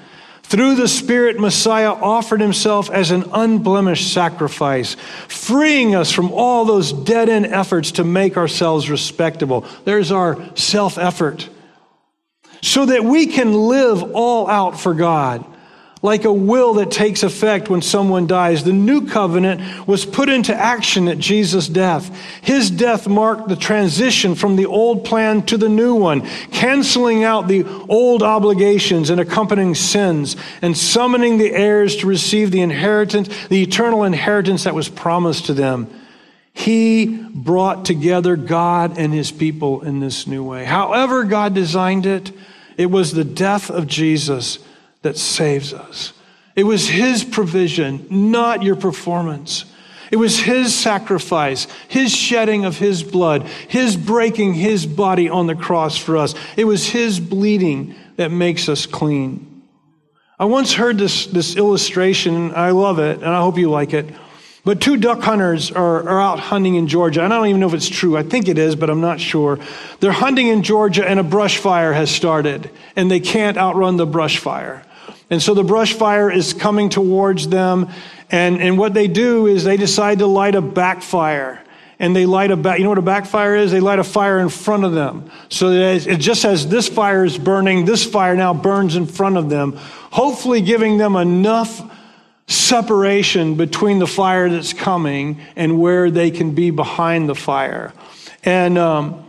through 0.51 0.75
the 0.75 0.89
Spirit, 0.89 1.39
Messiah 1.39 1.93
offered 1.93 2.41
himself 2.41 2.89
as 2.89 3.11
an 3.11 3.23
unblemished 3.31 4.11
sacrifice, 4.11 4.97
freeing 5.29 5.95
us 5.95 6.11
from 6.11 6.33
all 6.33 6.65
those 6.65 6.91
dead 6.91 7.29
end 7.29 7.45
efforts 7.45 7.93
to 7.93 8.03
make 8.03 8.35
ourselves 8.35 8.89
respectable. 8.89 9.65
There's 9.85 10.11
our 10.11 10.37
self 10.57 10.97
effort. 10.97 11.49
So 12.61 12.85
that 12.85 13.05
we 13.05 13.27
can 13.27 13.53
live 13.53 14.03
all 14.13 14.47
out 14.47 14.77
for 14.77 14.93
God 14.93 15.45
like 16.03 16.25
a 16.25 16.33
will 16.33 16.73
that 16.75 16.89
takes 16.89 17.21
effect 17.21 17.69
when 17.69 17.81
someone 17.81 18.25
dies. 18.25 18.63
The 18.63 18.73
new 18.73 19.05
covenant 19.05 19.87
was 19.87 20.05
put 20.05 20.29
into 20.29 20.55
action 20.55 21.07
at 21.07 21.19
Jesus' 21.19 21.67
death. 21.67 22.15
His 22.41 22.71
death 22.71 23.07
marked 23.07 23.49
the 23.49 23.55
transition 23.55 24.33
from 24.33 24.55
the 24.55 24.65
old 24.65 25.05
plan 25.05 25.43
to 25.43 25.57
the 25.57 25.69
new 25.69 25.93
one, 25.93 26.27
canceling 26.51 27.23
out 27.23 27.47
the 27.47 27.65
old 27.87 28.23
obligations 28.23 29.09
and 29.11 29.21
accompanying 29.21 29.75
sins, 29.75 30.35
and 30.61 30.75
summoning 30.75 31.37
the 31.37 31.53
heirs 31.53 31.97
to 31.97 32.07
receive 32.07 32.49
the 32.49 32.61
inheritance, 32.61 33.29
the 33.47 33.61
eternal 33.61 34.03
inheritance 34.03 34.63
that 34.63 34.75
was 34.75 34.89
promised 34.89 35.45
to 35.45 35.53
them. 35.53 35.87
He 36.53 37.05
brought 37.05 37.85
together 37.85 38.35
God 38.35 38.97
and 38.97 39.13
his 39.13 39.31
people 39.31 39.81
in 39.81 39.99
this 39.99 40.27
new 40.27 40.43
way. 40.43 40.65
However, 40.65 41.23
God 41.23 41.53
designed 41.53 42.05
it, 42.05 42.31
it 42.75 42.87
was 42.87 43.11
the 43.11 43.23
death 43.23 43.69
of 43.69 43.87
Jesus 43.87 44.59
that 45.01 45.17
saves 45.17 45.73
us. 45.73 46.13
It 46.55 46.63
was 46.63 46.87
His 46.87 47.23
provision, 47.23 48.05
not 48.09 48.63
your 48.63 48.75
performance. 48.75 49.65
It 50.11 50.17
was 50.17 50.39
His 50.39 50.75
sacrifice, 50.75 51.67
His 51.87 52.13
shedding 52.13 52.65
of 52.65 52.77
His 52.77 53.03
blood, 53.03 53.43
His 53.69 53.95
breaking 53.95 54.53
His 54.55 54.85
body 54.85 55.29
on 55.29 55.47
the 55.47 55.55
cross 55.55 55.97
for 55.97 56.17
us. 56.17 56.35
It 56.57 56.65
was 56.65 56.87
His 56.87 57.19
bleeding 57.19 57.95
that 58.17 58.31
makes 58.31 58.67
us 58.67 58.85
clean. 58.85 59.63
I 60.37 60.45
once 60.45 60.73
heard 60.73 60.97
this, 60.97 61.27
this 61.27 61.55
illustration, 61.55 62.35
and 62.35 62.53
I 62.53 62.71
love 62.71 62.99
it, 62.99 63.17
and 63.17 63.27
I 63.27 63.41
hope 63.41 63.57
you 63.57 63.69
like 63.69 63.93
it. 63.93 64.07
But 64.63 64.81
two 64.81 64.97
duck 64.97 65.21
hunters 65.21 65.71
are, 65.71 66.07
are 66.07 66.21
out 66.21 66.39
hunting 66.39 66.75
in 66.75 66.87
Georgia, 66.87 67.23
and 67.23 67.33
I 67.33 67.37
don't 67.37 67.47
even 67.47 67.61
know 67.61 67.67
if 67.67 67.73
it's 67.73 67.89
true. 67.89 68.15
I 68.15 68.23
think 68.23 68.47
it 68.47 68.57
is, 68.57 68.75
but 68.75 68.89
I'm 68.89 69.01
not 69.01 69.19
sure. 69.19 69.59
They're 69.99 70.11
hunting 70.11 70.47
in 70.47 70.61
Georgia, 70.61 71.07
and 71.07 71.19
a 71.19 71.23
brush 71.23 71.57
fire 71.57 71.93
has 71.93 72.11
started, 72.11 72.69
and 72.95 73.09
they 73.09 73.19
can't 73.19 73.57
outrun 73.57 73.97
the 73.97 74.05
brush 74.05 74.37
fire. 74.37 74.83
And 75.31 75.41
so 75.41 75.55
the 75.55 75.63
brush 75.63 75.93
fire 75.93 76.29
is 76.29 76.53
coming 76.53 76.89
towards 76.89 77.47
them. 77.47 77.89
And, 78.29 78.61
and 78.61 78.77
what 78.77 78.93
they 78.93 79.07
do 79.07 79.47
is 79.47 79.63
they 79.63 79.77
decide 79.77 80.19
to 80.19 80.27
light 80.27 80.53
a 80.53 80.61
backfire. 80.61 81.63
and 82.01 82.15
they 82.15 82.25
light 82.25 82.49
a 82.49 82.57
back. 82.57 82.79
You 82.79 82.83
know 82.83 82.89
what 82.89 82.97
a 82.97 83.03
backfire 83.03 83.55
is? 83.55 83.71
They 83.71 83.79
light 83.79 83.99
a 83.99 84.03
fire 84.03 84.39
in 84.39 84.49
front 84.49 84.85
of 84.85 84.91
them. 84.91 85.29
So 85.49 85.69
that 85.69 86.07
it 86.07 86.17
just 86.17 86.45
as 86.45 86.67
this 86.67 86.89
fire 86.89 87.23
is 87.23 87.37
burning, 87.37 87.85
this 87.85 88.03
fire 88.03 88.35
now 88.35 88.55
burns 88.55 88.95
in 88.95 89.05
front 89.05 89.37
of 89.37 89.49
them, 89.49 89.73
hopefully 90.09 90.61
giving 90.61 90.97
them 90.97 91.15
enough 91.15 91.79
separation 92.47 93.53
between 93.55 93.99
the 93.99 94.07
fire 94.07 94.49
that's 94.49 94.73
coming 94.73 95.39
and 95.55 95.79
where 95.79 96.09
they 96.09 96.31
can 96.31 96.55
be 96.55 96.71
behind 96.71 97.29
the 97.29 97.35
fire. 97.35 97.93
And 98.43 98.79
um, 98.79 99.23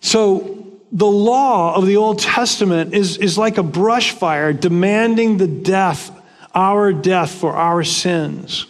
so 0.00 0.69
the 0.92 1.06
law 1.06 1.74
of 1.76 1.86
the 1.86 1.96
Old 1.96 2.18
Testament 2.18 2.94
is, 2.94 3.16
is 3.18 3.38
like 3.38 3.58
a 3.58 3.62
brush 3.62 4.12
fire 4.12 4.52
demanding 4.52 5.36
the 5.36 5.46
death, 5.46 6.10
our 6.54 6.92
death 6.92 7.30
for 7.30 7.54
our 7.54 7.84
sins. 7.84 8.66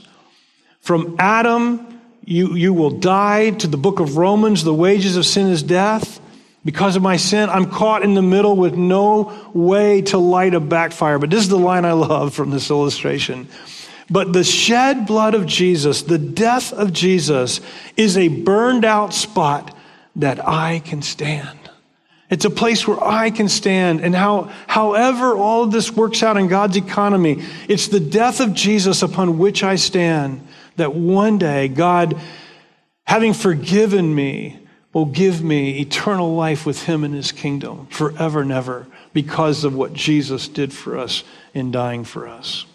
From 0.81 1.17
Adam 1.19 1.91
you, 2.25 2.55
you 2.55 2.73
will 2.73 2.91
die 2.91 3.51
to 3.51 3.67
the 3.67 3.77
book 3.77 4.01
of 4.01 4.17
Romans. 4.17 4.63
The 4.63 4.75
wages 4.75 5.17
of 5.17 5.27
sin 5.27 5.49
is 5.49 5.63
death. 5.63 6.21
Because 6.65 6.95
of 6.95 7.03
my 7.03 7.17
sin, 7.17 7.49
I'm 7.49 7.71
caught 7.71 8.03
in 8.03 8.15
the 8.15 8.23
middle 8.23 8.55
with 8.55 8.75
no 8.75 9.51
way 9.55 10.03
to 10.03 10.19
light 10.19 10.55
a 10.55 10.61
backfire. 10.61 11.19
But 11.19 11.31
this 11.31 11.41
is 11.41 11.49
the 11.49 11.59
line 11.59 11.85
I 11.87 11.93
love 11.93 12.35
from 12.35 12.51
this 12.51 12.71
illustration. 12.71 13.49
But 14.11 14.33
the 14.33 14.45
shed 14.45 15.07
blood 15.07 15.35
of 15.35 15.47
Jesus, 15.47 16.03
the 16.03 16.19
death 16.19 16.73
of 16.73 16.93
Jesus, 16.93 17.61
is 17.97 18.19
a 18.19 18.29
burned 18.29 18.85
out 18.85 19.15
spot 19.15 19.75
that 20.17 20.47
I 20.47 20.81
can 20.81 21.01
stand. 21.01 21.60
It's 22.31 22.45
a 22.45 22.51
place 22.51 22.87
where 22.87 23.03
I 23.03 23.31
can 23.31 23.49
stand. 23.49 24.01
And 24.01 24.15
how, 24.15 24.51
however 24.69 25.37
all 25.37 25.67
this 25.67 25.91
works 25.91 26.23
out 26.23 26.37
in 26.37 26.47
God's 26.47 26.77
economy, 26.77 27.43
it's 27.69 27.89
the 27.89 28.01
death 28.01 28.41
of 28.41 28.55
Jesus 28.55 29.03
upon 29.03 29.39
which 29.39 29.63
I 29.65 29.75
stand 29.75 30.47
that 30.77 30.95
one 30.95 31.39
day 31.39 31.69
God, 31.69 32.19
having 33.05 33.35
forgiven 33.35 34.15
me, 34.15 34.59
will 34.93 35.07
give 35.07 35.43
me 35.43 35.81
eternal 35.81 36.35
life 36.35 36.67
with 36.67 36.85
him 36.85 37.05
in 37.05 37.13
his 37.13 37.33
kingdom 37.33 37.87
forever 37.87 38.41
and 38.41 38.51
ever 38.51 38.87
because 39.13 39.65
of 39.65 39.75
what 39.75 39.93
Jesus 39.93 40.49
did 40.49 40.73
for 40.73 40.99
us 40.99 41.23
in 41.55 41.71
dying 41.71 42.05
for 42.05 42.27
us. 42.27 42.67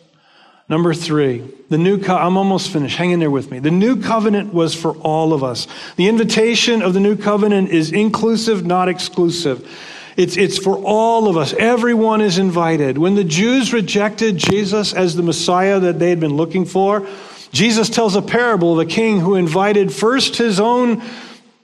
Number 0.68 0.96
three, 0.96 1.44
the 1.70 1.78
new, 1.78 2.02
co- 2.02 2.16
I'm 2.16 2.38
almost 2.38 2.72
finished. 2.72 2.98
Hang 2.98 3.12
in 3.12 3.20
there 3.20 3.30
with 3.30 3.52
me. 3.52 3.60
The 3.60 3.70
new 3.70 4.02
covenant 4.02 4.52
was 4.52 4.74
for 4.74 4.96
all 4.98 5.32
of 5.32 5.44
us. 5.44 5.68
The 5.96 6.08
invitation 6.08 6.82
of 6.82 6.96
the 6.96 7.00
new 7.00 7.16
covenant 7.16 7.70
is 7.70 7.92
inclusive, 7.92 8.66
not 8.66 8.90
exclusive. 8.90 9.70
It's, 10.18 10.38
it's 10.38 10.58
for 10.58 10.78
all 10.78 11.28
of 11.28 11.38
us. 11.38 11.54
Everyone 11.54 12.22
is 12.22 12.40
invited. 12.40 12.98
When 12.98 13.14
the 13.14 13.24
Jews 13.24 13.74
rejected 13.74 14.38
Jesus 14.38 14.94
as 14.94 15.16
the 15.16 15.24
Messiah 15.24 15.80
that 15.82 16.00
they 16.00 16.10
had 16.10 16.20
been 16.20 16.36
looking 16.36 16.66
for, 16.66 17.08
Jesus 17.52 17.90
tells 17.90 18.16
a 18.16 18.22
parable 18.22 18.74
of 18.74 18.80
a 18.80 18.90
king 18.90 19.20
who 19.20 19.36
invited 19.36 19.94
first 19.94 20.38
his 20.38 20.60
own 20.60 21.02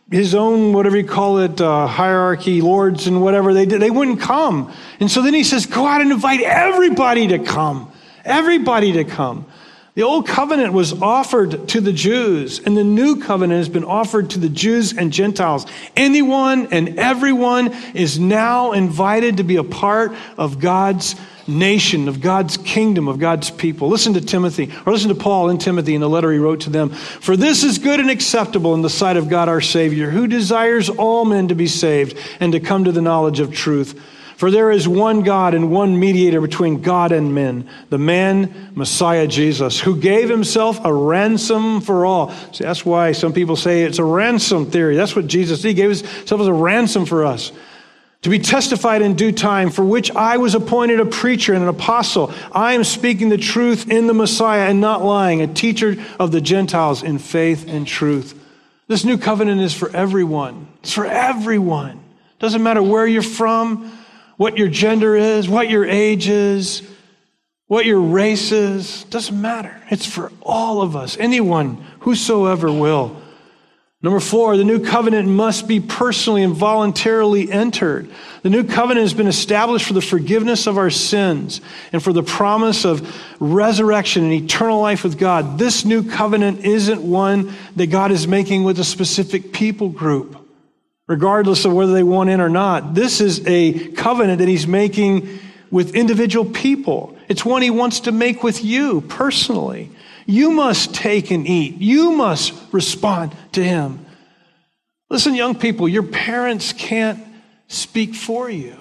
his 0.09 0.35
own 0.35 0.73
whatever 0.73 0.97
you 0.97 1.05
call 1.05 1.37
it 1.37 1.61
uh, 1.61 1.87
hierarchy 1.87 2.61
lords 2.61 3.07
and 3.07 3.21
whatever 3.21 3.53
they 3.53 3.65
did 3.65 3.81
they 3.81 3.89
wouldn't 3.89 4.19
come 4.19 4.71
and 4.99 5.09
so 5.09 5.21
then 5.21 5.33
he 5.33 5.43
says 5.43 5.65
go 5.65 5.85
out 5.85 6.01
and 6.01 6.11
invite 6.11 6.41
everybody 6.41 7.29
to 7.29 7.39
come 7.39 7.90
everybody 8.25 8.93
to 8.93 9.03
come 9.03 9.45
the 9.93 10.03
old 10.03 10.25
covenant 10.25 10.71
was 10.71 11.01
offered 11.01 11.67
to 11.69 11.81
the 11.81 11.91
Jews, 11.91 12.59
and 12.59 12.77
the 12.77 12.83
new 12.83 13.17
covenant 13.17 13.57
has 13.57 13.67
been 13.67 13.83
offered 13.83 14.29
to 14.29 14.39
the 14.39 14.47
Jews 14.47 14.97
and 14.97 15.11
Gentiles. 15.11 15.65
Anyone 15.97 16.69
and 16.71 16.97
everyone 16.97 17.73
is 17.93 18.17
now 18.17 18.71
invited 18.71 19.37
to 19.37 19.43
be 19.43 19.57
a 19.57 19.65
part 19.65 20.13
of 20.37 20.61
God's 20.61 21.15
nation, 21.45 22.07
of 22.07 22.21
God's 22.21 22.55
kingdom, 22.55 23.09
of 23.09 23.19
God's 23.19 23.49
people. 23.51 23.89
Listen 23.89 24.13
to 24.13 24.21
Timothy, 24.21 24.71
or 24.85 24.93
listen 24.93 25.09
to 25.09 25.15
Paul 25.15 25.49
and 25.49 25.59
Timothy 25.59 25.93
in 25.93 25.99
the 25.99 26.09
letter 26.09 26.31
he 26.31 26.37
wrote 26.37 26.61
to 26.61 26.69
them. 26.69 26.91
For 26.91 27.35
this 27.35 27.65
is 27.65 27.77
good 27.77 27.99
and 27.99 28.09
acceptable 28.09 28.73
in 28.73 28.83
the 28.83 28.89
sight 28.89 29.17
of 29.17 29.27
God 29.27 29.49
our 29.49 29.59
Savior, 29.59 30.09
who 30.09 30.25
desires 30.25 30.89
all 30.89 31.25
men 31.25 31.49
to 31.49 31.55
be 31.55 31.67
saved 31.67 32.17
and 32.39 32.53
to 32.53 32.61
come 32.61 32.85
to 32.85 32.93
the 32.93 33.01
knowledge 33.01 33.41
of 33.41 33.53
truth. 33.53 34.01
For 34.41 34.49
there 34.49 34.71
is 34.71 34.87
one 34.87 35.21
God 35.21 35.53
and 35.53 35.69
one 35.69 35.99
mediator 35.99 36.41
between 36.41 36.81
God 36.81 37.11
and 37.11 37.35
men, 37.35 37.69
the 37.91 37.99
man 37.99 38.71
Messiah 38.73 39.27
Jesus, 39.27 39.79
who 39.79 39.95
gave 39.95 40.29
himself 40.29 40.83
a 40.83 40.91
ransom 40.91 41.79
for 41.79 42.07
all. 42.07 42.31
See, 42.51 42.63
that's 42.63 42.83
why 42.83 43.11
some 43.11 43.33
people 43.33 43.55
say 43.55 43.83
it's 43.83 43.99
a 43.99 44.03
ransom 44.03 44.71
theory. 44.71 44.95
That's 44.95 45.15
what 45.15 45.27
Jesus 45.27 45.61
did. 45.61 45.67
He 45.67 45.73
gave 45.75 45.91
himself 45.91 46.41
as 46.41 46.47
a 46.47 46.53
ransom 46.53 47.05
for 47.05 47.23
us 47.23 47.51
to 48.23 48.31
be 48.31 48.39
testified 48.39 49.03
in 49.03 49.13
due 49.13 49.31
time, 49.31 49.69
for 49.69 49.85
which 49.85 50.09
I 50.09 50.37
was 50.37 50.55
appointed 50.55 50.99
a 50.99 51.05
preacher 51.05 51.53
and 51.53 51.61
an 51.61 51.69
apostle. 51.69 52.33
I 52.51 52.73
am 52.73 52.83
speaking 52.83 53.29
the 53.29 53.37
truth 53.37 53.91
in 53.91 54.07
the 54.07 54.15
Messiah 54.15 54.67
and 54.67 54.81
not 54.81 55.03
lying, 55.03 55.43
a 55.43 55.53
teacher 55.53 56.03
of 56.19 56.31
the 56.31 56.41
Gentiles 56.41 57.03
in 57.03 57.19
faith 57.19 57.67
and 57.67 57.85
truth. 57.85 58.33
This 58.87 59.05
new 59.05 59.19
covenant 59.19 59.61
is 59.61 59.75
for 59.75 59.95
everyone. 59.95 60.67
It's 60.81 60.93
for 60.93 61.05
everyone. 61.05 61.99
Doesn't 62.39 62.63
matter 62.63 62.81
where 62.81 63.05
you're 63.05 63.21
from, 63.21 63.99
what 64.41 64.57
your 64.57 64.69
gender 64.69 65.15
is, 65.15 65.47
what 65.47 65.69
your 65.69 65.85
age 65.85 66.27
is, 66.27 66.81
what 67.67 67.85
your 67.85 68.01
race 68.01 68.51
is. 68.51 69.03
Doesn't 69.03 69.39
matter. 69.39 69.79
It's 69.91 70.07
for 70.07 70.31
all 70.41 70.81
of 70.81 70.95
us. 70.95 71.15
Anyone, 71.15 71.75
whosoever 71.99 72.71
will. 72.71 73.21
Number 74.01 74.19
four, 74.19 74.57
the 74.57 74.63
new 74.63 74.83
covenant 74.83 75.27
must 75.29 75.67
be 75.67 75.79
personally 75.79 76.41
and 76.41 76.55
voluntarily 76.55 77.51
entered. 77.51 78.09
The 78.41 78.49
new 78.49 78.63
covenant 78.63 79.03
has 79.03 79.13
been 79.13 79.27
established 79.27 79.85
for 79.85 79.93
the 79.93 80.01
forgiveness 80.01 80.65
of 80.65 80.79
our 80.79 80.89
sins 80.89 81.61
and 81.93 82.01
for 82.01 82.11
the 82.11 82.23
promise 82.23 82.83
of 82.83 83.15
resurrection 83.39 84.23
and 84.23 84.33
eternal 84.33 84.81
life 84.81 85.03
with 85.03 85.19
God. 85.19 85.59
This 85.59 85.85
new 85.85 86.01
covenant 86.09 86.65
isn't 86.65 87.03
one 87.03 87.53
that 87.75 87.91
God 87.91 88.09
is 88.09 88.27
making 88.27 88.63
with 88.63 88.79
a 88.79 88.83
specific 88.83 89.53
people 89.53 89.89
group, 89.89 90.40
regardless 91.11 91.65
of 91.65 91.73
whether 91.73 91.91
they 91.91 92.03
want 92.03 92.29
in 92.29 92.39
or 92.39 92.47
not. 92.47 92.93
This 92.93 93.19
is 93.19 93.45
a 93.45 93.89
covenant 93.89 94.39
that 94.39 94.47
He's 94.47 94.65
making 94.65 95.39
with 95.69 95.93
individual 95.93 96.45
people. 96.49 97.17
It's 97.27 97.43
one 97.43 97.61
He 97.61 97.69
wants 97.69 97.99
to 98.01 98.13
make 98.13 98.43
with 98.43 98.63
you 98.63 99.01
personally. 99.01 99.91
You 100.25 100.51
must 100.51 100.95
take 100.95 101.29
and 101.29 101.45
eat. 101.45 101.75
You 101.75 102.11
must 102.11 102.53
respond 102.71 103.35
to 103.51 103.61
Him. 103.61 104.05
Listen, 105.09 105.35
young 105.35 105.53
people, 105.53 105.89
your 105.89 106.03
parents 106.03 106.71
can't 106.71 107.21
speak 107.67 108.15
for 108.15 108.49
you. 108.49 108.77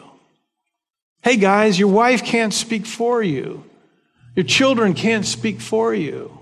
Hey, 1.22 1.37
guys, 1.37 1.81
your 1.81 1.89
wife 1.89 2.24
can't 2.24 2.55
speak 2.55 2.87
for 2.87 3.24
you. 3.24 3.64
Your 4.37 4.45
children 4.45 4.95
can't 4.95 5.26
speak 5.26 5.61
for 5.61 5.93
you. 5.93 6.39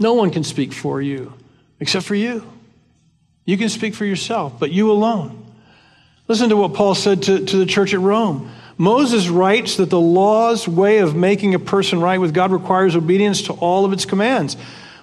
No 0.00 0.14
one 0.14 0.32
can 0.32 0.42
speak 0.42 0.72
for 0.72 1.00
you 1.00 1.32
except 1.78 2.06
for 2.06 2.16
you. 2.16 2.44
You 3.48 3.56
can 3.56 3.70
speak 3.70 3.94
for 3.94 4.04
yourself, 4.04 4.60
but 4.60 4.72
you 4.72 4.92
alone. 4.92 5.42
Listen 6.28 6.50
to 6.50 6.56
what 6.58 6.74
Paul 6.74 6.94
said 6.94 7.22
to, 7.22 7.46
to 7.46 7.56
the 7.56 7.64
church 7.64 7.94
at 7.94 8.00
Rome. 8.00 8.50
Moses 8.76 9.30
writes 9.30 9.78
that 9.78 9.88
the 9.88 9.98
law's 9.98 10.68
way 10.68 10.98
of 10.98 11.16
making 11.16 11.54
a 11.54 11.58
person 11.58 11.98
right 11.98 12.20
with 12.20 12.34
God 12.34 12.52
requires 12.52 12.94
obedience 12.94 13.40
to 13.44 13.54
all 13.54 13.86
of 13.86 13.94
its 13.94 14.04
commands. 14.04 14.58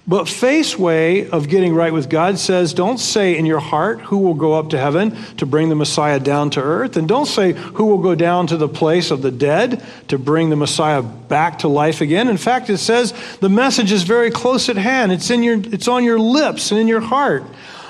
But 0.05 0.29
faith's 0.29 0.77
way 0.77 1.27
of 1.27 1.49
getting 1.49 1.73
right 1.73 1.91
with 1.91 2.07
God 2.07 2.37
says, 2.37 2.75
don't 2.75 2.99
say 2.99 3.35
in 3.35 3.47
your 3.47 3.59
heart 3.59 3.99
who 4.01 4.19
will 4.19 4.35
go 4.35 4.53
up 4.53 4.69
to 4.69 4.77
heaven 4.77 5.15
to 5.37 5.47
bring 5.47 5.69
the 5.69 5.75
Messiah 5.75 6.19
down 6.19 6.51
to 6.51 6.61
earth. 6.61 6.97
And 6.97 7.07
don't 7.07 7.25
say 7.25 7.53
who 7.53 7.85
will 7.85 7.97
go 7.97 8.13
down 8.13 8.45
to 8.45 8.57
the 8.57 8.69
place 8.69 9.09
of 9.09 9.23
the 9.23 9.31
dead 9.31 9.83
to 10.09 10.19
bring 10.19 10.51
the 10.51 10.55
Messiah 10.55 11.01
back 11.01 11.57
to 11.59 11.67
life 11.67 11.99
again. 11.99 12.27
In 12.27 12.37
fact, 12.37 12.69
it 12.69 12.77
says 12.77 13.11
the 13.41 13.49
message 13.49 13.91
is 13.91 14.03
very 14.03 14.29
close 14.29 14.69
at 14.69 14.77
hand. 14.77 15.11
It's, 15.11 15.31
in 15.31 15.41
your, 15.41 15.57
it's 15.57 15.87
on 15.87 16.03
your 16.03 16.19
lips 16.19 16.69
and 16.69 16.79
in 16.79 16.87
your 16.87 17.01
heart. 17.01 17.43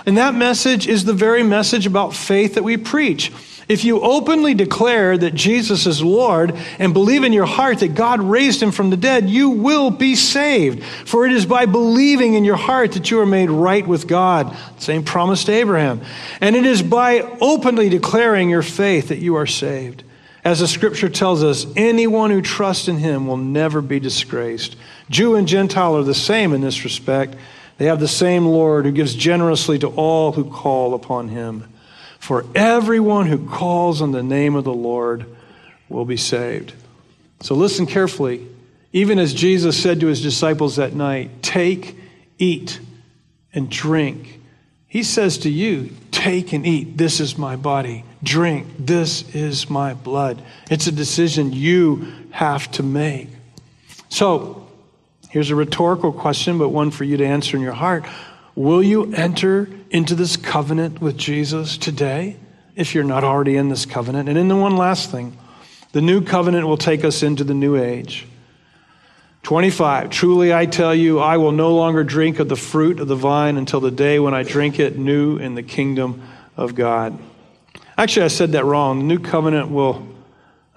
And 0.06 0.18
that 0.18 0.36
message 0.36 0.88
is 0.88 1.06
the 1.06 1.14
very 1.14 1.44
message 1.44 1.88
about 1.88 2.14
faith 2.14 2.56
that 2.56 2.64
we 2.64 2.78
preach. 2.78 3.32
If 3.68 3.84
you 3.84 4.02
openly 4.02 4.54
declare 4.54 5.18
that 5.18 5.34
Jesus 5.34 5.88
is 5.88 6.04
Lord 6.04 6.54
and 6.78 6.94
believe 6.94 7.24
in 7.24 7.34
your 7.34 7.48
heart 7.48 7.80
that 7.80 7.96
God 7.96 8.22
raised 8.22 8.62
him 8.62 8.72
from 8.72 8.92
the 8.92 8.98
dead, 8.98 9.28
you 9.28 9.50
will 9.50 9.90
be 9.90 10.16
saved. 10.16 10.84
For 10.84 11.26
it 11.26 11.32
is 11.32 11.48
by 11.48 11.66
believing 11.66 12.36
in 12.36 12.46
your 12.46 12.58
heart 12.58 12.92
that 12.92 13.10
you 13.10 13.20
are 13.20 13.26
made 13.26 13.50
right 13.50 13.86
with 13.86 14.08
God. 14.08 14.56
Same 14.78 15.04
promise 15.04 15.44
to 15.46 15.52
Abraham. 15.52 16.02
And 16.42 16.56
it 16.56 16.66
is 16.66 16.84
by 16.84 17.22
openly 17.42 17.90
declaring 17.90 18.52
your 18.52 18.62
faith 18.62 19.08
that 19.08 19.18
you 19.18 19.36
are 19.36 19.48
saved. 19.48 20.04
As 20.44 20.60
the 20.60 20.68
scripture 20.68 21.10
tells 21.10 21.44
us, 21.44 21.66
anyone 21.76 22.30
who 22.30 22.44
trusts 22.44 22.88
in 22.88 22.98
him 22.98 23.26
will 23.26 23.38
never 23.38 23.82
be 23.82 24.00
disgraced. 24.00 24.76
Jew 25.10 25.34
and 25.34 25.48
Gentile 25.48 25.98
are 25.98 26.04
the 26.04 26.14
same 26.14 26.54
in 26.54 26.62
this 26.62 26.84
respect. 26.84 27.36
They 27.78 27.86
have 27.86 28.00
the 28.00 28.08
same 28.08 28.46
Lord 28.46 28.86
who 28.86 28.92
gives 28.92 29.16
generously 29.16 29.80
to 29.80 29.88
all 29.88 30.32
who 30.32 30.46
call 30.46 30.94
upon 30.94 31.30
him. 31.30 31.72
For 32.20 32.46
everyone 32.56 33.28
who 33.28 33.50
calls 33.50 34.02
on 34.02 34.12
the 34.12 34.24
name 34.24 34.56
of 34.56 34.64
the 34.64 34.74
Lord 34.74 35.26
will 35.90 36.06
be 36.06 36.18
saved. 36.18 36.74
So 37.42 37.56
listen 37.56 37.86
carefully. 37.86 38.48
Even 38.94 39.20
as 39.20 39.34
Jesus 39.34 39.82
said 39.82 40.00
to 40.00 40.08
his 40.08 40.22
disciples 40.22 40.78
that 40.78 40.94
night, 40.94 41.44
take, 41.44 41.98
eat, 42.38 42.80
and 43.54 43.70
drink. 43.70 44.40
He 44.88 45.04
says 45.04 45.40
to 45.40 45.50
you, 45.50 45.92
take 46.12 46.54
and 46.54 46.66
eat. 46.66 46.98
This 46.98 47.20
is 47.20 47.38
my 47.38 47.58
body. 47.58 48.06
Drink. 48.24 48.68
This 48.80 49.36
is 49.36 49.70
my 49.70 49.94
blood. 49.94 50.42
It's 50.72 50.88
a 50.88 50.92
decision 50.94 51.52
you 51.52 52.14
have 52.32 52.72
to 52.72 52.84
make. 52.84 53.28
So, 54.08 54.65
here's 55.36 55.50
a 55.52 55.56
rhetorical 55.56 56.14
question, 56.14 56.58
but 56.58 56.70
one 56.70 56.90
for 56.90 57.04
you 57.04 57.18
to 57.18 57.26
answer 57.26 57.58
in 57.58 57.62
your 57.62 57.74
heart. 57.74 58.06
Will 58.56 58.82
you 58.82 59.14
enter 59.14 59.68
into 59.90 60.16
this 60.16 60.38
covenant 60.38 61.02
with 61.02 61.18
Jesus 61.18 61.78
today 61.78 62.38
if 62.78 62.96
you're 62.96 63.04
not 63.04 63.26
already 63.26 63.58
in 63.58 63.68
this 63.68 63.86
covenant? 63.86 64.30
And 64.30 64.38
then 64.38 64.48
the 64.48 64.56
one 64.56 64.78
last 64.78 65.12
thing 65.12 65.38
the 65.92 66.00
new 66.00 66.22
covenant 66.22 66.66
will 66.66 66.78
take 66.78 67.04
us 67.04 67.22
into 67.22 67.44
the 67.44 67.54
new 67.54 67.76
age. 67.76 68.26
25, 69.44 70.10
truly 70.10 70.54
I 70.54 70.68
tell 70.68 70.96
you, 70.96 71.20
I 71.20 71.36
will 71.36 71.52
no 71.52 71.76
longer 71.76 72.06
drink 72.06 72.40
of 72.40 72.48
the 72.48 72.56
fruit 72.56 73.02
of 73.02 73.10
the 73.10 73.16
vine 73.18 73.58
until 73.58 73.82
the 73.82 73.92
day 73.92 74.20
when 74.20 74.34
I 74.34 74.44
drink 74.44 74.80
it 74.80 74.98
new 74.98 75.36
in 75.36 75.54
the 75.56 75.64
kingdom 75.64 76.24
of 76.56 76.76
God. 76.76 77.20
Actually, 77.98 78.24
I 78.24 78.30
said 78.30 78.54
that 78.54 78.64
wrong. 78.64 79.00
The 79.00 79.06
new 79.06 79.20
covenant 79.20 79.70
will 79.70 79.96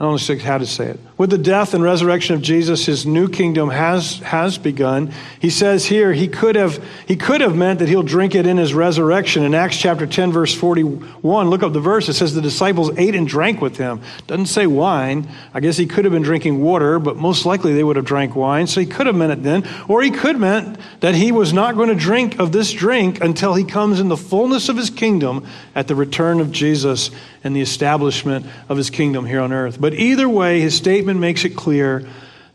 I 0.00 0.04
don't 0.04 0.28
know 0.28 0.38
how 0.38 0.58
to 0.58 0.66
say 0.66 0.86
it. 0.86 1.00
With 1.18 1.30
the 1.30 1.38
death 1.38 1.74
and 1.74 1.82
resurrection 1.82 2.36
of 2.36 2.42
Jesus, 2.42 2.86
his 2.86 3.04
new 3.04 3.28
kingdom 3.28 3.70
has, 3.70 4.20
has 4.20 4.56
begun. 4.56 5.12
He 5.40 5.50
says 5.50 5.84
here 5.84 6.12
he 6.12 6.28
could, 6.28 6.54
have, 6.54 6.82
he 7.08 7.16
could 7.16 7.40
have 7.40 7.56
meant 7.56 7.80
that 7.80 7.88
he'll 7.88 8.04
drink 8.04 8.36
it 8.36 8.46
in 8.46 8.56
his 8.56 8.72
resurrection. 8.72 9.42
In 9.42 9.52
Acts 9.52 9.76
chapter 9.76 10.06
10, 10.06 10.30
verse 10.30 10.54
41, 10.54 11.50
look 11.50 11.64
up 11.64 11.72
the 11.72 11.80
verse. 11.80 12.08
It 12.08 12.14
says 12.14 12.34
the 12.34 12.40
disciples 12.40 12.96
ate 12.96 13.16
and 13.16 13.26
drank 13.26 13.60
with 13.60 13.78
him. 13.78 14.00
Doesn't 14.28 14.46
say 14.46 14.68
wine. 14.68 15.28
I 15.52 15.58
guess 15.58 15.76
he 15.76 15.86
could 15.86 16.04
have 16.04 16.12
been 16.12 16.22
drinking 16.22 16.62
water, 16.62 17.00
but 17.00 17.16
most 17.16 17.44
likely 17.44 17.74
they 17.74 17.82
would 17.82 17.96
have 17.96 18.04
drank 18.04 18.36
wine. 18.36 18.68
So 18.68 18.78
he 18.78 18.86
could 18.86 19.08
have 19.08 19.16
meant 19.16 19.32
it 19.32 19.42
then. 19.42 19.68
Or 19.88 20.02
he 20.02 20.12
could 20.12 20.36
have 20.36 20.40
meant 20.40 20.78
that 21.00 21.16
he 21.16 21.32
was 21.32 21.52
not 21.52 21.74
going 21.74 21.88
to 21.88 21.96
drink 21.96 22.38
of 22.38 22.52
this 22.52 22.72
drink 22.72 23.20
until 23.20 23.54
he 23.54 23.64
comes 23.64 23.98
in 23.98 24.06
the 24.06 24.16
fullness 24.16 24.68
of 24.68 24.76
his 24.76 24.88
kingdom 24.88 25.44
at 25.74 25.88
the 25.88 25.96
return 25.96 26.38
of 26.38 26.52
Jesus 26.52 27.10
and 27.44 27.54
the 27.54 27.60
establishment 27.60 28.46
of 28.68 28.76
his 28.76 28.90
kingdom 28.90 29.24
here 29.24 29.40
on 29.40 29.52
earth. 29.52 29.80
But 29.80 29.94
either 29.94 30.28
way, 30.28 30.60
his 30.60 30.76
statement 31.08 31.20
makes 31.20 31.44
it 31.46 31.56
clear 31.56 32.06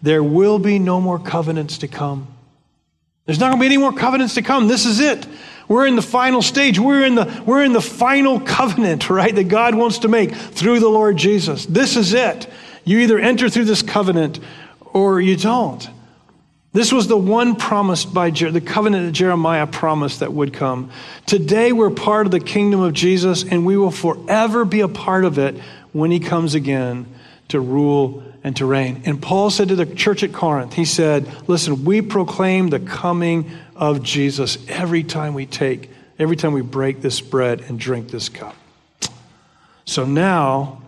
there 0.04 0.24
will 0.24 0.60
be 0.60 0.78
no 0.78 1.02
more 1.02 1.18
covenants 1.18 1.80
to 1.80 1.88
come. 1.88 2.28
There's 3.26 3.40
not 3.40 3.48
going 3.48 3.58
to 3.58 3.62
be 3.62 3.66
any 3.66 3.78
more 3.78 3.94
covenants 3.94 4.36
to 4.36 4.44
come. 4.44 4.68
This 4.68 4.86
is 4.86 5.00
it. 5.00 5.26
We're 5.68 5.88
in 5.88 5.96
the 5.96 6.04
final 6.04 6.44
stage. 6.44 6.78
We're 6.78 7.04
in 7.04 7.16
the, 7.16 7.44
we're 7.48 7.64
in 7.64 7.74
the 7.74 7.82
final 7.82 8.40
covenant, 8.40 9.10
right, 9.22 9.34
that 9.34 9.48
God 9.48 9.74
wants 9.74 10.00
to 10.00 10.08
make 10.08 10.36
through 10.36 10.82
the 10.82 10.90
Lord 10.90 11.18
Jesus. 11.18 11.66
This 11.66 11.96
is 11.96 12.14
it. 12.14 12.48
You 12.86 13.00
either 13.00 13.18
enter 13.18 13.50
through 13.50 13.66
this 13.66 13.82
covenant 13.82 14.40
or 14.94 15.20
you 15.20 15.36
don't. 15.36 15.90
This 16.74 16.92
was 16.92 17.08
the 17.08 17.18
one 17.18 17.56
promised 17.56 18.14
by 18.14 18.30
Jer- 18.30 18.52
the 18.52 18.62
covenant 18.62 19.08
that 19.08 19.14
Jeremiah 19.14 19.66
promised 19.66 20.20
that 20.20 20.32
would 20.32 20.54
come. 20.54 20.92
Today 21.26 21.72
we're 21.72 21.90
part 21.90 22.28
of 22.28 22.32
the 22.32 22.40
kingdom 22.40 22.82
of 22.82 22.94
Jesus 22.94 23.44
and 23.44 23.66
we 23.66 23.78
will 23.78 23.92
forever 23.92 24.64
be 24.64 24.82
a 24.82 24.88
part 24.88 25.26
of 25.26 25.40
it 25.40 25.58
when 25.92 26.12
he 26.12 26.20
comes 26.20 26.54
again 26.54 27.08
to 27.48 27.60
rule 27.60 28.24
and 28.44 28.56
to 28.58 28.66
reign. 28.66 29.04
And 29.06 29.22
Paul 29.22 29.50
said 29.50 29.70
to 29.70 29.76
the 29.76 29.86
church 29.86 30.24
at 30.24 30.34
Corinth, 30.34 30.74
he 30.74 30.86
said, 30.86 31.28
Listen, 31.48 31.86
we 31.86 32.02
proclaim 32.02 32.70
the 32.70 32.80
coming 32.80 33.50
of 33.76 34.04
Jesus 34.04 34.58
every 34.68 35.04
time 35.04 35.34
we 35.34 35.46
take, 35.46 35.90
every 36.20 36.36
time 36.36 36.54
we 36.54 36.62
break 36.62 37.02
this 37.02 37.22
bread 37.22 37.62
and 37.62 37.80
drink 37.80 38.10
this 38.10 38.30
cup. 38.30 38.56
So 39.86 40.06
now 40.06 40.82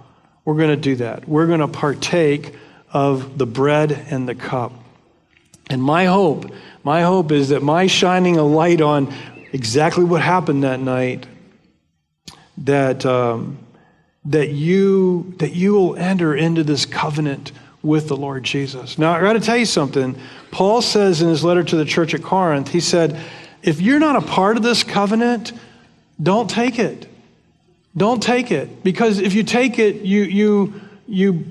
we're 0.44 0.58
going 0.58 0.70
to 0.70 0.76
do 0.76 0.98
that. 0.98 1.28
We're 1.28 1.48
going 1.48 1.62
to 1.62 1.68
partake 1.68 2.54
of 2.92 3.38
the 3.38 3.46
bread 3.46 3.92
and 4.10 4.28
the 4.28 4.36
cup. 4.36 4.74
And 5.70 5.82
my 5.82 6.06
hope, 6.06 6.52
my 6.84 7.02
hope 7.02 7.32
is 7.32 7.50
that 7.50 7.64
my 7.64 7.88
shining 7.88 8.38
a 8.38 8.44
light 8.44 8.82
on 8.82 9.14
exactly 9.52 10.04
what 10.04 10.22
happened 10.22 10.64
that 10.64 10.80
night, 10.80 11.26
that, 12.60 13.06
um, 13.06 13.65
that, 14.26 14.50
you, 14.50 15.34
that 15.38 15.54
you 15.54 15.74
will 15.74 15.96
enter 15.96 16.36
into 16.36 16.64
this 16.64 16.86
covenant 16.86 17.52
with 17.82 18.08
the 18.08 18.18
Lord 18.18 18.44
Jesus. 18.44 18.98
Now, 18.98 19.14
I 19.14 19.22
got 19.22 19.34
to 19.34 19.40
tell 19.40 19.58
you 19.58 19.66
something. 19.66 20.18
Paul 20.52 20.82
says 20.82 21.22
in 21.22 21.30
his 21.30 21.44
letter 21.44 21.64
to 21.64 21.76
the 21.76 21.86
church 21.86 22.14
at 22.14 22.24
Corinth, 22.24 22.70
he 22.70 22.80
said, 22.80 23.20
if 23.62 23.82
you're 23.82 24.00
not 24.00 24.16
a 24.16 24.22
part 24.22 24.58
of 24.58 24.64
this 24.64 24.84
covenant, 24.84 25.54
don't 26.22 26.50
take 26.50 26.80
it. 26.80 27.08
Don't 27.96 28.22
take 28.22 28.52
it. 28.52 28.84
Because 28.84 29.20
if 29.20 29.34
you 29.34 29.44
take 29.44 29.80
it, 29.80 30.02
you, 30.02 30.24
you, 30.24 30.82
you 31.08 31.46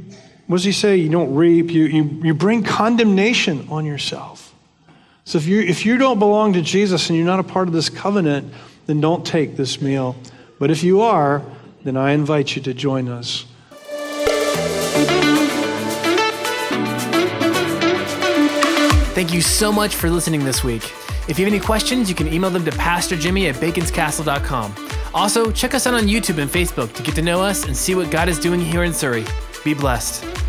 what 0.47 0.57
does 0.57 0.65
he 0.65 0.73
say? 0.73 0.97
You 0.97 1.09
don't 1.09 1.35
reap, 1.35 1.71
you, 1.71 1.85
you, 1.85 2.03
you 2.23 2.35
bring 2.35 2.63
condemnation 2.63 3.69
on 3.71 3.87
yourself. 3.87 4.55
So 5.25 5.39
if 5.39 5.47
you, 5.47 5.61
if 5.61 5.87
you 5.87 5.97
don't 5.97 6.19
belong 6.19 6.53
to 6.53 6.63
Jesus 6.63 7.09
and 7.09 7.17
you're 7.17 7.27
not 7.27 7.41
a 7.41 7.45
part 7.45 7.67
of 7.67 7.73
this 7.73 7.89
covenant, 7.89 8.53
then 8.87 9.01
don't 9.01 9.25
take 9.25 9.57
this 9.57 9.81
meal. 9.81 10.17
But 10.59 10.71
if 10.71 10.85
you 10.85 11.01
are, 11.01 11.43
then 11.85 11.97
I 11.97 12.13
invite 12.13 12.57
you 12.57 12.63
to 12.63 12.75
join 12.75 13.09
us. 13.09 13.45
Thank 19.15 19.33
you 19.33 19.43
so 19.43 19.71
much 19.71 19.95
for 19.95 20.11
listening 20.11 20.45
this 20.45 20.65
week. 20.65 20.83
If 21.29 21.39
you 21.39 21.45
have 21.45 21.55
any 21.55 21.61
questions, 21.61 22.09
you 22.09 22.17
can 22.17 22.27
email 22.33 22.51
them 22.51 22.65
to 22.65 22.73
Pastor 22.73 23.17
Jimmy 23.17 23.47
at 23.47 23.55
baconscastle.com. 23.57 24.75
Also, 25.15 25.53
check 25.53 25.75
us 25.75 25.87
out 25.87 25.95
on 25.95 26.03
YouTube 26.03 26.39
and 26.39 26.51
Facebook 26.51 26.93
to 26.95 27.03
get 27.03 27.15
to 27.15 27.23
know 27.23 27.41
us 27.41 27.65
and 27.67 27.77
see 27.77 27.95
what 27.95 28.11
God 28.11 28.29
is 28.29 28.41
doing 28.41 28.61
here 28.61 28.83
in 28.83 28.93
Surry. 28.93 29.25
Be 29.63 29.73
blessed. 29.73 30.44